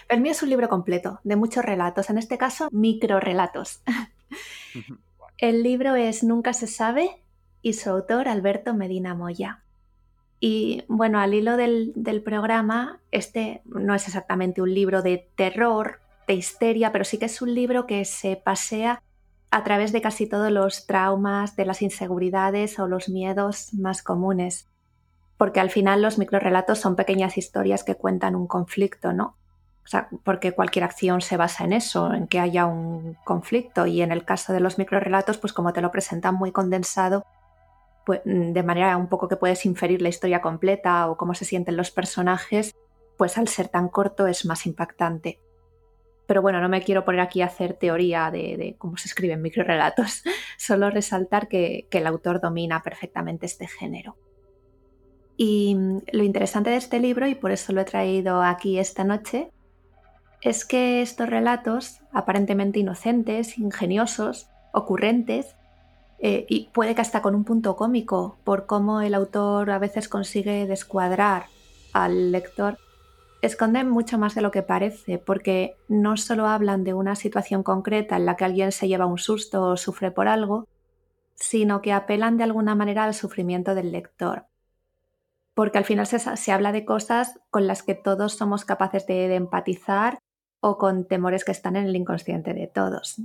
[0.08, 3.84] el mío es un libro completo, de muchos relatos, en este caso, micro relatos.
[5.38, 7.22] el libro es Nunca se sabe
[7.60, 9.61] y su autor Alberto Medina Moya.
[10.44, 16.34] Y bueno, al hilo del, programa, este no es exactamente un libro de terror, de
[16.34, 19.00] histeria, pero sí que es un libro que se pasea
[19.52, 24.68] a través de casi todos los traumas, de las inseguridades o los miedos más comunes.
[25.36, 29.36] Porque al final los microrelatos son pequeñas historias que cuentan un conflicto, ¿no?
[29.84, 33.86] O sea, porque cualquier acción se basa en eso, en que haya un conflicto.
[33.86, 37.26] Y en el caso de los microrelatos, pues como te lo presentan muy condensado,
[38.24, 41.90] de manera un poco que puedes inferir la historia completa o cómo se sienten los
[41.90, 42.74] personajes,
[43.16, 45.40] pues al ser tan corto es más impactante.
[46.26, 50.22] Pero bueno, no me quiero poner aquí a hacer teoría de, cómo se escriben microrelatos,
[50.56, 54.16] solo resaltar que, que el autor domina perfectamente este género.
[55.36, 59.04] Y mm, lo interesante de este libro, y por eso lo he traído aquí esta
[59.04, 59.50] noche,
[60.40, 65.54] es que estos relatos, aparentemente inocentes, ingeniosos, ocurrentes,
[66.24, 70.08] eh, y puede que hasta con un punto cómico por cómo el autor a veces
[70.08, 71.46] consigue descuadrar
[71.92, 72.78] al lector,
[73.42, 78.16] esconden mucho más de lo que parece, porque no solo hablan de una situación concreta
[78.16, 80.68] en la que alguien se lleva un susto o sufre por algo,
[81.34, 84.46] sino que apelan de alguna manera al sufrimiento del lector.
[85.54, 90.20] Porque al final se, habla de cosas con las que todos somos capaces de empatizar
[90.60, 93.20] o con temores que están en el inconsciente de todos.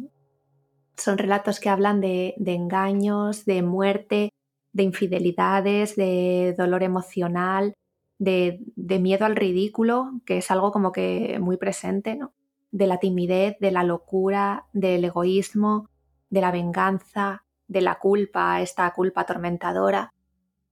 [0.98, 4.30] Son relatos que hablan de, engaños, de muerte,
[4.74, 7.76] de infidelidades, de dolor emocional,
[8.18, 12.34] de, miedo al ridículo, que es algo como que muy presente, ¿no?
[12.72, 15.90] de la timidez, de la locura, del egoísmo,
[16.30, 20.14] de la venganza, de la culpa, esta culpa atormentadora,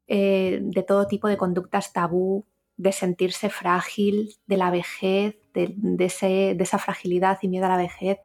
[0.07, 2.45] eh, de todo tipo de conductas tabú,
[2.77, 8.19] de sentirse frágil, de la vejez, de esa fragilidad y miedo a la vejez,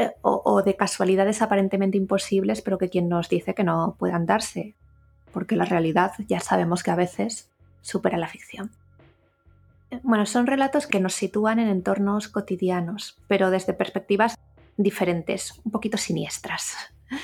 [0.00, 4.76] eh, o, de casualidades aparentemente imposibles, pero que quien nos dice que no puedan darse,
[5.32, 7.50] porque la realidad ya sabemos que a veces
[7.80, 8.70] supera la ficción.
[9.90, 14.36] Eh, bueno, son relatos que nos sitúan en entornos cotidianos, pero desde perspectivas
[14.76, 16.76] diferentes, un poquito siniestras.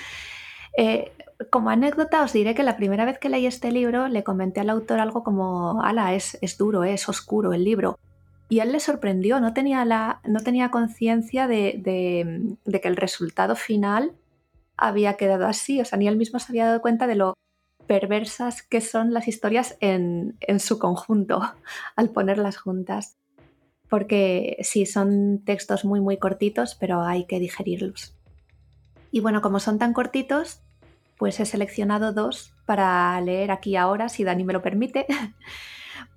[0.76, 1.12] Eh,
[1.50, 4.70] como anécdota os diré que la primera vez que leí este libro le comenté al
[4.70, 7.96] autor algo como, ala, es, es duro, es oscuro el libro,
[8.54, 9.84] y él le sorprendió, no tenía,
[10.22, 14.12] no tenía conciencia de, que el resultado final
[14.76, 17.34] había quedado así, o sea, ni él mismo se había dado cuenta de lo
[17.88, 21.42] perversas que son las historias en, su conjunto
[21.96, 23.16] al ponerlas juntas.
[23.88, 28.16] Porque sí, son textos muy, muy cortitos, pero hay que digerirlos.
[29.10, 30.60] Y bueno, como son tan cortitos,
[31.18, 35.06] pues he seleccionado dos para leer aquí ahora, si Dani me lo permite.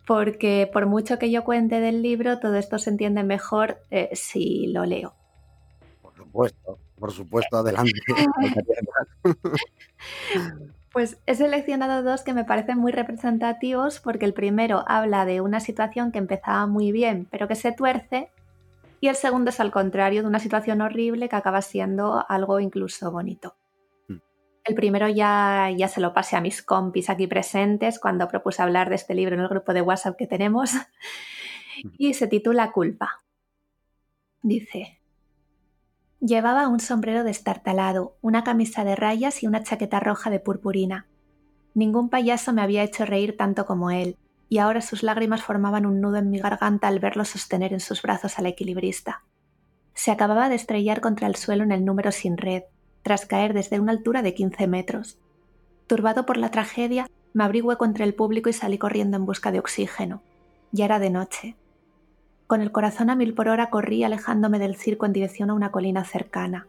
[0.08, 4.68] porque por mucho que yo cuente del libro, todo esto se entiende mejor eh, si
[4.68, 5.14] lo leo.
[6.02, 7.92] Por supuesto, por supuesto, adelante.
[10.94, 15.60] pues he seleccionado dos que me parecen muy representativos porque el primero habla de una
[15.60, 18.30] situación que empezaba muy bien pero que se tuerce
[19.02, 23.12] y el segundo es al contrario de una situación horrible que acaba siendo algo incluso
[23.12, 23.56] bonito.
[24.68, 28.90] El primero ya, ya se lo pasé a mis compis aquí presentes cuando propuse hablar
[28.90, 30.72] de este libro en el grupo de WhatsApp que tenemos
[31.98, 33.24] y se titula Culpa.
[34.42, 35.00] Dice,
[36.20, 41.08] llevaba un sombrero destartalado, una camisa de rayas y una chaqueta roja de purpurina.
[41.74, 44.18] Ningún payaso me había hecho reír tanto como él,
[44.50, 48.02] y ahora sus lágrimas formaban un nudo en mi garganta al verlo sostener en sus
[48.02, 49.24] brazos al equilibrista.
[49.94, 52.64] Se acababa de estrellar contra el suelo en el número sin red,
[53.08, 55.18] tras caer desde una altura de 15 metros.
[55.88, 59.50] Turbado por la tragedia, me abrí hueco entre el público y salí corriendo en busca
[59.50, 60.22] de oxígeno.
[60.74, 61.56] Ya era de noche.
[62.48, 65.72] Con el corazón a mil por hora corrí alejándome del circo en dirección a una
[65.72, 66.68] colina cercana.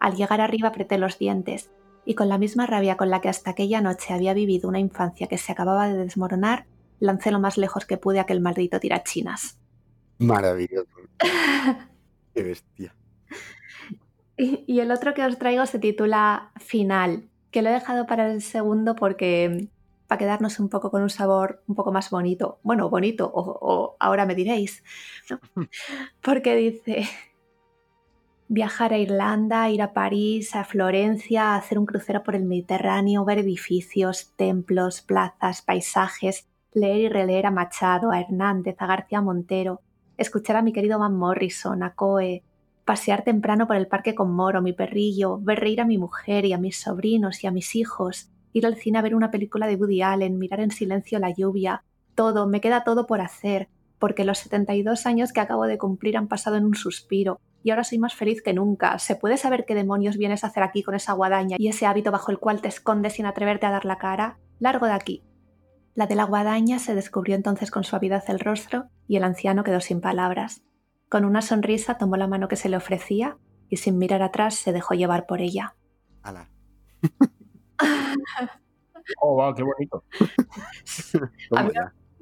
[0.00, 1.68] Al llegar arriba apreté los dientes
[2.06, 5.26] y con la misma rabia con la que hasta aquella noche había vivido una infancia
[5.26, 6.64] que se acababa de desmoronar,
[7.00, 9.58] lancé lo más lejos que pude aquel maldito tirachinas.
[10.20, 10.88] Maravilloso.
[12.32, 12.95] Qué bestia.
[14.36, 18.42] Y, el otro que os traigo se titula Final, que lo he dejado para el
[18.42, 19.68] segundo porque
[20.06, 22.58] para quedarnos un poco con un sabor un poco más bonito.
[22.62, 24.84] Bueno, bonito, o, ahora me diréis.
[26.20, 27.08] Porque dice,
[28.46, 33.38] viajar a Irlanda, ir a París, a Florencia, hacer un crucero por el Mediterráneo, ver
[33.38, 39.80] edificios, templos, plazas, paisajes, leer y releer a Machado, a Hernández, a García Montero,
[40.18, 42.44] escuchar a mi querido Van Morrison, a Coe,
[42.86, 46.52] pasear temprano por el parque con Moro, mi perrillo, ver reír a mi mujer y
[46.52, 49.74] a mis sobrinos y a mis hijos, ir al cine a ver una película de
[49.74, 51.82] Woody Allen, mirar en silencio la lluvia,
[52.14, 53.68] todo, me queda todo por hacer,
[53.98, 57.82] porque los 72 años que acabo de cumplir han pasado en un suspiro, y ahora
[57.82, 58.96] soy más feliz que nunca.
[59.00, 62.12] ¿Se puede saber qué demonios vienes a hacer aquí con esa guadaña y ese hábito
[62.12, 64.38] bajo el cual te escondes sin atreverte a dar la cara?
[64.60, 65.24] Largo de aquí.
[65.96, 69.80] La de la guadaña se descubrió entonces con suavidad el rostro y el anciano quedó
[69.80, 70.62] sin palabras.
[71.08, 73.38] Con una sonrisa tomó la mano que se le ofrecía
[73.68, 75.74] y sin mirar atrás se dejó llevar por ella.
[76.22, 76.48] Ala.
[79.22, 80.02] Oh, wow, qué bonito.
[81.62, 81.70] Mí-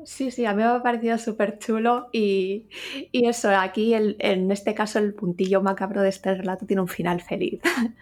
[0.05, 2.69] Sí, sí, a mí me ha parecido súper chulo y,
[3.11, 6.89] y eso, aquí el- en este caso el puntillo macabro de este relato tiene un
[6.89, 7.61] final feliz.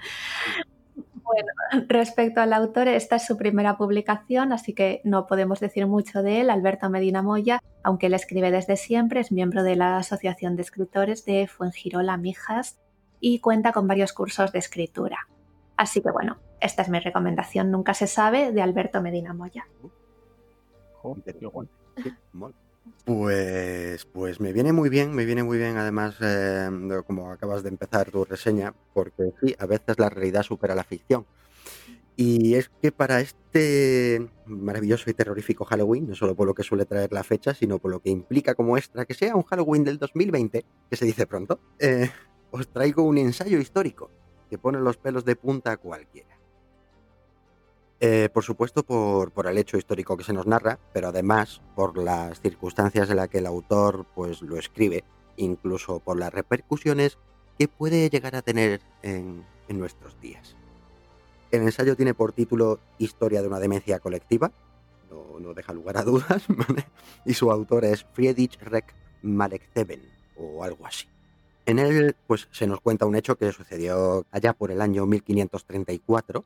[1.22, 1.52] Bueno,
[1.88, 6.40] respecto al autor, esta es su primera publicación, así que no podemos decir mucho de
[6.40, 6.50] él.
[6.50, 11.24] Alberto Medina Moya, aunque él escribe desde siempre, es miembro de la Asociación de Escritores
[11.24, 12.78] de Fuengirola Mijas
[13.20, 15.28] y cuenta con varios cursos de escritura.
[15.76, 19.66] Así que bueno, esta es mi recomendación, nunca se sabe, de Alberto Medina Moya.
[21.38, 21.68] Qué guay.
[23.04, 27.68] Pues, pues me viene muy bien, me viene muy bien además de como acabas de
[27.68, 31.26] empezar tu reseña, porque sí, a veces la realidad supera la ficción.
[32.16, 36.84] Y es que para este maravilloso y terrorífico Halloween, no solo por lo que suele
[36.84, 39.98] traer la fecha, sino por lo que implica como extra que sea un Halloween del
[39.98, 42.10] 2020, que se dice pronto, eh,
[42.50, 44.10] os traigo un ensayo histórico
[44.50, 46.41] que pone los pelos de punta a cualquiera.
[48.04, 52.40] Eh, por supuesto, por, el hecho histórico que se nos narra, pero además por las
[52.40, 55.04] circunstancias en las que el autor pues, lo escribe,
[55.36, 57.16] incluso por las repercusiones
[57.56, 60.56] que puede llegar a tener en, nuestros días.
[61.52, 64.50] El ensayo tiene por título Historia de una demencia colectiva,
[65.08, 66.42] no, deja lugar a dudas,
[67.24, 70.02] y su autor es Friedrich Reck Malekzeben,
[70.36, 71.06] o algo así.
[71.66, 76.44] En él pues, se nos cuenta un hecho que sucedió allá por el año 1534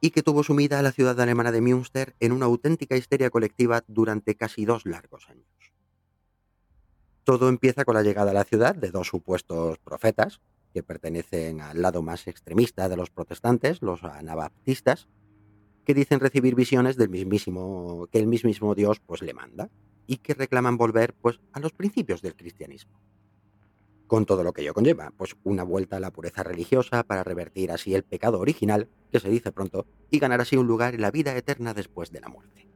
[0.00, 3.84] y que tuvo sumida a la ciudad alemana de Münster en una auténtica histeria colectiva
[3.86, 5.46] durante casi dos largos años.
[7.24, 10.40] Todo empieza con la llegada a la ciudad de dos supuestos profetas,
[10.72, 15.08] que pertenecen al lado más extremista de los protestantes, los anabaptistas,
[15.84, 19.70] que dicen recibir visiones del mismísimo, que el mismísimo Dios pues le manda,
[20.06, 22.98] y que reclaman volver pues a los principios del cristianismo
[24.06, 27.70] con todo lo que ello conlleva, pues una vuelta a la pureza religiosa para revertir
[27.70, 31.10] así el pecado original, que se dice pronto, y ganar así un lugar en la
[31.10, 32.68] vida eterna después de la muerte.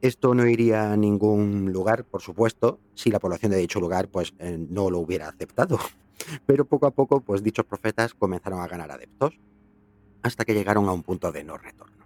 [0.00, 4.32] Esto no iría a ningún lugar, por supuesto, si la población de dicho lugar pues
[4.38, 5.78] eh, no lo hubiera aceptado.
[6.46, 9.38] Pero poco a poco, pues dichos profetas comenzaron a ganar adeptos,
[10.22, 11.97] hasta que llegaron a un punto de no retorno.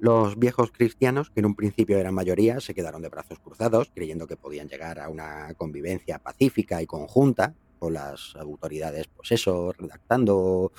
[0.00, 4.28] Los viejos cristianos, que en un principio eran mayoría, se quedaron de brazos cruzados, creyendo
[4.28, 10.70] que podían llegar a una convivencia pacífica y conjunta con las autoridades, pues eso, redactando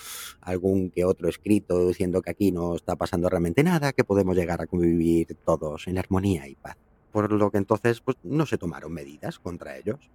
[0.41, 4.61] algún que otro escrito diciendo que aquí no está pasando realmente nada, que podemos llegar
[4.61, 6.77] a convivir todos en armonía y paz.
[7.11, 10.09] Por lo que entonces pues, no se tomaron medidas contra ellos.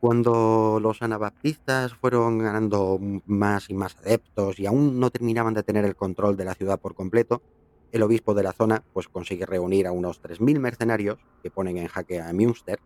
[0.00, 5.84] Cuando los anabaptistas fueron ganando más y más adeptos y aún no terminaban de tener
[5.84, 7.42] el control de la ciudad por completo,
[7.94, 11.86] el obispo de la zona pues consigue reunir a unos 3.000 mercenarios que ponen en
[11.86, 12.80] jaque a Münster.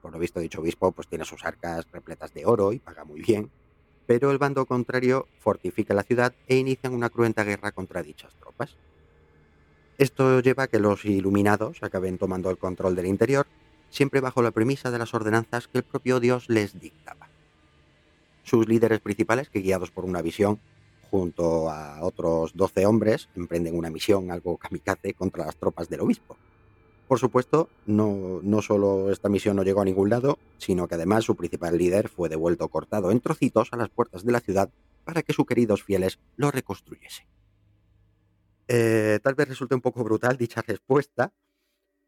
[0.00, 3.20] Por lo visto, dicho obispo pues tiene sus arcas repletas de oro y paga muy
[3.20, 3.50] bien.
[4.06, 8.76] Pero el bando contrario fortifica la ciudad e inician una cruenta guerra contra dichas tropas.
[9.98, 13.48] Esto lleva a que los iluminados acaben tomando el control del interior,
[13.90, 17.28] siempre bajo la premisa de las ordenanzas que el propio Dios les dictaba.
[18.44, 20.60] Sus líderes principales, que guiados por una visión,
[21.14, 26.36] junto a otros 12 hombres, emprenden una misión algo kamikaze contra las tropas del obispo.
[27.06, 31.22] Por supuesto, no, no solo esta misión no llegó a ningún lado, sino que además
[31.22, 34.70] su principal líder fue devuelto cortado en trocitos a las puertas de la ciudad
[35.04, 37.26] para que sus queridos fieles lo reconstruyesen.
[38.66, 41.32] Eh, tal vez resulte un poco brutal dicha respuesta,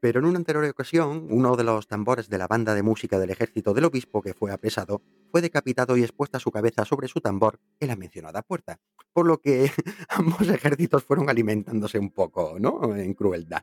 [0.01, 3.31] pero en una anterior ocasión, uno de los tambores de la banda de música del
[3.31, 7.59] ejército del obispo que fue apresado fue decapitado y expuesta su cabeza sobre su tambor
[7.81, 8.78] en la mencionada puerta,
[9.12, 9.70] por lo que
[10.09, 12.94] ambos ejércitos fueron alimentándose un poco, ¿no?
[12.94, 13.62] En crueldad.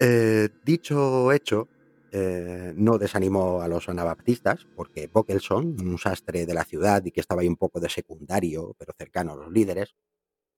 [0.00, 1.68] Eh, dicho hecho,
[2.10, 7.20] eh, no desanimó a los anabaptistas, porque Bockelson, un sastre de la ciudad y que
[7.20, 9.94] estaba ahí un poco de secundario, pero cercano a los líderes,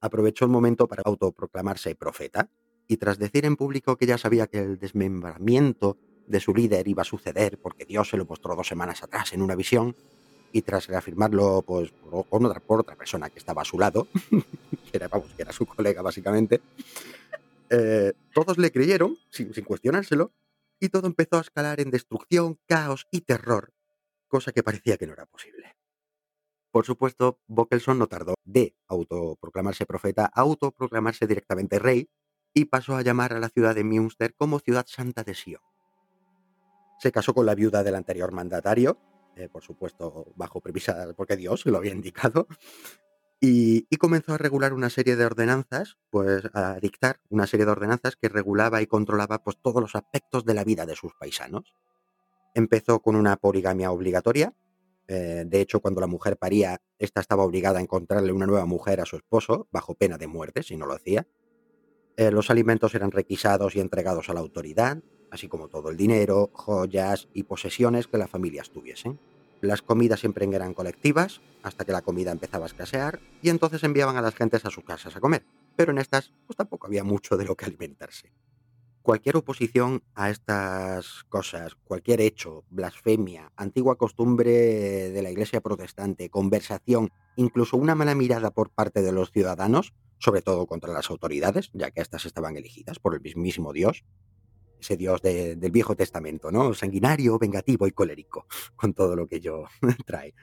[0.00, 2.50] aprovechó el momento para autoproclamarse profeta
[2.88, 5.96] y tras decir en público que ya sabía que el desmembramiento
[6.26, 9.42] de su líder iba a suceder porque Dios se lo mostró dos semanas atrás en
[9.42, 9.94] una visión,
[10.52, 14.96] y tras reafirmarlo pues, por, otra, por otra persona que estaba a su lado, que,
[14.96, 16.62] era, vamos, que era su colega básicamente,
[17.68, 20.32] eh, todos le creyeron sin, sin cuestionárselo
[20.80, 23.74] y todo empezó a escalar en destrucción, caos y terror,
[24.28, 25.76] cosa que parecía que no era posible.
[26.70, 32.08] Por supuesto, Bockelson no tardó de autoproclamarse profeta a autoproclamarse directamente rey
[32.56, 35.60] y pasó a llamar a la ciudad de Münster como ciudad santa de Sion.
[36.98, 38.98] Se casó con la viuda del anterior mandatario,
[39.36, 42.48] eh, por supuesto bajo premisa porque Dios lo había indicado,
[43.38, 48.16] Y, comenzó a regular una serie de ordenanzas, pues a dictar una serie de ordenanzas
[48.16, 51.74] que regulaba y controlaba pues todos los aspectos de la vida de sus paisanos.
[52.54, 54.54] Empezó con una poligamia obligatoria.
[55.08, 59.02] Eh, de hecho, cuando la mujer paría, esta estaba obligada a encontrarle una nueva mujer
[59.02, 61.26] a su esposo, bajo pena de muerte, si no lo hacía.
[62.16, 66.50] Eh, los alimentos eran requisados y entregados a la autoridad, así como todo el dinero,
[66.54, 69.20] joyas y posesiones que las familias tuviesen.
[69.60, 74.16] Las comidas siempre eran colectivas, hasta que la comida empezaba a escasear, y entonces enviaban
[74.16, 75.44] a las gentes a sus casas a comer.
[75.76, 78.32] Pero en estas, pues tampoco había mucho de lo que alimentarse.
[79.02, 84.50] Cualquier oposición a estas cosas, cualquier hecho, blasfemia, antigua costumbre
[85.10, 90.42] de la iglesia protestante, conversación, incluso una mala mirada por parte de los ciudadanos, sobre
[90.42, 94.04] todo contra las autoridades, ya que éstas estaban elegidas por el mismísimo Dios,
[94.80, 96.74] ese Dios del Viejo Testamento, ¿no?
[96.74, 99.64] Sanguinario, vengativo y colérico, con todo lo que ello
[100.06, 100.34] trae.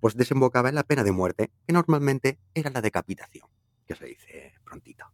[0.00, 3.48] Pues desembocaba en la pena de muerte, que normalmente era la decapitación,
[3.86, 5.06] que se dice prontito.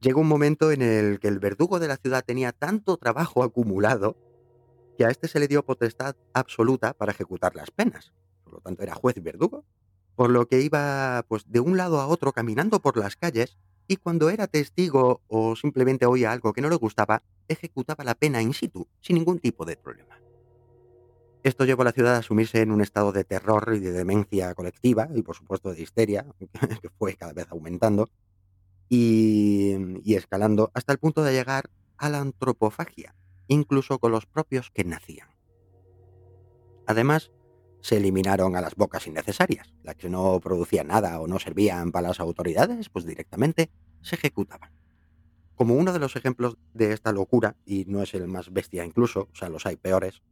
[0.00, 4.16] Llegó un momento en el que el verdugo de la ciudad tenía tanto trabajo acumulado
[4.96, 8.12] que a este se le dio potestad absoluta para ejecutar las penas.
[8.44, 9.64] Por lo tanto, era juez y verdugo,
[10.18, 13.98] por lo que iba pues de un lado a otro caminando por las calles y
[13.98, 18.52] cuando era testigo o simplemente oía algo que no le gustaba, ejecutaba la pena in
[18.52, 20.20] situ, sin ningún tipo de problema.
[21.44, 24.52] Esto llevó a la ciudad a sumirse en un estado de terror y de demencia
[24.56, 26.26] colectiva, y por supuesto de histeria,
[26.82, 28.08] que fue cada vez aumentando,
[28.88, 33.14] y, escalando hasta el punto de llegar a la antropofagia,
[33.46, 35.28] incluso con los propios que nacían.
[36.88, 37.30] Además,
[37.80, 42.08] se eliminaron a las bocas innecesarias, las que no producían nada o no servían para
[42.08, 43.70] las autoridades, pues directamente
[44.02, 44.70] se ejecutaban.
[45.54, 49.28] Como uno de los ejemplos de esta locura, y no es el más bestia incluso,
[49.32, 50.22] o sea, los hay peores,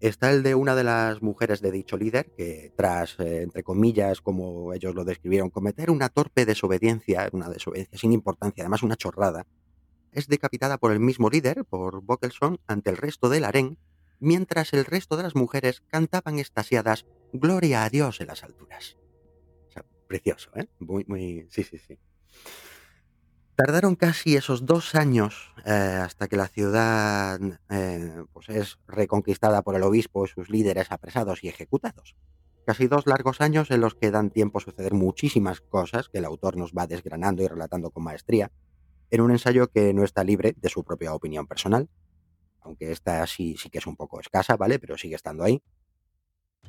[0.00, 4.20] está el de una de las mujeres de dicho líder, que tras, eh, entre comillas,
[4.20, 9.46] como ellos lo describieron, cometer una torpe desobediencia, una desobediencia sin importancia, además una chorrada,
[10.12, 13.78] es decapitada por el mismo líder, por Bockelson, ante el resto del harén,
[14.20, 18.96] mientras el resto de las mujeres cantaban estasiadas Gloria a Dios en las alturas.
[20.06, 20.68] Precioso, ¿eh?
[20.78, 21.46] Muy, muy...
[21.50, 21.98] Sí, sí, sí.
[23.56, 27.40] Tardaron casi esos dos años eh, hasta que la ciudad
[27.70, 32.14] eh, pues es reconquistada por el obispo y sus líderes apresados y ejecutados.
[32.66, 36.24] Casi dos largos años en los que dan tiempo a suceder muchísimas cosas que el
[36.24, 38.52] autor nos va desgranando y relatando con maestría,
[39.10, 41.88] en un ensayo que no está libre de su propia opinión personal,
[42.66, 44.78] aunque esta sí, sí que es un poco escasa, ¿vale?
[44.78, 45.62] Pero sigue estando ahí.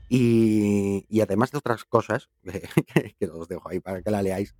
[0.09, 2.29] Y, además de otras cosas,
[3.19, 4.55] que os dejo ahí para que la leáis,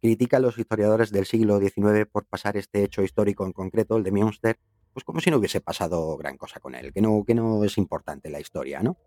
[0.00, 4.02] critica a los historiadores del siglo XIX por pasar este hecho histórico en concreto, el
[4.02, 4.58] de Münster,
[4.92, 7.78] pues como si no hubiese pasado gran cosa con él, que no, que no es
[7.78, 8.98] importante la historia, ¿no?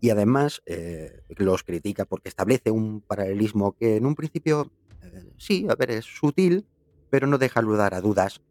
[0.00, 4.70] Y además eh, los critica porque establece un paralelismo que en un principio,
[5.02, 6.66] eh, sí, a ver, es sutil,
[7.08, 8.42] pero no deja lugar a dudas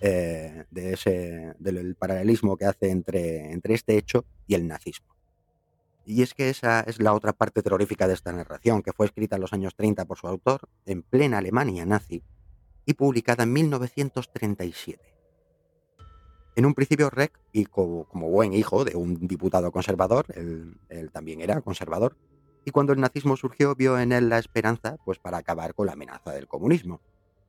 [0.00, 5.14] eh, de ese, del paralelismo que hace entre, entre este hecho y el nazismo.
[6.04, 9.36] Y es que esa es la otra parte terrorífica de esta narración, que fue escrita
[9.36, 12.22] en los años 30 por su autor, en plena Alemania nazi,
[12.86, 15.10] y publicada en 1937.
[16.56, 21.60] En un principio, Reck, y como, buen hijo de un diputado conservador, él, también era
[21.60, 22.16] conservador,
[22.64, 25.92] y cuando el nazismo surgió vio en él la esperanza pues, para acabar con la
[25.92, 27.00] amenaza del comunismo.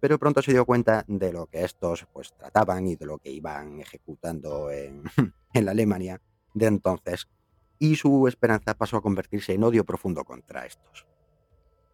[0.01, 3.31] Pero pronto se dio cuenta de lo que estos pues, trataban y de lo que
[3.31, 5.03] iban ejecutando en,
[5.53, 6.19] en la Alemania
[6.53, 7.29] de entonces,
[7.79, 11.07] y su esperanza pasó a convertirse en odio profundo contra estos.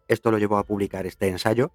[0.08, 1.70] Esto lo llevó a publicar este ensayo,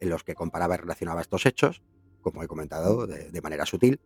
[0.00, 1.82] en los que comparaba y relacionaba estos hechos,
[2.20, 4.00] como he comentado, de, manera sutil,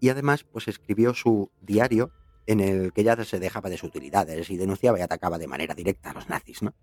[0.00, 2.12] y además pues escribió su diario
[2.46, 5.74] en el que ya se dejaba de sus utilidades y denunciaba y atacaba de manera
[5.74, 6.62] directa a los nazis.
[6.62, 6.74] ¿no?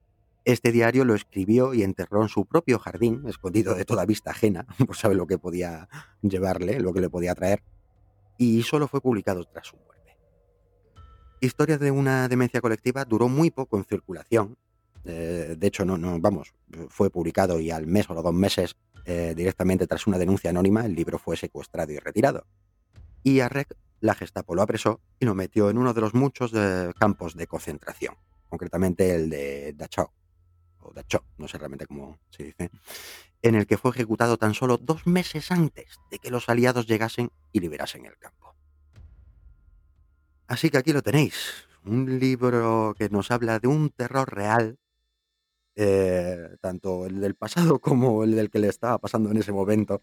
[0.45, 4.65] Este diario lo escribió y enterró en su propio jardín, escondido de toda vista ajena,
[4.88, 5.89] por saber lo que podía
[6.22, 7.64] llevarle, lo que le podía traer,
[8.38, 10.18] y solo fue publicado tras su muerte.
[11.41, 14.57] Historia de una demencia colectiva duró muy poco en circulación.
[15.05, 16.53] Eh, de hecho, no, no, vamos,
[16.89, 20.85] fue publicado y al mes o los dos meses, eh, directamente tras una denuncia anónima,
[20.85, 22.45] el libro fue secuestrado y retirado.
[23.23, 26.51] Y a Rec la Gestapo lo apresó y lo metió en uno de los muchos
[26.53, 28.15] eh, campos de concentración,
[28.49, 30.09] concretamente el de Dachau,
[30.88, 32.69] o Dachau, no sé realmente cómo se dice,
[33.41, 37.30] en el que fue ejecutado tan solo dos meses antes de que los aliados llegasen
[37.51, 38.55] y liberasen el campo.
[40.47, 44.80] Así que aquí lo tenéis, un libro que nos habla de un terror real,
[45.76, 50.01] eh, tanto el del pasado como el del que le estaba pasando en ese momento,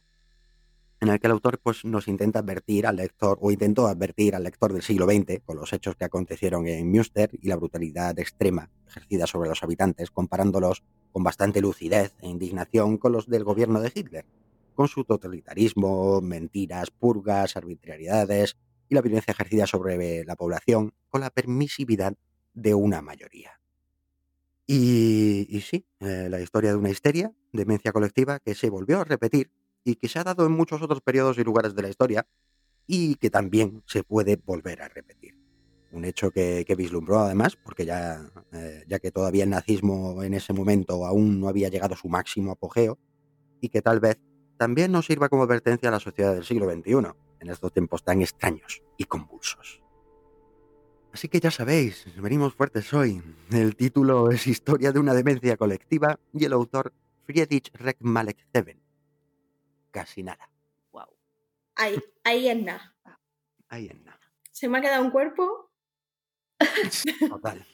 [1.05, 4.45] en el que el autor pues, nos intenta advertir al lector, o intentó advertir al
[4.45, 8.71] lector del siglo XX, con los hechos que acontecieron en Münster y la brutalidad extrema
[8.89, 10.83] ejercida sobre los habitantes, comparándolos
[11.13, 14.25] con bastante lucidez e indignación con los del gobierno de Hitler,
[14.75, 18.57] con su totalitarismo, mentiras, purgas, arbitrariedades
[18.89, 22.15] y la violencia ejercida sobre la población con la permisividad
[22.55, 23.61] de una mayoría.
[24.67, 29.51] Y, sí, eh, la historia de una histeria, demencia colectiva, que se volvió a repetir
[29.85, 32.27] y que se ha dado en muchos otros periodos y lugares de la historia
[32.87, 35.35] y que también se puede volver a repetir.
[35.93, 40.53] Un hecho que, vislumbró además, porque ya, eh, ya que todavía el nazismo en ese
[40.53, 42.99] momento aún no había llegado a su máximo apogeo,
[43.61, 44.19] y que tal vez
[44.57, 48.23] también nos sirva como advertencia a la sociedad del siglo XXI, en estos tiempos tan
[48.23, 49.83] extraños y convulsos.
[51.13, 53.23] Así que ya sabéis, venimos fuertes hoy.
[53.53, 56.93] El título es Historia de una demencia colectiva y el autor
[57.25, 58.39] Friedrich Reck Malek
[59.95, 60.51] Casi nada.
[60.91, 61.07] Wow.
[61.77, 61.95] Ahí,
[62.25, 62.97] ahí en nada.
[63.69, 64.19] Ahí en nada.
[64.51, 65.71] Se me ha quedado un cuerpo.
[67.29, 67.65] Total.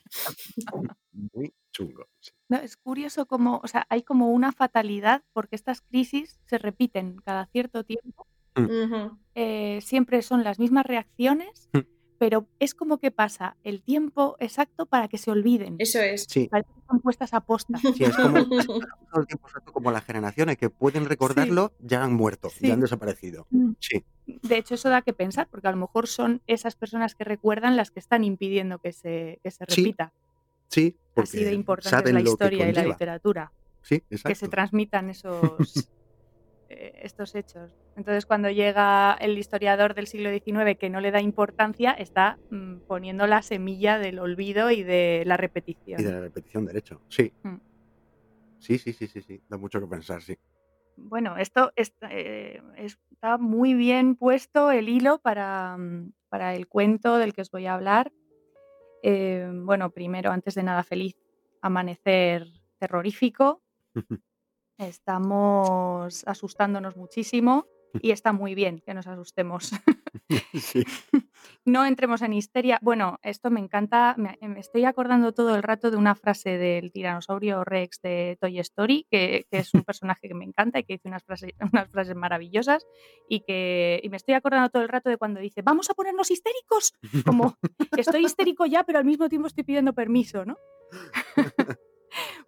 [1.32, 2.06] Muy chungo.
[2.50, 7.46] es curioso como, o sea, hay como una fatalidad porque estas crisis se repiten cada
[7.46, 8.26] cierto tiempo.
[8.54, 9.16] Mm.
[9.34, 11.70] Eh, siempre son las mismas reacciones.
[11.72, 15.76] Mm pero es como que pasa el tiempo exacto para que se olviden.
[15.78, 16.26] Eso es.
[16.28, 16.48] Sí.
[16.50, 17.78] Parece que están puestas a posta.
[17.96, 18.36] Sí, es como
[19.16, 23.46] el tiempo exacto como las generaciones que pueden recordarlo ya han muerto, ya han desaparecido.
[23.48, 23.70] Mm.
[23.80, 24.04] Sí.
[24.26, 27.74] De hecho, eso da que pensar, porque a lo mejor son esas personas que recuerdan
[27.78, 30.12] las que están impidiendo que se, que se repita.
[30.68, 33.50] Sí, Así de importante es la historia y la literatura.
[33.80, 34.28] Sí, exacto.
[34.28, 35.88] Que se transmitan esos,
[36.70, 37.72] estos hechos.
[37.96, 42.80] Entonces, cuando llega el historiador del siglo XIX que no le da importancia, está mm,
[42.86, 46.00] poniendo la semilla del olvido y de la repetición.
[46.00, 47.32] Y de la repetición del hecho, sí.
[47.42, 47.56] Mm.
[48.58, 50.36] Sí, sí, sí, sí, sí, da mucho que pensar, sí.
[50.96, 57.32] Bueno, esto eh, está, muy bien puesto el hilo para, mm, para, el cuento del
[57.32, 58.12] que os voy a hablar.
[59.02, 61.16] Eh, bueno, primero, antes de nada, feliz
[61.62, 62.46] amanecer
[62.78, 63.62] terrorífico.
[64.80, 67.66] Estamos asustándonos muchísimo
[68.00, 69.72] y está muy bien que nos asustemos.
[71.64, 72.78] no entremos en histeria.
[72.80, 77.62] Bueno, esto me encanta, me, estoy acordando todo el rato de una frase del tiranosaurio
[77.62, 81.24] Rex de Toy Story, que, es un personaje que me encanta y que dice unas
[81.24, 82.86] frases, unas frases maravillosas
[83.28, 86.30] y que y me estoy acordando todo el rato de cuando dice, vamos a ponernos
[86.30, 86.94] histéricos,
[87.26, 87.56] como
[87.96, 90.56] estoy histérico ya, pero al mismo tiempo estoy pidiendo permiso, ¿no?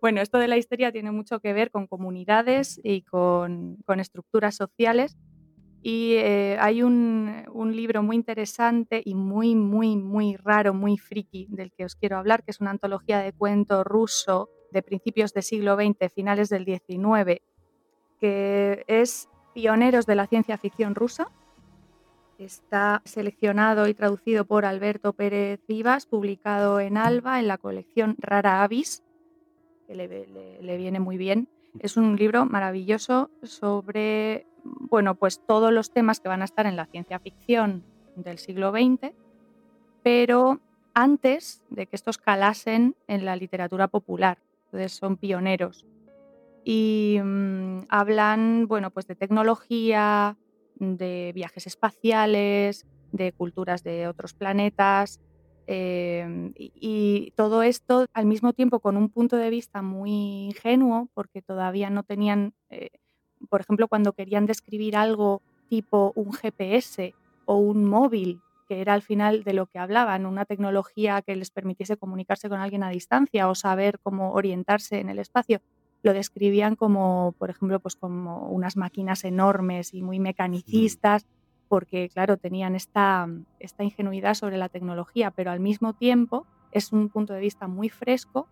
[0.02, 5.16] Bueno, esto de la histeria tiene mucho que ver con comunidades y con, estructuras sociales.
[5.80, 11.70] Y eh, hay un, libro muy interesante y muy, muy, muy raro, muy friki del
[11.70, 15.76] que os quiero hablar, que es una antología de cuento ruso de principios del siglo
[15.76, 17.40] XX, finales del XIX,
[18.18, 21.30] que es Pioneros de la ciencia ficción rusa.
[22.38, 28.64] Está seleccionado y traducido por Alberto Pérez Vivas, publicado en Alba en la colección Rara
[28.64, 29.04] Avis
[29.94, 31.48] le, viene muy bien.
[31.78, 36.76] Es un libro maravilloso sobre, bueno, pues todos los temas que van a estar en
[36.76, 37.84] la ciencia ficción
[38.16, 39.12] del siglo XX,
[40.02, 40.60] pero
[40.94, 44.38] antes de que estos calasen en la literatura popular.
[44.66, 45.86] Entonces son pioneros.
[46.64, 50.36] Y mm, hablan, bueno, pues de tecnología,
[50.76, 55.20] de viajes espaciales, de culturas de otros planetas,
[55.74, 61.40] Em, y, todo esto al mismo tiempo con un punto de vista muy ingenuo, porque
[61.40, 62.90] todavía no tenían, eh,
[63.48, 65.40] por ejemplo, cuando querían describir algo
[65.70, 67.14] tipo un GPS
[67.46, 71.50] o un móvil, que era al final de lo que hablaban, una tecnología que les
[71.50, 75.62] permitiese comunicarse con alguien a distancia o saber cómo orientarse en el espacio,
[76.02, 81.24] lo describían como, por ejemplo, pues como unas máquinas enormes y muy mecanicistas
[81.72, 83.26] porque, claro, tenían esta,
[83.58, 87.88] esta ingenuidad sobre la tecnología, pero al mismo tiempo es un punto de vista muy
[87.88, 88.46] fresco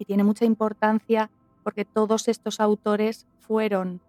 [0.00, 1.30] y tiene mucha importancia
[1.62, 4.00] porque todos estos autores fueron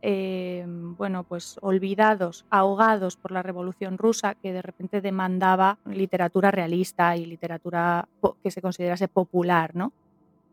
[0.00, 7.14] eh, bueno, pues olvidados, ahogados por la Revolución Rusa, que de repente demandaba literatura realista
[7.18, 8.08] y literatura
[8.42, 9.92] que se considerase popular, ¿no?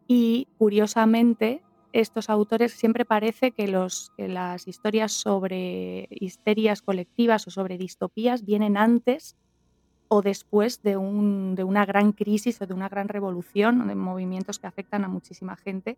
[0.10, 1.64] Y curiosamente,
[1.94, 8.78] estos autores siempre parece que, los, las historias sobre histerias colectivas o sobre distopías vienen
[8.78, 9.38] antes
[10.08, 14.60] o después de, un, de, una gran crisis o de una gran revolución, de movimientos
[14.60, 15.98] que afectan a muchísima gente.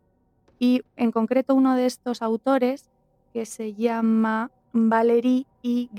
[0.59, 2.89] Y en concreto uno de estos autores,
[3.33, 5.89] que se llama Valery Y.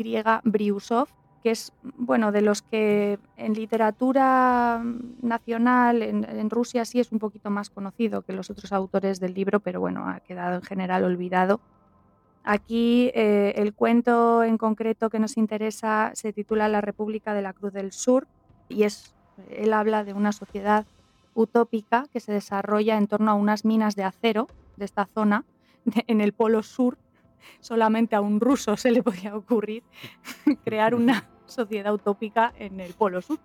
[0.44, 1.08] Briusov,
[1.42, 4.82] que es bueno de los que en literatura
[5.22, 9.60] nacional en, Rusia sí es un poquito más conocido que los otros autores del libro,
[9.60, 11.60] pero bueno, ha quedado en general olvidado.
[12.44, 17.52] Aquí eh, el cuento en concreto que nos interesa se titula La República de la
[17.52, 18.26] Cruz del Sur
[18.68, 19.14] y es,
[19.50, 20.86] él habla de una sociedad
[21.34, 25.44] utópica que se desarrolla en torno a unas minas de acero de esta zona
[26.06, 26.98] en el polo sur.
[27.60, 29.82] Solamente a un ruso se le podía ocurrir
[30.64, 33.38] crear una sociedad utópica en el polo sur,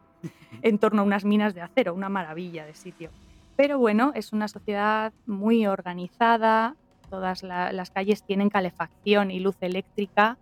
[0.62, 3.12] en torno a unas minas de acero, una maravilla de sitio.
[3.56, 6.76] Pero bueno, es una sociedad muy organizada,
[7.10, 10.38] todas las calles tienen calefacción y luz eléctrica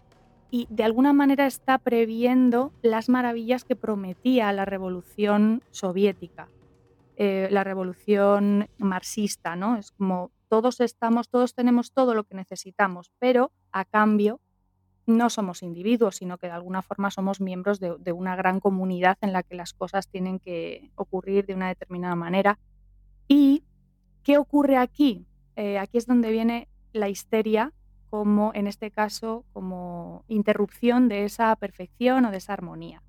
[0.52, 6.48] y de alguna manera está previendo las maravillas que prometía la revolución soviética,
[7.18, 9.78] eh, la revolución marxista, ¿no?
[9.78, 14.42] Es como todos estamos, todos tenemos todo lo que necesitamos, pero a cambio
[15.06, 19.34] no somos individuos, sino que de alguna forma somos miembros de una gran comunidad en
[19.34, 22.60] la que las cosas tienen que ocurrir de una determinada manera
[23.30, 23.64] ¿Y
[24.24, 25.28] qué ocurre aquí?
[25.56, 27.72] Eh, aquí es donde viene la histeria
[28.10, 33.04] como, en este caso, como interrupción de esa perfección o de esa armonía,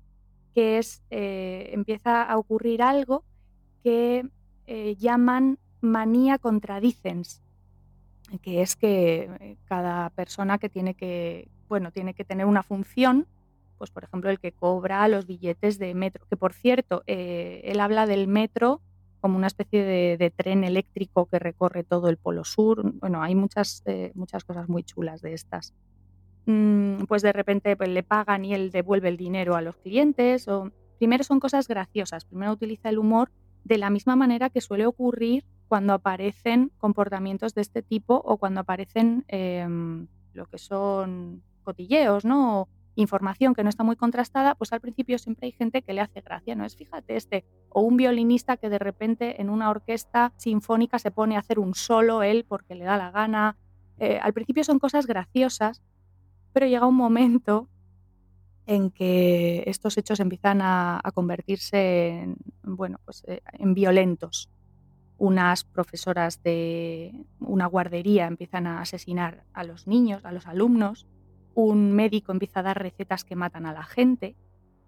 [0.53, 3.25] que es, eh, empieza a ocurrir algo
[3.83, 4.29] que
[4.67, 7.41] eh, llaman manía contradicens,
[8.41, 13.27] que es que cada persona que tiene que, bueno, tiene que tener una función,
[13.77, 18.05] pues por ejemplo el que cobra los billetes de metro, que por cierto, él habla
[18.05, 18.81] del metro
[19.21, 19.83] como una especie
[20.17, 22.91] de, tren eléctrico que recorre todo el Polo Sur.
[22.99, 25.73] Bueno, hay muchas, eh, muchas cosas muy chulas de estas.
[26.47, 30.47] Mm, pues de repente pues, le pagan y él devuelve el dinero a los clientes.
[30.47, 30.71] O...
[30.97, 32.25] Primero son cosas graciosas.
[32.25, 33.31] Primero utiliza el humor
[33.63, 38.59] de la misma manera que suele ocurrir cuando aparecen comportamientos de este tipo o cuando
[38.59, 42.67] aparecen em, lo que son cotilleos, ¿no?
[42.95, 46.19] información que no está muy contrastada, pues al principio siempre hay gente que le hace
[46.19, 46.65] gracia, ¿no?
[46.65, 51.37] Es fíjate este, o un violinista que de repente en una orquesta sinfónica se pone
[51.37, 53.55] a hacer un solo él porque le da la gana.
[53.97, 55.81] Eh, al principio son cosas graciosas,
[56.51, 57.69] pero llega un momento
[58.65, 64.49] en que estos hechos empiezan a, convertirse en, bueno, pues, eh, en violentos.
[65.21, 71.05] Unas profesoras de una guardería empiezan a asesinar a los niños, a los alumnos,
[71.53, 74.35] un médico empieza a dar recetas que matan a la gente,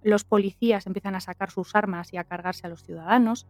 [0.02, 3.46] los policías empiezan a sacar sus armas y a cargarse a los ciudadanos,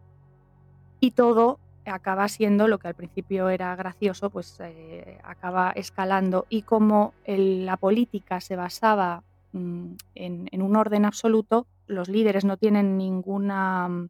[1.00, 6.44] y todo acaba siendo lo que al principio era gracioso, pues eh, acaba escalando.
[6.50, 12.98] Y como la política se basaba mm, en, un orden absoluto, los líderes no tienen
[12.98, 14.08] ninguna mm,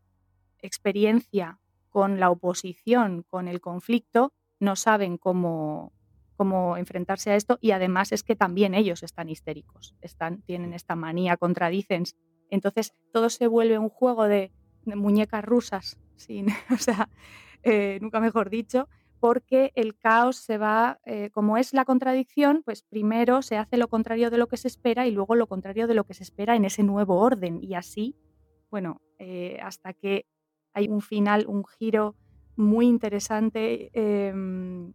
[0.58, 1.60] experiencia
[1.94, 5.92] con la oposición, con el conflicto, no saben cómo,
[6.34, 10.96] cómo enfrentarse a esto y además es que también ellos están histéricos, están, tienen esta
[10.96, 12.02] manía, contradicen.
[12.50, 14.50] Entonces todo se vuelve un juego de,
[14.86, 17.08] muñecas rusas, sin, o sea,
[17.62, 18.88] eh, nunca mejor dicho,
[19.20, 23.86] porque el caos se va, eh, como es la contradicción, pues primero se hace lo
[23.86, 26.56] contrario de lo que se espera y luego lo contrario de lo que se espera
[26.56, 27.60] en ese nuevo orden.
[27.62, 28.16] Y así,
[28.68, 30.26] bueno, eh, hasta que
[30.74, 32.14] hay un final, un giro
[32.56, 34.92] muy interesante em,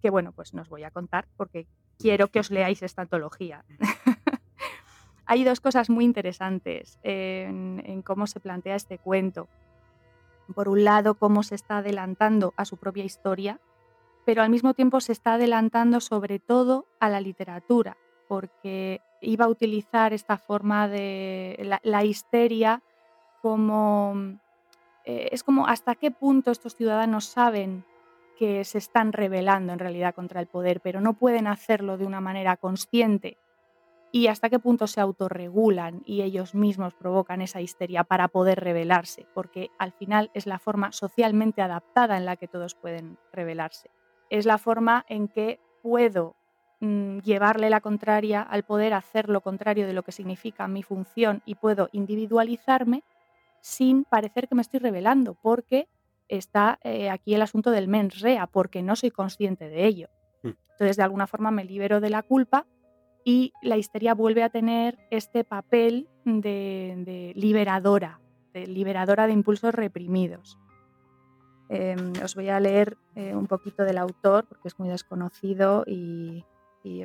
[0.00, 1.66] que bueno, pues no os voy a contar porque
[1.98, 3.64] quiero que os leáis esta antología.
[5.26, 9.48] Hay dos cosas muy interesantes en, cómo se plantea este cuento.
[10.54, 13.60] Por un lado, cómo se está adelantando a su propia historia,
[14.24, 17.96] pero al mismo tiempo se está adelantando sobre todo a la literatura,
[18.28, 22.82] porque iba a utilizar esta forma de la, histeria
[23.42, 24.38] como...
[25.06, 27.84] Eh, es como hasta qué punto estos ciudadanos saben
[28.36, 32.20] que se están rebelando en realidad contra el poder, pero no pueden hacerlo de una
[32.20, 33.38] manera consciente
[34.12, 39.26] y hasta qué punto se autorregulan y ellos mismos provocan esa histeria para poder rebelarse,
[39.34, 43.90] porque al final es la forma socialmente adaptada en la que todos pueden rebelarse.
[44.30, 46.34] Es la forma en que puedo
[46.80, 51.42] mm, llevarle la contraria al poder hacer lo contrario de lo que significa mi función
[51.44, 53.02] y puedo individualizarme
[53.66, 55.88] sin parecer que me estoy rebelando, porque
[56.28, 60.08] está eh, aquí el asunto del mens rea, porque no soy consciente de ello.
[60.44, 60.50] Mm.
[60.70, 62.64] Entonces, de alguna forma me libero de la culpa
[63.24, 68.20] y la histeria vuelve a tener este papel de, liberadora,
[68.54, 70.60] de liberadora de impulsos reprimidos.
[71.68, 76.44] Em, os voy a leer eh, un poquito del autor, porque es muy desconocido y,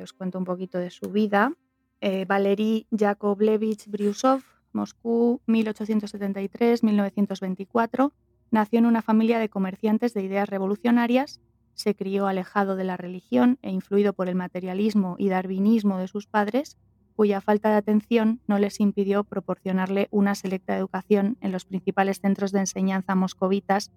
[0.00, 1.52] os cuento un poquito de su vida.
[2.00, 8.12] Eh, Valery Yakovlevich Bryusov, Moscú, 1873-1924
[8.52, 11.40] Nació en una familia de comerciantes de ideas revolucionarias,
[11.72, 16.26] se crió alejado de la religión e influido por el materialismo y darwinismo de sus
[16.26, 16.76] padres,
[17.16, 22.52] cuya falta de atención no les impidió proporcionarle una selecta educación en los principales centros
[22.52, 23.90] de enseñanza moscovitas,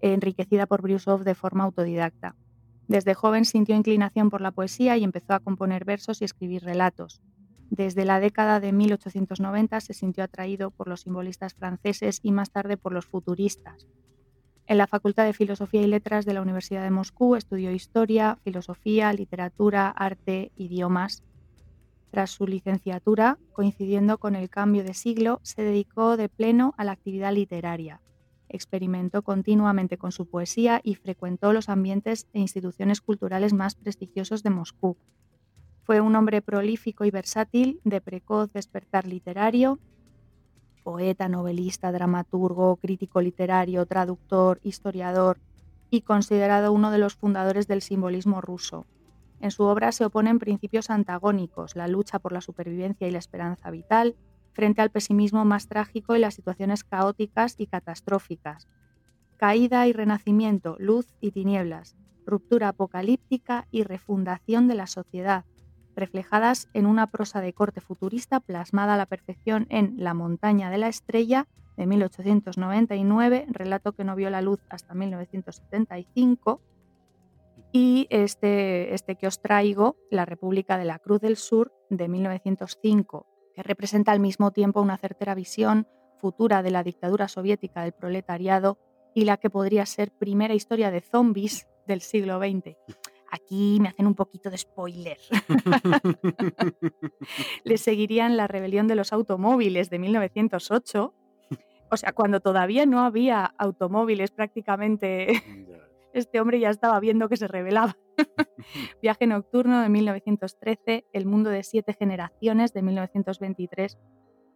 [0.00, 2.36] enriquecida por Brusov de forma autodidacta.
[2.86, 7.20] Desde joven sintió inclinación por la poesía y empezó a componer versos y escribir relatos.
[7.70, 12.76] Desde la década de 1890 se sintió atraído por los simbolistas franceses y más tarde
[12.76, 13.86] por los futuristas.
[14.66, 19.12] En la Facultad de Filosofía y Letras de la Universidad de Moscú estudió historia, filosofía,
[19.12, 21.22] literatura, arte, idiomas.
[22.10, 26.92] Tras su licenciatura, coincidiendo con el cambio de siglo, se dedicó de pleno a la
[26.92, 28.00] actividad literaria.
[28.48, 34.50] Experimentó continuamente con su poesía y frecuentó los ambientes e instituciones culturales más prestigiosos de
[34.50, 34.96] Moscú.
[35.88, 39.78] Fue un hombre prolífico y versátil, de precoz despertar literario,
[40.84, 45.38] poeta, novelista, dramaturgo, crítico literario, traductor, historiador
[45.88, 48.84] y considerado uno de los fundadores del simbolismo ruso.
[49.40, 53.70] En su obra se oponen principios antagónicos, la lucha por la supervivencia y la esperanza
[53.70, 54.14] vital,
[54.52, 58.68] frente al pesimismo más trágico y las situaciones caóticas y catastróficas.
[59.38, 61.96] Caída y renacimiento, luz y tinieblas,
[62.26, 65.46] ruptura apocalíptica y refundación de la sociedad,
[65.98, 70.78] reflejadas en una prosa de corte futurista plasmada a la perfección en La montaña de
[70.78, 71.46] la estrella
[71.76, 76.60] de 1899, relato que no vio la luz hasta 1975,
[77.72, 83.26] y este, este que os traigo, La República de la Cruz del Sur de 1905,
[83.54, 88.78] que representa al mismo tiempo una certera visión futura de la dictadura soviética del proletariado
[89.14, 92.76] y la que podría ser primera historia de zombies del siglo XX.
[93.30, 95.18] Aquí me hacen un poquito de spoiler.
[97.64, 101.14] Le seguirían la rebelión de los automóviles de 1908.
[101.90, 105.28] O sea, cuando todavía no había automóviles prácticamente,
[106.12, 107.96] este hombre ya estaba viendo que se rebelaba.
[109.02, 113.98] Viaje nocturno de 1913, El mundo de siete generaciones de 1923.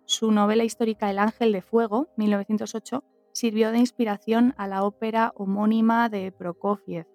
[0.05, 6.09] Su novela histórica El ángel de fuego, 1908, sirvió de inspiración a la ópera homónima
[6.09, 7.07] de Prokofiev,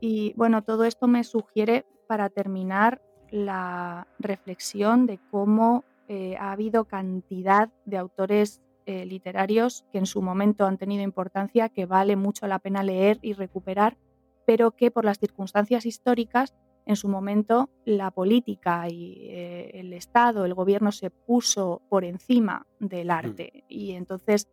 [0.00, 6.84] y bueno, todo esto me sugiere para terminar la reflexión de cómo eh, ha habido
[6.86, 12.46] cantidad de autores eh, literarios que en su momento han tenido importancia, que vale mucho
[12.46, 13.98] la pena leer y recuperar,
[14.46, 16.54] pero que por las circunstancias históricas
[16.86, 22.66] en su momento la política y eh, el Estado, el gobierno se puso por encima
[22.80, 23.64] del arte.
[23.68, 24.48] Y entonces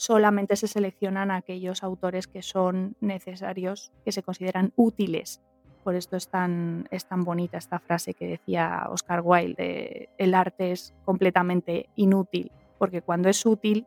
[0.00, 5.42] solamente se seleccionan aquellos autores que son necesarios, que se consideran útiles.
[5.84, 10.72] Por esto es tan, es tan bonita esta frase que decía Oscar Wilde, el arte
[10.72, 13.86] es completamente inútil, porque cuando es útil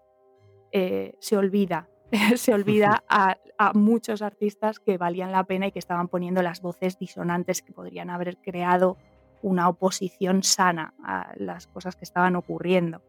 [0.71, 1.89] eh, se olvida,
[2.35, 6.61] se olvida a, a, muchos artistas que valían la pena y que estaban poniendo las
[6.61, 8.97] voces disonantes que podrían haber creado
[9.41, 13.01] una oposición sana a las cosas que estaban ocurriendo.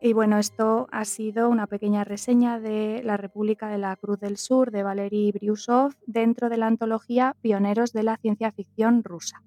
[0.00, 4.36] Y bueno, esto ha sido una pequeña reseña de La República de la Cruz del
[4.36, 9.42] Sur de Valery Briusov dentro de la antología Pioneros de la Ciencia Ficción Rusa.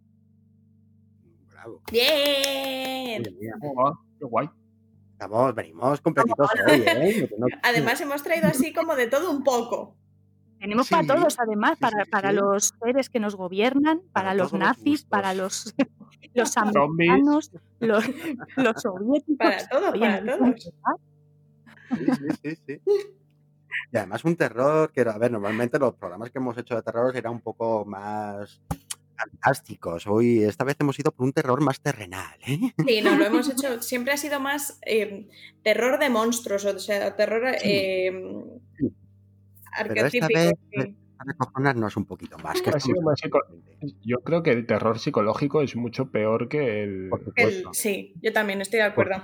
[1.52, 1.82] Bravo.
[1.92, 3.24] ¡Bien!
[3.24, 4.50] qué guay.
[5.12, 7.30] Estamos, venimos completitos hoy, ¿eh?
[7.64, 9.98] Además hemos traído así como de todo un poco.
[10.60, 14.30] Tenemos sí, para todos, además, sí, para, sí, para los seres que nos gobiernan, para,
[14.30, 15.74] para los nazis, los para los,
[16.34, 18.04] los americanos, los,
[18.58, 19.38] los, soviéticos.
[19.38, 20.74] Para todos, Oye, para todos.
[21.90, 22.06] Sí,
[22.44, 22.82] sí, sí,
[23.92, 27.16] Y además un terror que, a ver, normalmente los programas que hemos hecho de terror
[27.16, 28.62] eran un poco más
[29.20, 30.08] fantásticos.
[30.08, 32.74] Hoy, esta vez hemos ido por un terror más terrenal, ¿eh?
[32.86, 35.28] Sí, no, lo hemos hecho, siempre ha sido más eh,
[35.64, 37.44] terror de monstruos, o sea, terror...
[37.64, 38.12] Eh,
[39.88, 40.54] pero esta vez
[41.26, 42.62] recojonarnos un poquito más.
[42.62, 42.86] Que más
[44.02, 47.10] yo creo que el terror psicológico es mucho peor que el...
[47.36, 49.22] el sí, yo también estoy de acuerdo.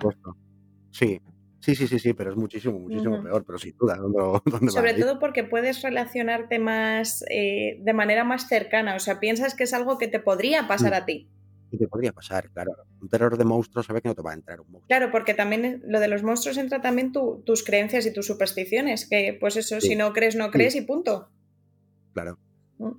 [0.91, 1.21] Sí,
[1.59, 3.23] sí, sí, sí, sí, pero es muchísimo, muchísimo uh -huh.
[3.23, 3.95] peor, pero sin duda.
[3.97, 9.19] ¿dónde, dónde Sobre todo porque puedes relacionarte más eh, de manera más cercana, o sea,
[9.19, 10.95] piensas que es algo que te podría pasar Mm.
[10.95, 11.29] a ti.
[11.71, 12.73] Y te podría pasar, claro.
[13.01, 14.87] Un terror de monstruos sabe que no te va a entrar un monstruo.
[14.87, 19.07] Claro, porque también lo de los monstruos entra también tu, tus creencias y tus supersticiones,
[19.09, 19.89] que pues eso, Sí.
[19.89, 21.29] si no crees, no crees y punto.
[22.13, 22.37] Claro.
[22.77, 22.91] Mm.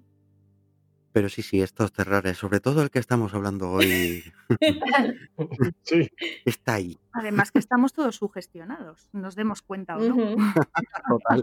[1.13, 4.23] Pero sí, sí, estos terrores, sobre todo el que estamos hablando hoy,
[5.83, 6.11] Sí.
[6.45, 6.99] está ahí.
[7.13, 10.15] Además que estamos todos sugestionados, nos demos cuenta o no.
[10.15, 10.37] Ujú.
[11.09, 11.43] Total.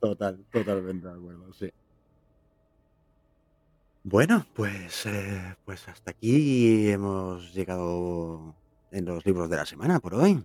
[0.00, 1.70] Total, totalmente de acuerdo, sí.
[4.08, 8.54] Bueno, pues, eh, pues hasta aquí hemos llegado
[8.92, 10.44] en los libros de la semana por hoy.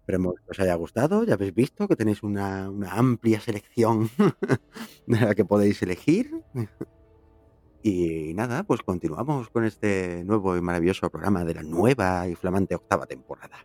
[0.00, 1.24] Esperemos que os haya gustado.
[1.24, 4.10] Ya habéis visto que tenéis una, una amplia selección
[5.06, 6.44] de la que podéis elegir.
[7.82, 12.74] Y nada, pues continuamos con este nuevo y maravilloso programa de la nueva y flamante
[12.74, 13.56] octava temporada.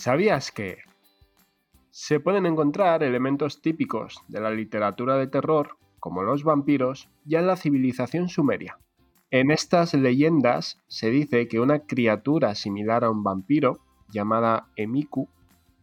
[0.00, 0.78] ¿Sabías que
[1.90, 7.46] se pueden encontrar elementos típicos de la literatura de terror, como los vampiros, ya en
[7.46, 8.78] la civilización sumeria?
[9.30, 15.28] En estas leyendas se dice que una criatura similar a un vampiro, llamada Emiku,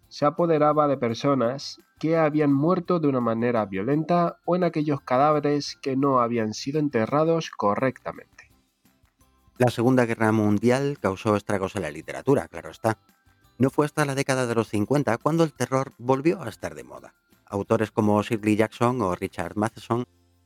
[0.07, 5.77] se apoderaba de personas que habían muerto de una manera violenta o en aquellos cadáveres
[5.79, 8.49] que no habían sido enterrados correctamente.
[9.59, 12.97] La Segunda Guerra Mundial causó estragos en la literatura, claro está.
[13.59, 16.83] No fue hasta la década de los 50 cuando el terror volvió a estar de
[16.83, 17.15] moda.
[17.45, 20.05] Autores como Shirley Jackson o Richard Matheson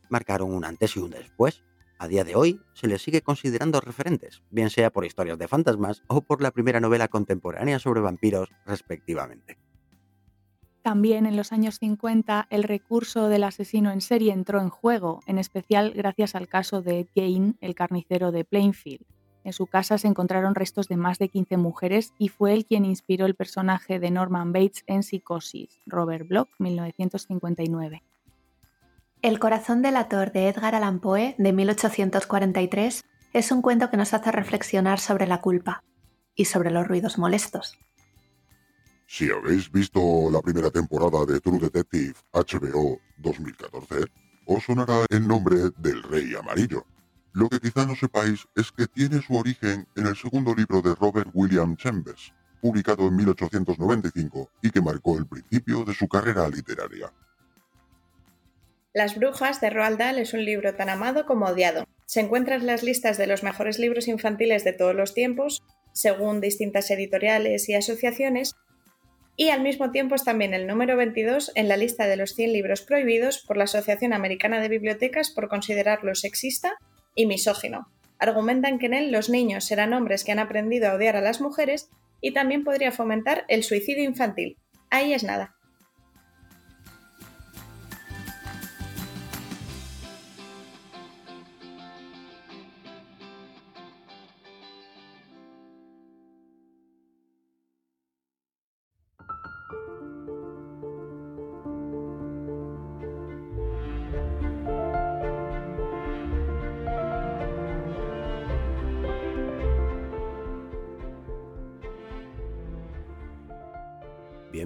[0.09, 1.63] marcaron un antes y un después.
[1.99, 6.03] A día de hoy se les sigue considerando referentes, bien sea por historias de fantasmas
[6.07, 9.59] o por la primera novela contemporánea sobre vampiros, respectivamente.
[10.81, 15.38] También en los años 50 el recurso del asesino en serie entró en juego, en
[15.38, 19.05] especial gracias al caso de Ed Gein, el carnicero de Plainfield.
[19.43, 22.85] En su casa se encontraron restos de más de 15 mujeres y fue él quien
[22.85, 28.03] inspiró el personaje de Norman Bates en Psicosis, Robert Bloch, 1959.
[29.22, 33.03] El corazón delator de Edgar Allan Poe, de 1843,
[33.34, 35.84] es un cuento que nos hace reflexionar sobre la culpa
[36.35, 37.77] y sobre los ruidos molestos.
[39.07, 44.05] Si habéis visto la primera temporada de True Detective HBO 2014,
[44.45, 46.85] os sonará el nombre del Rey Amarillo.
[47.34, 50.94] Lo que quizá no sepáis es que tiene su origen en el segundo libro de
[50.95, 57.14] Robert William Chambers, publicado en 1895 y que marcó el principio de su carrera literaria.
[58.94, 61.88] Las Brujas de Roald Dahl es un libro tan amado como odiado.
[62.06, 65.64] Se encuentra en las listas de los mejores libros infantiles de todos los tiempos,
[65.94, 68.56] según distintas editoriales y asociaciones,
[69.38, 72.52] y al mismo tiempo es también el número 22 en la lista de los 100
[72.52, 76.78] libros prohibidos por la Asociación Americana de Bibliotecas por considerarlo sexista
[77.15, 77.88] y misógino.
[78.19, 81.41] Argumentan que en él los niños serán hombres que han aprendido a odiar a las
[81.41, 81.89] mujeres
[82.21, 84.57] y también podría fomentar el suicidio infantil.
[84.89, 85.55] Ahí es nada.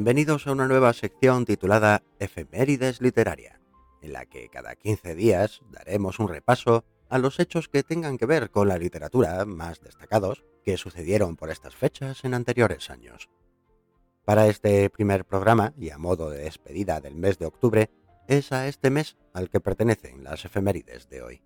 [0.05, 3.59] Bienvenidos a una nueva sección titulada Efemérides Literaria,
[4.03, 8.27] en la que cada 15 días daremos un repaso a los hechos que tengan que
[8.27, 13.31] ver con la literatura más destacados que sucedieron por estas fechas en anteriores años.
[14.25, 17.89] Para este primer programa, y a modo de despedida del mes de octubre,
[18.27, 21.41] es a este mes al que pertenecen las efemérides de hoy.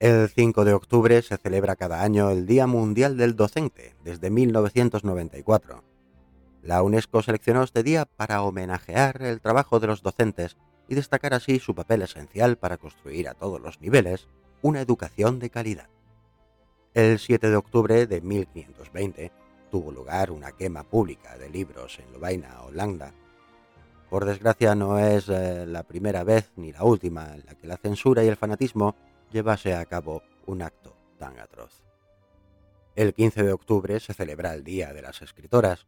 [0.00, 5.93] El 5 de octubre se celebra cada año el Día Mundial del Docente, desde 1994.
[6.64, 10.56] La UNESCO seleccionó este día para homenajear el trabajo de los docentes
[10.88, 14.28] y destacar así su papel esencial para construir a todos los niveles
[14.62, 15.90] una educación de calidad.
[16.94, 19.30] El 7 de octubre de 1520
[19.70, 23.12] tuvo lugar una quema pública de libros en Lovaina, Holanda.
[24.08, 27.76] Por desgracia no es eh, la primera vez ni la última en la que la
[27.76, 28.96] censura y el fanatismo
[29.30, 31.84] llevase a cabo un acto tan atroz.
[32.96, 35.86] El 15 de octubre se celebra el Día de las Escritoras.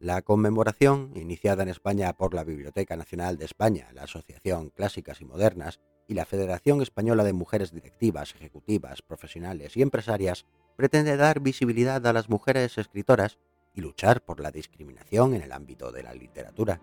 [0.00, 5.24] La conmemoración, iniciada en España por la Biblioteca Nacional de España, la Asociación Clásicas y
[5.24, 10.46] Modernas y la Federación Española de Mujeres Directivas, Ejecutivas, Profesionales y Empresarias,
[10.76, 13.38] pretende dar visibilidad a las mujeres escritoras
[13.74, 16.80] y luchar por la discriminación en el ámbito de la literatura.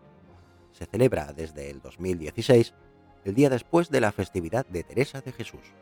[0.74, 2.74] Se celebra desde el 2016,
[3.24, 5.74] el día después de la festividad de Teresa de Jesús.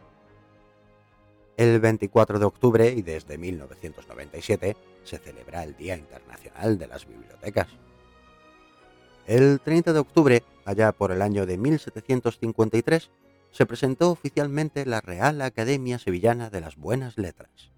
[1.55, 7.67] El 24 de octubre y desde 1997 se celebra el Día Internacional de las Bibliotecas.
[9.27, 13.11] El 30 de octubre, allá por el año de 1753,
[13.51, 17.71] se presentó oficialmente la Real Academia Sevillana de las Buenas Letras.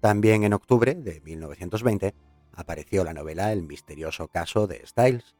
[0.00, 2.14] También en octubre de 1920
[2.52, 5.36] apareció la novela El misterioso caso de Styles,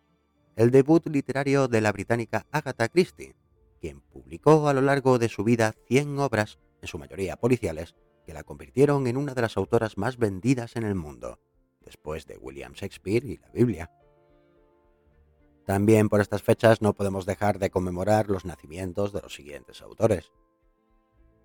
[0.55, 3.35] el debut literario de la británica Agatha Christie,
[3.81, 7.95] quien publicó a lo largo de su vida 100 obras en su mayoría policiales,
[8.25, 11.39] que la convirtieron en una de las autoras más vendidas en el mundo,
[11.81, 13.91] después de William Shakespeare y la Biblia.
[15.65, 20.33] También por estas fechas no podemos dejar de conmemorar los nacimientos de los siguientes autores.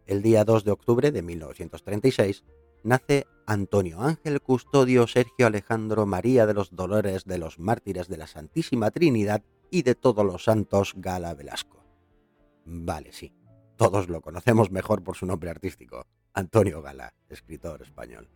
[0.05, 2.43] El día 2 de octubre de 1936
[2.83, 8.27] nace Antonio Ángel Custodio Sergio Alejandro María de los Dolores de los Mártires de la
[8.27, 11.83] Santísima Trinidad y de todos los santos Gala Velasco.
[12.65, 13.31] Vale, sí,
[13.77, 18.29] todos lo conocemos mejor por su nombre artístico, Antonio Gala, escritor español.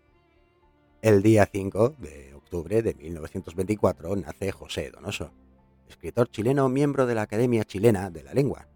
[1.02, 5.32] El día 5 de octubre de 1924 nace José Donoso,
[5.88, 8.68] escritor chileno miembro de la Academia Chilena de la Lengua,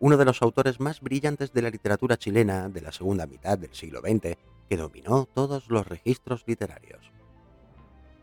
[0.00, 3.72] uno de los autores más brillantes de la literatura chilena de la segunda mitad del
[3.72, 4.36] siglo XX,
[4.68, 7.12] que dominó todos los registros literarios.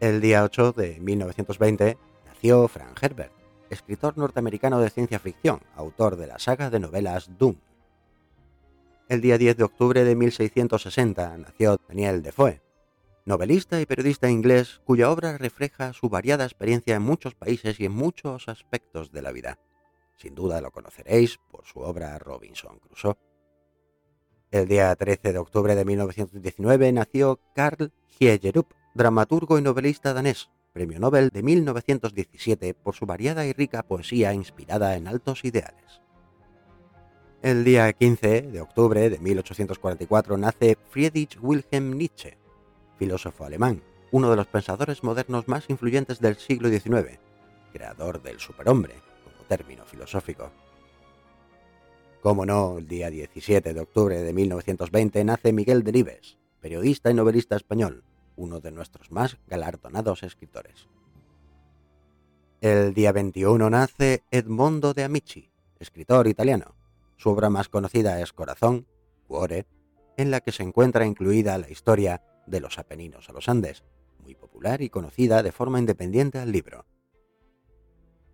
[0.01, 3.31] El día 8 de 1920 nació Frank Herbert,
[3.69, 7.55] escritor norteamericano de ciencia ficción, autor de la saga de novelas Doom.
[9.09, 12.61] El día 10 de octubre de 1660 nació Daniel Defoe,
[13.25, 17.91] novelista y periodista inglés cuya obra refleja su variada experiencia en muchos países y en
[17.91, 19.57] muchos aspectos de la vida.
[20.15, 23.17] Sin duda lo conoceréis por su obra Robinson Crusoe.
[24.51, 30.99] El día 13 de octubre de 1919 nació Carl Hiegerup, dramaturgo y novelista danés, Premio
[30.99, 36.03] Nobel de 1917 por su variada y rica poesía inspirada en altos ideales.
[37.41, 42.37] El día 15 de octubre de 1844 nace Friedrich Wilhelm Nietzsche,
[42.97, 47.17] filósofo alemán, uno de los pensadores modernos más influyentes del siglo XIX,
[47.71, 50.51] creador del superhombre como término filosófico.
[52.21, 57.55] Como no, el día 17 de octubre de 1920 nace Miguel Delibes, periodista y novelista
[57.55, 58.03] español,
[58.35, 60.89] uno de nuestros más galardonados escritores.
[62.59, 65.49] El día 21 nace Edmondo de Amici,
[65.79, 66.78] escritor italiano.
[67.19, 68.87] Su obra más conocida es Corazón,
[69.27, 69.67] Cuore,
[70.15, 73.83] en la que se encuentra incluida la historia de los Apeninos a los Andes,
[74.23, 76.85] muy popular y conocida de forma independiente al libro.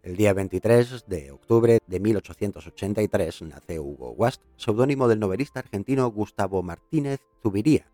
[0.03, 6.61] El día 23 de octubre de 1883 nace Hugo Wast, seudónimo del novelista argentino Gustavo
[6.61, 7.91] Martínez Zubiría,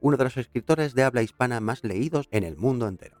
[0.00, 3.16] uno de los escritores de habla hispana más leídos en el mundo entero.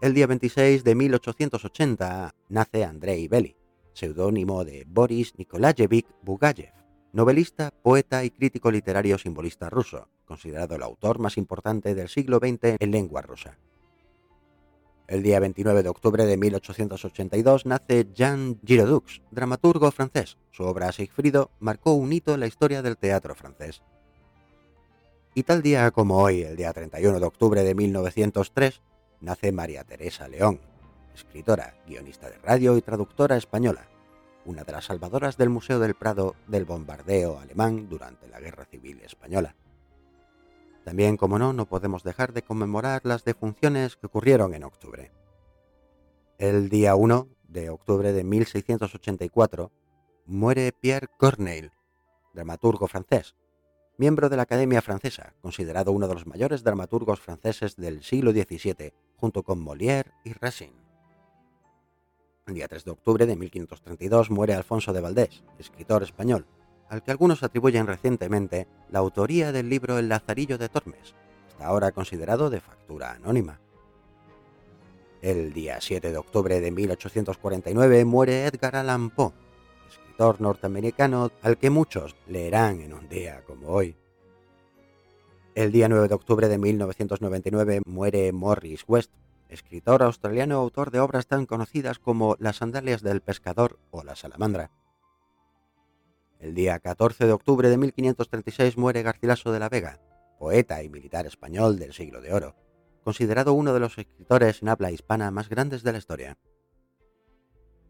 [0.00, 3.56] El día 26 de 1880 nace Andrei Beli,
[3.94, 6.72] seudónimo de Boris Nikolayevich Bugayev,
[7.12, 12.76] novelista, poeta y crítico literario simbolista ruso, considerado el autor más importante del siglo XX
[12.78, 13.56] en lengua rusa.
[15.06, 20.38] El día 29 de octubre de 1882 nace Jean Giraudoux, dramaturgo francés.
[20.50, 23.82] Su obra Sigfrido marcó un hito en la historia del teatro francés.
[25.34, 28.80] Y tal día como hoy, el día 31 de octubre de 1903,
[29.20, 30.60] nace María Teresa León,
[31.14, 33.86] escritora, guionista de radio y traductora española,
[34.44, 39.00] una de las salvadoras del Museo del Prado del bombardeo alemán durante la Guerra Civil
[39.00, 39.54] Española.
[40.84, 45.12] También, como no, no podemos dejar de conmemorar las defunciones que ocurrieron en octubre.
[46.36, 49.72] El día 1 de octubre de 1684
[50.26, 51.70] muere Pierre Corneille,
[52.34, 53.34] dramaturgo francés,
[53.96, 58.92] miembro de la Academia Francesa, considerado uno de los mayores dramaturgos franceses del siglo XVII,
[59.16, 60.83] junto con Molière y Racine.
[62.46, 66.44] El día 3 de octubre de 1532 muere Alfonso de Valdés, escritor español,
[66.90, 71.14] al que algunos atribuyen recientemente la autoría del libro El Lazarillo de Tormes,
[71.48, 73.60] hasta ahora considerado de factura anónima.
[75.22, 79.32] El día 7 de octubre de 1849 muere Edgar Allan Poe,
[80.38, 83.96] norteamericano al que muchos leerán en un día como hoy.
[85.54, 89.10] El día 9 de octubre de 1999 muere Morris West,
[89.48, 94.70] escritor australiano autor de obras tan conocidas como Las sandalias del pescador o La salamandra.
[96.40, 100.00] El día 14 de octubre de 1536 muere Garcilaso de la Vega,
[100.38, 102.54] poeta y militar español del siglo de oro,
[103.02, 106.38] considerado uno de los escritores en habla hispana más grandes de la historia.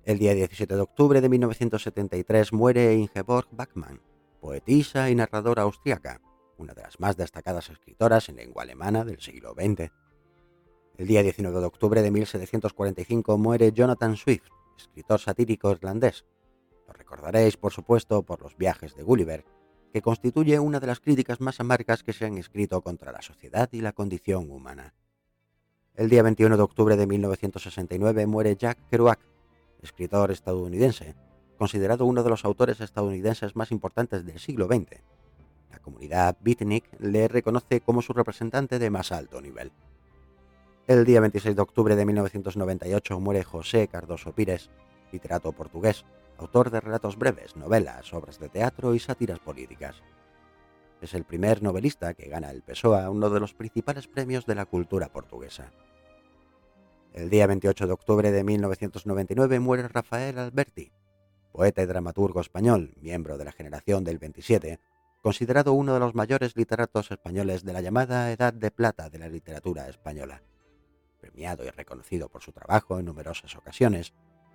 [0.05, 4.03] El día 17 de octubre de 1973 muere Ingeborg Bachmann,
[4.41, 6.21] poetisa y narradora austriaca,
[6.59, 9.91] una de las más destacadas escritoras en lengua alemana del siglo XX.
[10.97, 14.47] El día 19 de octubre de 1745 muere Jonathan Swift,
[14.79, 16.25] escritor satírico irlandés.
[16.87, 19.45] Lo recordaréis, por supuesto, por los viajes de Gulliver,
[19.93, 23.69] que constituye una de las críticas más amargas que se han escrito contra la sociedad
[23.73, 24.95] y la condición humana.
[25.95, 29.19] El día 21 de octubre de 1969 muere Jack Kerouac,
[29.83, 31.17] escritor estadounidense,
[31.59, 35.03] considerado uno de los autores estadounidenses más importantes del siglo XX.
[35.73, 39.73] La comunidad beatnik le reconoce como su representante de más alto nivel.
[40.87, 44.69] El día 26 de octubre de 1998 muere José Cardoso Pires,
[45.13, 46.05] literato portugués,
[46.37, 50.03] autor de relatos breves, novelas, obras de teatro y sátiras políticas.
[51.01, 54.67] Es el primer novelista que gana el PSOA, uno de los principales premios de la
[54.67, 55.73] cultura portuguesa.
[57.15, 60.93] El día 28 de octubre de 1999 muere Rafael Alberti,
[61.51, 64.79] poeta y dramaturgo español, miembro de la generación del 27,
[65.23, 69.29] considerado uno de los mayores literatos españoles de la llamada Edad de Plata de la
[69.29, 70.43] literatura española,
[71.25, 74.13] premiado y reconocido por su trabajo en numerosas ocasiones,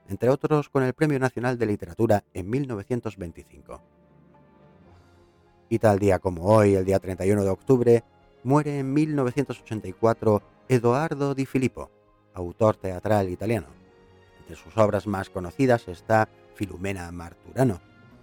[0.08, 3.82] entre otros con el Premio Nacional de Literatura en 1925.
[5.70, 8.04] Y tal día como hoy, el día 31 de octubre,
[8.44, 11.90] muere en 1984 Edoardo Di Filippo,
[12.36, 13.68] autor teatral italiano.
[14.40, 17.82] Entre sus obras más conocidas está Filumena Marturano,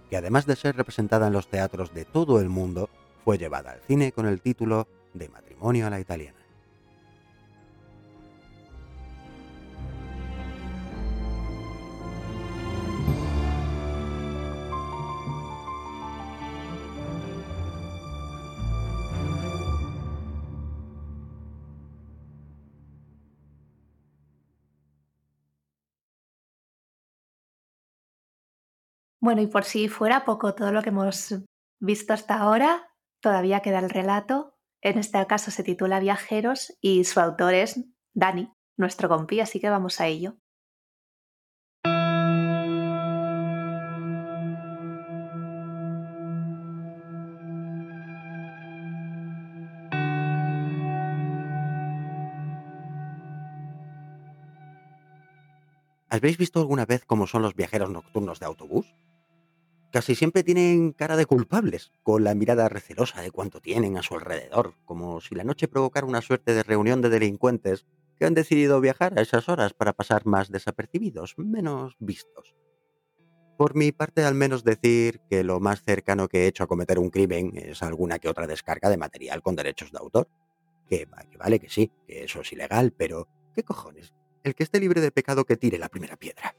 [0.09, 2.89] que además de ser representada en los teatros de todo el mundo,
[3.25, 6.36] fue llevada al cine con el título de Matrimonio a la italiana.
[29.27, 31.35] Bueno, y por si fuera poco todo lo que hemos
[31.81, 34.55] visto hasta ahora, todavía queda el relato.
[34.81, 37.77] En este caso se titula Viajeros y su autor es
[38.13, 40.37] Dani, nuestro compi, así que vamos a ello.
[56.07, 58.95] ¿Habéis visto alguna vez cómo son los viajeros nocturnos de autobús?
[59.91, 64.15] Casi siempre tienen cara de culpables, con la mirada recelosa de cuánto tienen a su
[64.15, 67.85] alrededor, como si la noche provocara una suerte de reunión de delincuentes
[68.17, 72.55] que han decidido viajar a esas horas para pasar más desapercibidos, menos vistos.
[73.57, 76.99] Por mi parte, al menos decir que lo más cercano que he hecho a cometer
[76.99, 80.27] un crimen es alguna que otra descarga de material con derechos de autor.
[80.87, 84.13] Que, que vale que sí, que eso es ilegal, pero ¿qué cojones?
[84.43, 86.55] El que esté libre de pecado que tire la primera piedra.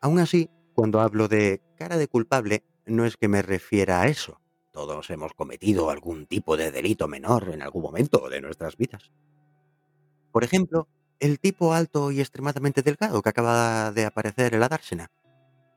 [0.00, 4.40] Aún así, cuando hablo de cara de culpable, no es que me refiera a eso.
[4.72, 9.12] Todos hemos cometido algún tipo de delito menor en algún momento de nuestras vidas.
[10.32, 10.88] Por ejemplo,
[11.20, 15.12] el tipo alto y extremadamente delgado que acaba de aparecer en la dársena.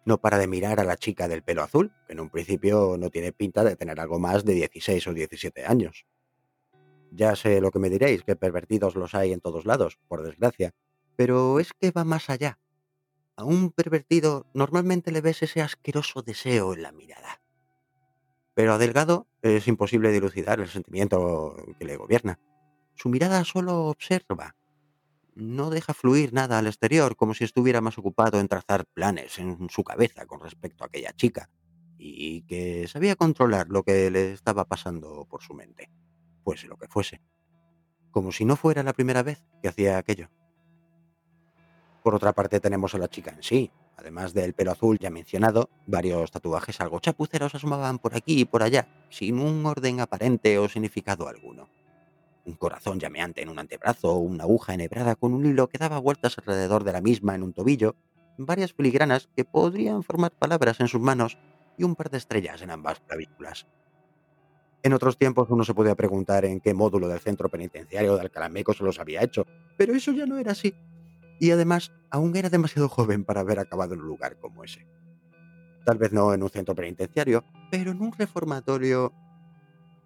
[0.03, 3.09] No para de mirar a la chica del pelo azul, que en un principio no
[3.11, 6.07] tiene pinta de tener algo más de 16 o 17 años.
[7.11, 10.73] Ya sé lo que me diréis, que pervertidos los hay en todos lados, por desgracia,
[11.15, 12.57] pero es que va más allá
[13.37, 17.41] a un pervertido normalmente le ves ese asqueroso deseo en la mirada.
[18.55, 22.39] Pero a Delgado es imposible dilucidar el sentimiento que le gobierna.
[22.95, 24.55] Su mirada solo observa.
[25.35, 29.69] No deja fluir nada al exterior, como si estuviera más ocupado en trazar planes en
[29.69, 31.51] su cabeza con respecto a aquella chica,
[31.99, 35.91] y que sabía controlar lo que le estaba pasando por su mente,
[36.43, 37.21] fuese lo que fuese.
[38.09, 40.31] Como si no fuera la primera vez que hacía aquello.
[42.07, 43.69] Por otra parte tenemos a la chica en sí.
[43.97, 48.63] Además del pelo azul ya mencionado, varios tatuajes algo chapuceros asomaban por aquí y por
[48.63, 51.67] allá, sin un orden aparente o significado alguno.
[52.45, 56.37] Un corazón llameante en un antebrazo, una aguja enhebrada con un hilo que daba vueltas
[56.37, 57.97] alrededor de la misma en un tobillo,
[58.37, 61.37] varias filigranas que podrían formar palabras en sus manos
[61.77, 63.67] y un par de estrellas en ambas clavículas.
[64.81, 68.73] En otros tiempos uno se podía preguntar en qué módulo del centro penitenciario de Alcalameco
[68.73, 70.73] se los había hecho, pero eso ya no era así
[71.39, 74.87] y además aún era demasiado joven para haber acabado en un lugar como ese.
[75.85, 79.13] Tal vez no en un centro penitenciario, pero en un reformatorio...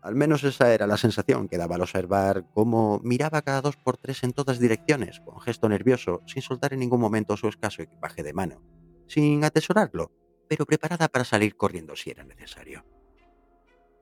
[0.04, 3.98] Al menos esa era la sensación que daba al observar cómo miraba cada dos por
[3.98, 8.24] tres en todas direcciones, con gesto nervioso, sin soltar en ningún momento su escaso equipaje
[8.24, 8.64] de mano,
[9.08, 10.12] sin atesorarlo,
[10.50, 12.84] pero preparada para salir corriendo si era necesario.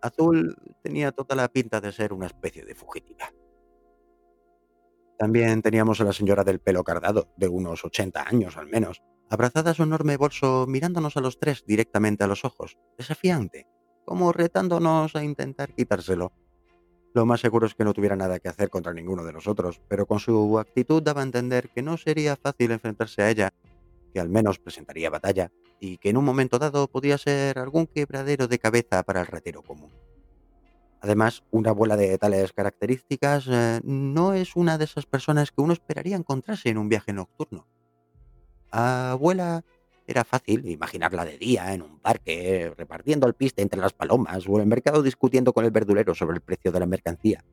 [0.01, 3.33] Azul tenía toda la pinta de ser una especie de fugitiva.
[5.19, 9.71] También teníamos a la señora del pelo cardado, de unos 80 años al menos, abrazada
[9.71, 13.67] a su enorme bolso mirándonos a los tres directamente a los ojos, desafiante,
[14.05, 16.31] como retándonos a intentar quitárselo.
[17.13, 20.05] Lo más seguro es que no tuviera nada que hacer contra ninguno de nosotros, pero
[20.05, 23.53] con su actitud daba a entender que no sería fácil enfrentarse a ella,
[24.13, 25.51] que al menos presentaría batalla,
[25.81, 29.63] y que en un momento dado podía ser algún quebradero de cabeza para el retero
[29.63, 29.91] común.
[31.01, 35.73] Además, una abuela de tales características eh, no es una de esas personas que uno
[35.73, 37.67] esperaría encontrarse en un viaje nocturno.
[38.69, 39.63] abuela
[40.05, 44.55] era fácil imaginarla de día en un parque, repartiendo el piste entre las palomas, o
[44.55, 47.45] en el mercado discutiendo con el verdulero sobre el precio de la mercancía,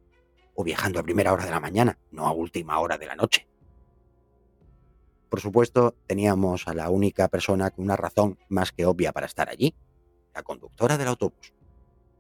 [0.55, 3.47] o viajando a primera hora de la mañana, no a última hora de la noche.
[5.29, 9.51] Por supuesto, teníamos a la única persona con una razón más que obvia para estar
[9.51, 9.75] allí,
[10.35, 11.53] la conductora del autobús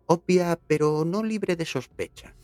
[0.06, 2.34] obvia pero no libre de sospecha.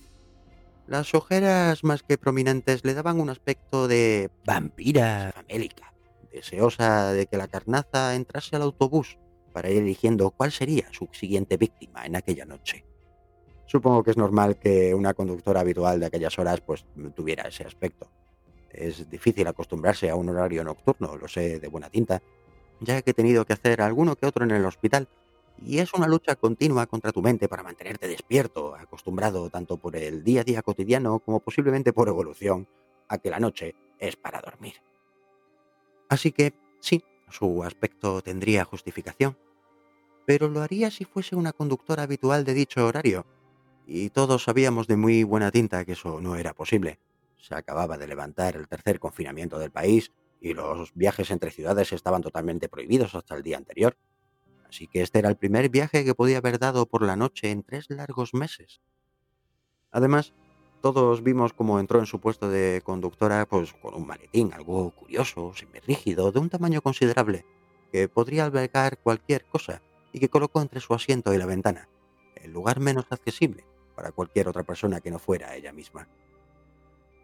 [0.87, 5.95] Las ojeras más que prominentes le daban un aspecto de vampira famélica,
[6.33, 9.19] deseosa de que la carnaza entrase al autobús
[9.53, 12.85] para ir eligiendo cuál sería su siguiente víctima en aquella noche.
[13.67, 16.85] Supongo que es normal que una conductora habitual de aquellas horas pues
[17.15, 18.11] tuviera ese aspecto.
[18.71, 22.21] Es difícil acostumbrarse a un horario nocturno, lo sé de buena tinta,
[22.81, 25.09] ya que he tenido que hacer alguno que otro en el hospital
[25.59, 30.25] y es una lucha continua contra tu mente para mantenerte despierto, acostumbrado tanto por el
[30.25, 32.69] día a día cotidiano como posiblemente por evolución
[33.09, 34.75] a que la noche es para dormir.
[36.09, 39.37] Así que sí, su aspecto tendría justificación,
[40.27, 43.27] pero lo haría si fuese una conductora habitual de dicho horario,
[43.87, 46.99] y todos sabíamos de muy buena tinta que eso no era posible.
[47.37, 52.23] Se acababa de levantar el tercer confinamiento del país y los viajes entre ciudades estaban
[52.23, 53.97] totalmente prohibidos hasta el día anterior.
[54.73, 57.63] Así que este era el primer viaje que podía haber dado por la noche en
[57.63, 58.81] tres largos meses.
[59.91, 60.33] Además,
[60.81, 65.53] todos vimos cómo entró en su puesto de conductora pues con un maletín algo curioso,
[65.55, 67.45] semirrígido, de un tamaño considerable,
[67.93, 71.91] que podría albergar cualquier cosa y que colocó entre su asiento y la ventana,
[72.37, 76.09] el lugar menos accesible para cualquier otra persona que no fuera ella misma.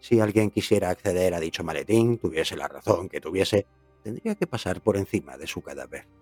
[0.00, 3.66] Si alguien quisiera acceder a dicho maletín, tuviese la razón que tuviese,
[4.02, 6.17] tendría que pasar por encima de su cadáver.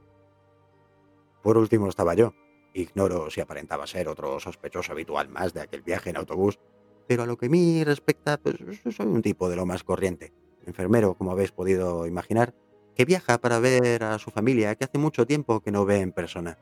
[1.47, 2.35] Por último estaba yo.
[2.74, 6.59] Ignoro si aparentaba ser otro sospechoso habitual más de aquel viaje en autobús,
[7.06, 8.56] pero a lo que a mí respecta, pues
[8.93, 10.32] soy un tipo de lo más corriente.
[10.66, 12.52] Enfermero, como habéis podido imaginar,
[12.97, 16.10] que viaja para ver a su familia que hace mucho tiempo que no ve en
[16.10, 16.59] persona.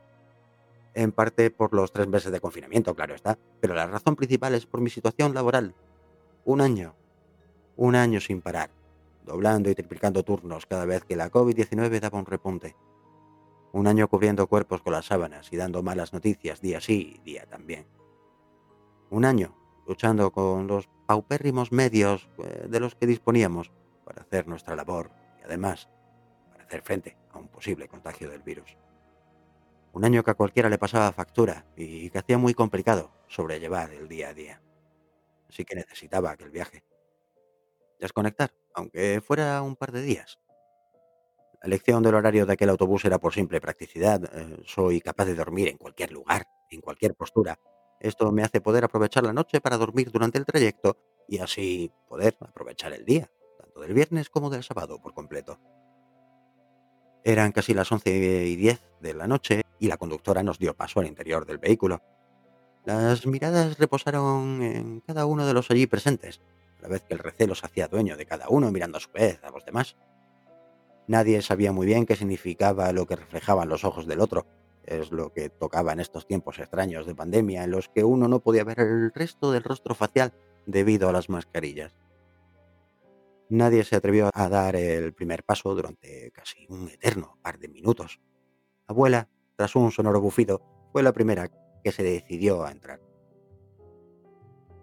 [0.93, 4.67] En parte por los tres meses de confinamiento, claro está, pero la razón principal es
[4.67, 5.73] por mi situación laboral.
[6.43, 6.93] Un año.
[7.75, 8.69] Un año sin parar,
[9.25, 12.75] doblando y triplicando turnos cada vez que la COVID-19 daba un repunte.
[13.75, 17.45] Un año cubriendo cuerpos con las sábanas y dando malas noticias día sí y día
[17.45, 17.85] también.
[19.09, 19.53] Un año
[19.85, 23.73] luchando con los paupérrimos medios eh, de los que disponíamos
[24.05, 25.11] para hacer nuestra labor
[25.41, 25.89] y además
[26.51, 28.77] para hacer frente a un posible contagio del virus.
[29.91, 34.07] Un año que a cualquiera le pasaba factura y que hacía muy complicado sobrellevar el
[34.07, 34.61] día a día.
[35.49, 36.85] Así que necesitaba aquel viaje.
[37.99, 40.39] Desconectar, aunque fuera un par de días.
[41.65, 44.23] La elección del horario de aquel autobús era por simple practicidad.
[44.23, 47.57] Eh, soy capaz de dormir en cualquier lugar, en cualquier postura.
[47.99, 50.95] Esto me hace poder aprovechar la noche para dormir durante el trayecto
[51.27, 55.59] y así poder aprovechar el día, tanto del viernes como del sábado por completo.
[57.23, 60.99] Eran casi las once y diez de la noche y la conductora nos dio paso
[60.99, 61.99] al interior del vehículo.
[62.83, 66.41] Las miradas reposaron en cada uno de los allí presentes,
[66.77, 69.11] a la vez que el recelo se hacía dueño de cada uno mirando a su
[69.11, 69.95] vez a los demás.
[71.07, 74.47] Nadie sabía muy bien qué significaba lo que reflejaban los ojos del otro.
[74.83, 78.39] Es lo que tocaba en estos tiempos extraños de pandemia en los que uno no
[78.39, 80.33] podía ver el resto del rostro facial
[80.65, 81.93] debido a las mascarillas.
[83.49, 88.19] Nadie se atrevió a dar el primer paso durante casi un eterno par de minutos.
[88.87, 90.61] Abuela, tras un sonoro bufido,
[90.91, 91.51] fue la primera
[91.83, 92.99] que se decidió a entrar.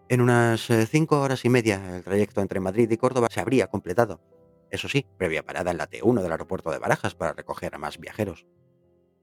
[0.09, 3.66] En unas eh, cinco horas y media el trayecto entre Madrid y Córdoba se habría
[3.66, 4.20] completado
[4.73, 7.99] eso sí, previa parada en la T1 del aeropuerto de Barajas para recoger a más
[7.99, 8.47] viajeros.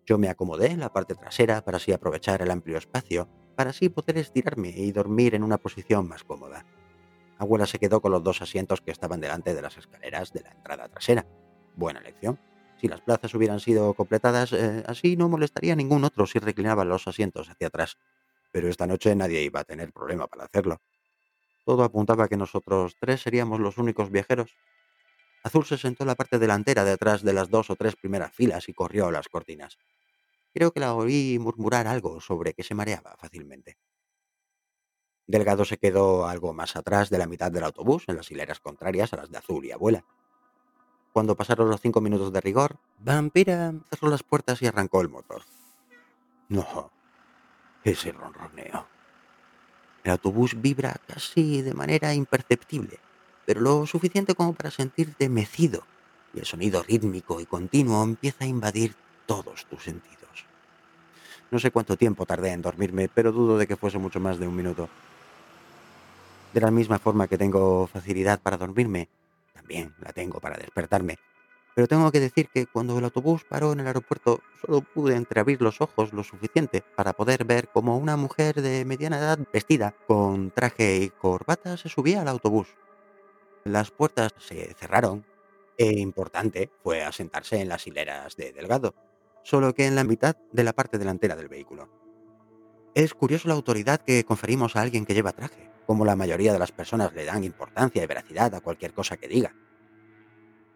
[0.05, 3.89] Yo me acomodé en la parte trasera para así aprovechar el amplio espacio, para así
[3.89, 6.65] poder estirarme y dormir en una posición más cómoda.
[7.39, 10.51] Abuela se quedó con los dos asientos que estaban delante de las escaleras de la
[10.51, 11.25] entrada trasera.
[11.75, 12.39] Buena elección.
[12.79, 16.87] Si las plazas hubieran sido completadas, eh, así no molestaría a ningún otro si reclinaban
[16.87, 17.97] los asientos hacia atrás.
[18.51, 20.77] Pero esta noche nadie iba a tener problema para hacerlo.
[21.65, 24.55] Todo apuntaba a que nosotros tres seríamos los únicos viajeros,
[25.43, 28.67] Azul se sentó en la parte delantera detrás de las dos o tres primeras filas
[28.67, 29.77] y corrió a las cortinas.
[30.53, 33.77] Creo que la oí murmurar algo sobre que se mareaba fácilmente.
[35.27, 39.13] Delgado se quedó algo más atrás de la mitad del autobús, en las hileras contrarias
[39.13, 40.03] a las de Azul y Abuela.
[41.13, 45.43] Cuando pasaron los cinco minutos de rigor, Vampira cerró las puertas y arrancó el motor.
[46.49, 46.91] No,
[47.83, 48.87] ese ronroneo.
[50.03, 52.99] El autobús vibra casi de manera imperceptible
[53.49, 55.81] pero lo suficiente como para sentirte mecido,
[56.35, 58.93] y el sonido rítmico y continuo empieza a invadir
[59.25, 60.45] todos tus sentidos.
[61.49, 64.47] No sé cuánto tiempo tardé en dormirme, pero dudo de que fuese mucho más de
[64.47, 64.87] un minuto.
[66.53, 69.09] De la misma forma que tengo facilidad para dormirme,
[69.55, 71.17] también la tengo para despertarme.
[71.73, 75.59] Pero tengo que decir que cuando el autobús paró en el aeropuerto, solo pude entreabrir
[75.59, 80.51] los ojos lo suficiente para poder ver cómo una mujer de mediana edad vestida con
[80.51, 82.67] traje y corbata se subía al autobús.
[83.65, 85.25] Las puertas se cerraron
[85.77, 88.95] e importante fue asentarse en las hileras de Delgado,
[89.43, 91.89] solo que en la mitad de la parte delantera del vehículo.
[92.95, 96.59] Es curioso la autoridad que conferimos a alguien que lleva traje, como la mayoría de
[96.59, 99.53] las personas le dan importancia y veracidad a cualquier cosa que diga.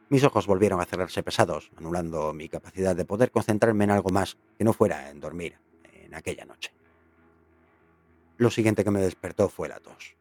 [0.10, 4.38] Mis ojos volvieron a cerrarse pesados, anulando mi capacidad de poder concentrarme en algo más
[4.58, 6.74] que no fuera en dormir en aquella noche.
[8.38, 10.16] Lo siguiente que me despertó fue la tos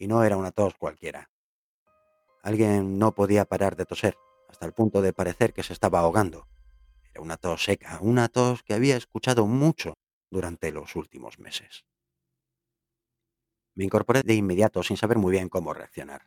[0.00, 1.30] y no era una tos cualquiera.
[2.42, 4.16] Alguien no podía parar de toser,
[4.48, 6.48] hasta el punto de parecer que se estaba ahogando.
[7.12, 9.98] Era una tos seca, una tos que había escuchado mucho
[10.30, 11.84] durante los últimos meses.
[13.74, 16.22] Me incorporé de inmediato sin saber muy bien cómo reaccionar.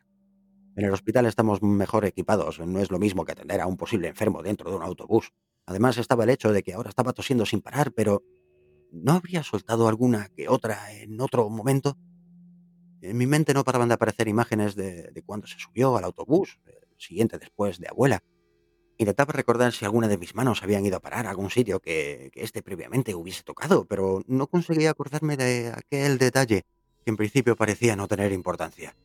[0.76, 4.08] En el hospital estamos mejor equipados, no es lo mismo que atender a un posible
[4.08, 5.32] enfermo dentro de un autobús.
[5.66, 8.22] Además estaba el hecho de que ahora estaba tosiendo sin parar, pero
[8.92, 11.96] ¿no habría soltado alguna que otra en otro momento?
[13.04, 16.58] En mi mente no paraban de aparecer imágenes de, de cuando se subió al autobús,
[16.64, 18.24] el siguiente después de abuela.
[18.96, 22.30] Intentaba recordar si alguna de mis manos habían ido a parar a algún sitio que,
[22.32, 26.64] que éste previamente hubiese tocado, pero no conseguía acordarme de aquel detalle
[27.04, 28.96] que en principio parecía no tener importancia.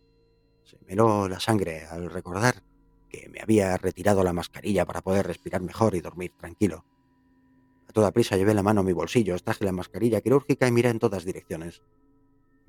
[0.64, 2.64] Se me heló la sangre al recordar
[3.10, 6.86] que me había retirado la mascarilla para poder respirar mejor y dormir tranquilo.
[7.90, 10.90] A toda prisa llevé la mano a mi bolsillo, extraje la mascarilla quirúrgica y miré
[10.90, 11.82] en todas direcciones.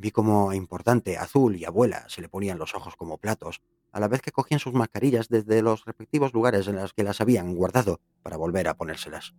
[0.01, 3.61] Vi cómo a importante, azul y abuela se le ponían los ojos como platos,
[3.93, 7.21] a la vez que cogían sus mascarillas desde los respectivos lugares en los que las
[7.21, 9.35] habían guardado para volver a ponérselas.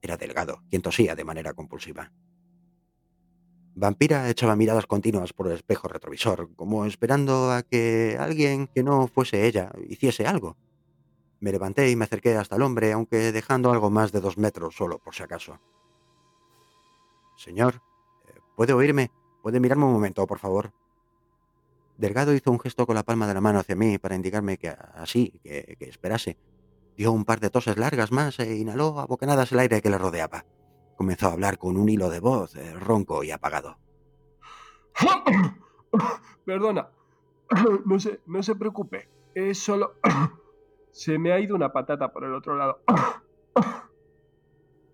[0.00, 2.12] Era delgado, quien tosía de manera compulsiva.
[3.74, 9.06] Vampira echaba miradas continuas por el espejo retrovisor, como esperando a que alguien que no
[9.06, 10.56] fuese ella hiciese algo.
[11.40, 14.76] Me levanté y me acerqué hasta el hombre, aunque dejando algo más de dos metros
[14.76, 15.60] solo, por si acaso.
[17.36, 17.82] Señor,
[18.28, 19.10] eh, ¿puede oírme?
[19.42, 20.72] ¿Puede mirarme un momento, por favor?
[21.96, 24.68] Delgado hizo un gesto con la palma de la mano hacia mí para indicarme que
[24.68, 26.38] así, que, que esperase.
[26.96, 29.98] Dio un par de toses largas más e inhaló a bocanadas el aire que le
[29.98, 30.44] rodeaba.
[30.96, 33.78] Comenzó a hablar con un hilo de voz eh, ronco y apagado.
[36.44, 36.90] Perdona.
[37.86, 39.08] No se, no se preocupe.
[39.34, 39.94] Es solo...
[40.90, 42.80] Se me ha ido una patata por el otro lado.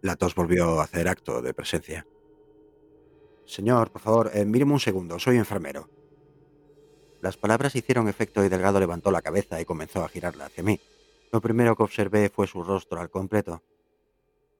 [0.03, 2.07] La tos volvió a hacer acto de presencia.
[3.47, 5.89] Señor, por favor, eh, un segundo, soy enfermero.
[7.21, 10.81] Las palabras hicieron efecto y Delgado levantó la cabeza y comenzó a girarla hacia mí.
[11.33, 13.63] Lo primero que observé fue su rostro al completo.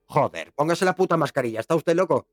[0.07, 2.27] Joder, póngase la puta mascarilla, ¿está usted loco?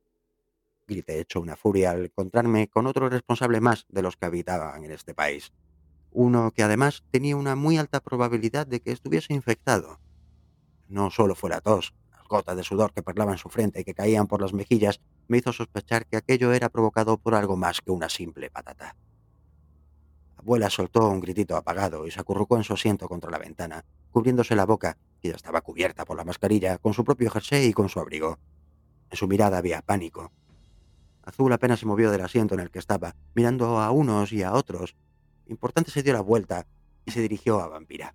[0.86, 4.90] Grité hecho una furia al encontrarme con otro responsable más de los que habitaban en
[4.90, 5.52] este país.
[6.10, 10.00] Uno que además tenía una muy alta probabilidad de que estuviese infectado.
[10.88, 13.94] No solo fue la tos, las gotas de sudor que perlaban su frente y que
[13.94, 15.00] caían por las mejillas
[15.32, 18.94] me hizo sospechar que aquello era provocado por algo más que una simple patata.
[20.36, 24.54] Abuela soltó un gritito apagado y se acurrucó en su asiento contra la ventana, cubriéndose
[24.54, 27.88] la boca, que ya estaba cubierta por la mascarilla, con su propio jersey y con
[27.88, 28.38] su abrigo.
[29.10, 30.32] En su mirada había pánico.
[31.22, 34.52] Azul apenas se movió del asiento en el que estaba, mirando a unos y a
[34.52, 34.96] otros.
[35.46, 36.66] Importante se dio la vuelta
[37.06, 38.14] y se dirigió a Vampira.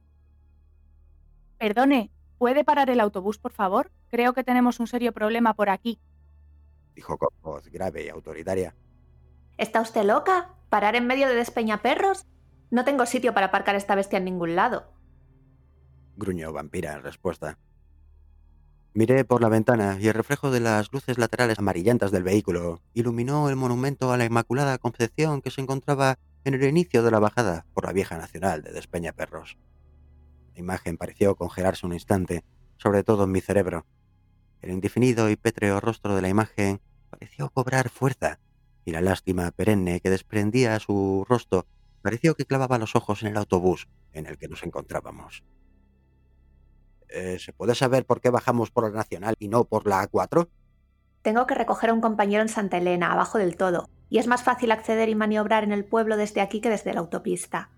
[1.57, 3.91] Perdone, ¿puede parar el autobús, por favor?
[4.09, 5.99] Creo que tenemos un serio problema por aquí.
[6.97, 8.73] Dijo con voz grave y autoritaria.
[9.59, 10.55] ¿Está usted loca?
[10.69, 12.25] ¿Parar en medio de despeñaperros?
[12.71, 14.91] No tengo sitio para aparcar esta bestia en ningún lado.
[16.15, 17.59] Gruñó Vampira en respuesta.
[18.95, 23.47] Miré por la ventana y el reflejo de las luces laterales amarillentas del vehículo iluminó
[23.47, 27.67] el monumento a la Inmaculada Concepción que se encontraba en el inicio de la bajada
[27.75, 29.55] por la vieja nacional de Despeñaperros.
[30.55, 32.43] La imagen pareció congelarse un instante,
[32.77, 33.85] sobre todo en mi cerebro.
[34.61, 38.39] El indefinido y pétreo rostro de la imagen pareció cobrar fuerza
[38.85, 41.65] y la lástima perenne que desprendía su rostro
[42.01, 45.43] pareció que clavaba los ojos en el autobús en el que nos encontrábamos.
[47.09, 50.47] Eh, ¿Se puede saber por qué bajamos por la Nacional y no por la A4?
[51.21, 54.43] Tengo que recoger a un compañero en Santa Elena, abajo del todo, y es más
[54.43, 57.69] fácil acceder y maniobrar en el pueblo desde aquí que desde la autopista.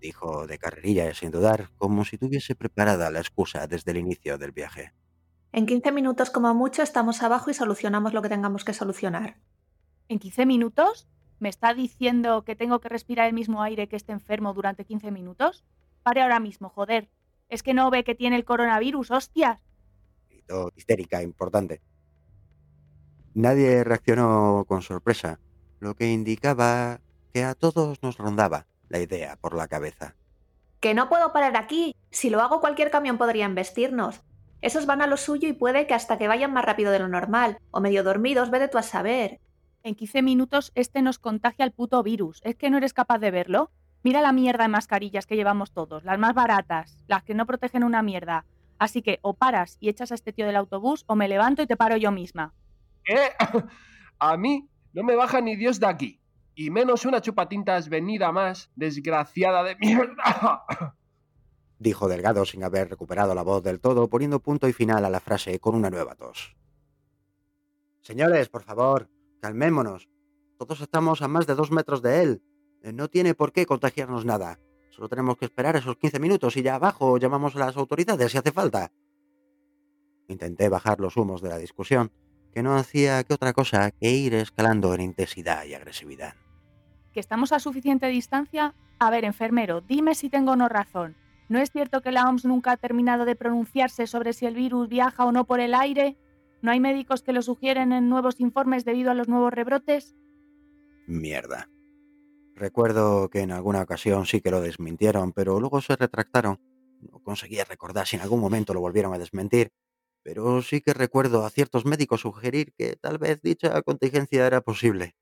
[0.00, 4.38] Dijo de carrerilla y sin dudar, como si tuviese preparada la excusa desde el inicio
[4.38, 4.92] del viaje.
[5.54, 9.36] En 15 minutos como mucho estamos abajo y solucionamos lo que tengamos que solucionar.
[10.08, 11.06] ¿En 15 minutos?
[11.40, 15.10] ¿Me está diciendo que tengo que respirar el mismo aire que este enfermo durante 15
[15.10, 15.62] minutos?
[16.02, 17.10] Pare ahora mismo, joder.
[17.50, 19.60] ¿Es que no ve que tiene el coronavirus, hostias?
[20.30, 21.82] Gritó histérica, importante.
[23.34, 25.38] Nadie reaccionó con sorpresa,
[25.80, 27.00] lo que indicaba
[27.34, 30.14] que a todos nos rondaba la idea por la cabeza.
[30.80, 31.94] Que no puedo parar aquí.
[32.10, 34.22] Si lo hago cualquier camión podría embestirnos.
[34.62, 37.08] Esos van a lo suyo y puede que hasta que vayan más rápido de lo
[37.08, 39.40] normal, o medio dormidos, vete tú a saber.
[39.82, 42.40] En 15 minutos este nos contagia el puto virus.
[42.44, 43.72] ¿Es que no eres capaz de verlo?
[44.04, 47.82] Mira la mierda de mascarillas que llevamos todos, las más baratas, las que no protegen
[47.82, 48.44] una mierda.
[48.78, 51.66] Así que o paras y echas a este tío del autobús o me levanto y
[51.66, 52.54] te paro yo misma.
[53.04, 53.18] ¿Qué?
[54.20, 56.20] A mí no me baja ni Dios de aquí.
[56.54, 60.64] Y menos una chupatintas venida más, desgraciada de mierda.
[61.82, 65.18] Dijo Delgado sin haber recuperado la voz del todo, poniendo punto y final a la
[65.18, 66.56] frase con una nueva tos.
[68.02, 69.10] Señores, por favor,
[69.40, 70.08] calmémonos.
[70.58, 72.42] Todos estamos a más de dos metros de él.
[72.82, 74.60] Eh, No tiene por qué contagiarnos nada.
[74.90, 78.38] Solo tenemos que esperar esos 15 minutos y ya abajo llamamos a las autoridades si
[78.38, 78.92] hace falta.
[80.28, 82.12] Intenté bajar los humos de la discusión,
[82.52, 86.34] que no hacía que otra cosa que ir escalando en intensidad y agresividad.
[87.12, 88.76] ¿Que estamos a suficiente distancia?
[89.00, 91.16] A ver, enfermero, dime si tengo no razón.
[91.48, 94.88] ¿No es cierto que la OMS nunca ha terminado de pronunciarse sobre si el virus
[94.88, 96.16] viaja o no por el aire?
[96.62, 100.14] ¿No hay médicos que lo sugieren en nuevos informes debido a los nuevos rebrotes?
[101.06, 101.68] Mierda.
[102.54, 106.60] Recuerdo que en alguna ocasión sí que lo desmintieron, pero luego se retractaron.
[107.00, 109.72] No conseguía recordar si en algún momento lo volvieron a desmentir,
[110.22, 115.16] pero sí que recuerdo a ciertos médicos sugerir que tal vez dicha contingencia era posible.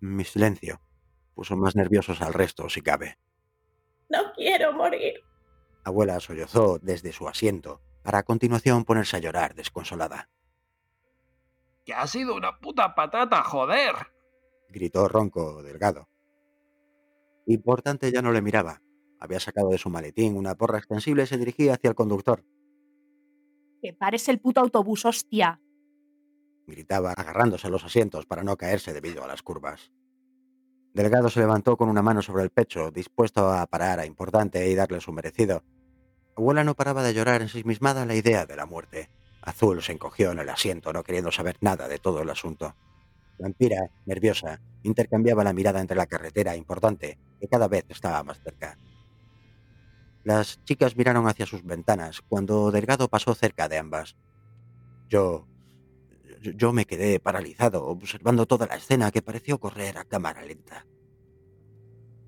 [0.00, 0.80] Mi silencio
[1.34, 3.18] puso más nerviosos al resto, si cabe.
[4.12, 5.24] No quiero morir.
[5.84, 10.28] Abuela sollozó desde su asiento, para a continuación ponerse a llorar desconsolada.
[11.86, 13.94] ¡Que ha sido una puta patata, joder!
[14.68, 16.08] gritó ronco, delgado.
[17.46, 18.82] Importante ya no le miraba.
[19.18, 22.44] Había sacado de su maletín una porra extensible y se dirigía hacia el conductor.
[23.80, 25.60] ¡Que pares el puto autobús, hostia!
[26.66, 29.90] Gritaba, agarrándose a los asientos para no caerse debido a las curvas.
[30.94, 34.74] Delgado se levantó con una mano sobre el pecho, dispuesto a parar a Importante y
[34.74, 35.62] darle su merecido.
[36.36, 39.10] Abuela no paraba de llorar ensimismada a la idea de la muerte.
[39.40, 42.74] Azul se encogió en el asiento, no queriendo saber nada de todo el asunto.
[43.38, 48.76] Vampira, nerviosa, intercambiaba la mirada entre la carretera importante, que cada vez estaba más cerca.
[50.24, 54.16] Las chicas miraron hacia sus ventanas cuando Delgado pasó cerca de ambas.
[55.08, 55.46] Yo...
[56.42, 60.86] yo me quedé paralizado, observando toda la escena que pareció correr a cámara lenta.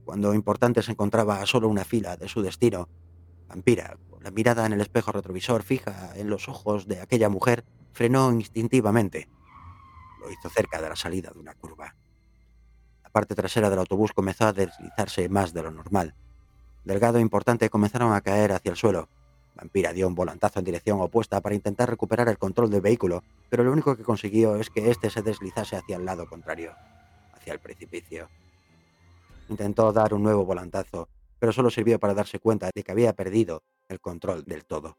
[0.04, 2.88] Cuando Importante se encontraba a solo una fila de su destino,
[3.48, 7.64] Vampira, con la mirada en el espejo retrovisor fija en los ojos de aquella mujer,
[7.92, 9.28] frenó instintivamente.
[10.20, 11.94] Lo hizo cerca de la salida de una curva.
[13.02, 16.14] La parte trasera del autobús comenzó a deslizarse más de lo normal.
[16.84, 19.08] Delgado e importante comenzaron a caer hacia el suelo.
[19.54, 23.62] Vampira dio un volantazo en dirección opuesta para intentar recuperar el control del vehículo, pero
[23.62, 26.72] lo único que consiguió es que éste se deslizase hacia el lado contrario,
[27.32, 28.28] hacia el precipicio.
[29.48, 31.08] Intentó dar un nuevo volantazo,
[31.38, 34.96] pero solo sirvió para darse cuenta de que había perdido el control del todo.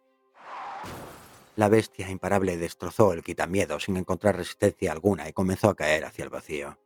[1.56, 6.24] La bestia imparable destrozó el quitamiedo sin encontrar resistencia alguna y comenzó a caer hacia
[6.24, 6.78] el vacío.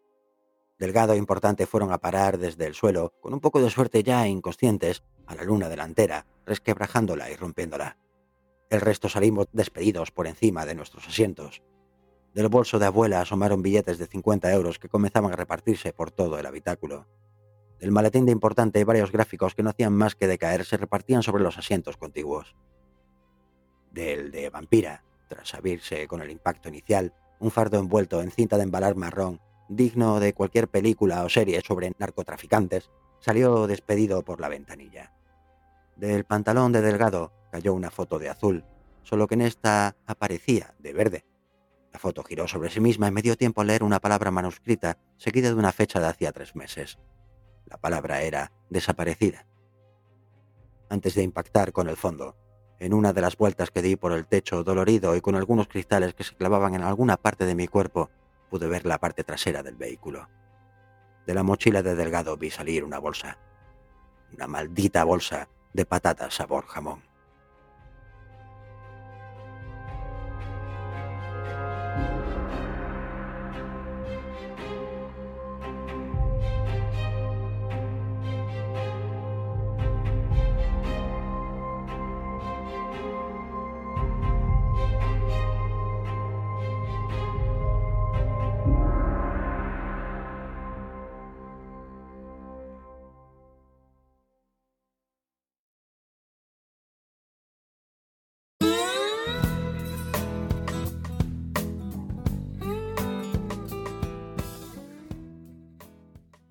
[0.77, 4.27] Delgado e importante fueron a parar desde el suelo, con un poco de suerte ya
[4.27, 7.97] inconscientes, a la luna delantera, resquebrajándola y rompiéndola.
[8.69, 11.63] El resto salimos despedidos por encima de nuestros asientos.
[12.33, 16.37] Del bolso de abuela asomaron billetes de 50 euros que comenzaban a repartirse por todo
[16.37, 17.07] el habitáculo.
[17.79, 21.43] Del maletín de importante varios gráficos que no hacían más que decaer se repartían sobre
[21.43, 22.55] los asientos contiguos
[23.91, 28.63] del de Vampira, tras abrirse con el impacto inicial, un fardo envuelto en cinta de
[28.63, 35.13] embalar marrón, digno de cualquier película o serie sobre narcotraficantes, salió despedido por la ventanilla.
[35.99, 38.63] Del pantalón de Delgado cayó una foto de azul,
[39.03, 41.25] solo que en esta aparecía de verde.
[41.91, 44.97] La foto giró sobre sí misma y me dio tiempo a leer una palabra manuscrita
[45.17, 46.99] seguida de una fecha de hacía tres meses.
[47.65, 49.45] La palabra era desaparecida.
[50.89, 52.37] Antes de impactar con el fondo,
[52.79, 56.13] en una de las vueltas que di por el techo, dolorido y con algunos cristales
[56.13, 58.09] que se clavaban en alguna parte de mi cuerpo,
[58.49, 60.29] pude ver la parte trasera del vehículo.
[61.27, 63.37] De la mochila de Delgado vi salir una bolsa.
[64.31, 67.08] Una maldita bolsa de patatas sabor jamón.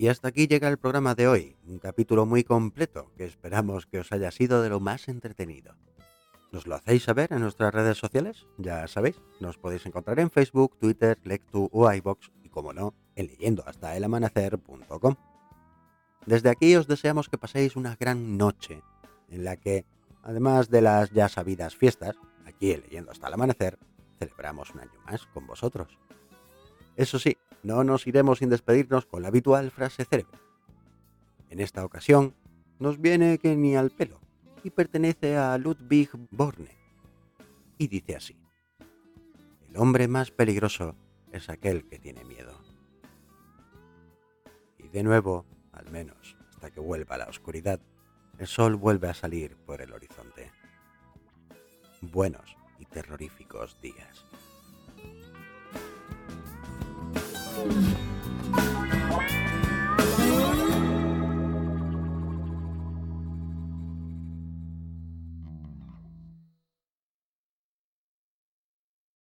[0.00, 3.98] Y hasta aquí llega el programa de hoy, un capítulo muy completo que esperamos que
[3.98, 5.74] os haya sido de lo más entretenido.
[6.52, 8.46] ¿Nos lo hacéis saber en nuestras redes sociales?
[8.58, 13.26] Ya sabéis, nos podéis encontrar en Facebook, Twitter, Lectu o iBox y como no, en
[13.26, 15.16] leyendo hasta el amanecer.com.
[16.26, 18.84] Desde aquí os deseamos que paséis una gran noche
[19.30, 19.84] en la que,
[20.22, 22.14] además de las ya sabidas fiestas,
[22.46, 23.80] aquí en Leyendo hasta el amanecer,
[24.20, 25.98] celebramos un año más con vosotros.
[26.96, 27.36] Eso sí,
[27.68, 30.38] no nos iremos sin despedirnos con la habitual frase célebre.
[31.50, 32.34] En esta ocasión,
[32.78, 34.20] nos viene que ni al pelo,
[34.64, 36.70] y pertenece a Ludwig Borne.
[37.76, 38.36] Y dice así,
[39.68, 40.97] el hombre más peligroso
[41.30, 42.58] es aquel que tiene miedo.
[44.78, 47.80] Y de nuevo, al menos hasta que vuelva la oscuridad,
[48.38, 50.50] el sol vuelve a salir por el horizonte.
[52.00, 54.27] Buenos y terroríficos días.
[57.58, 58.17] Mm-hmm.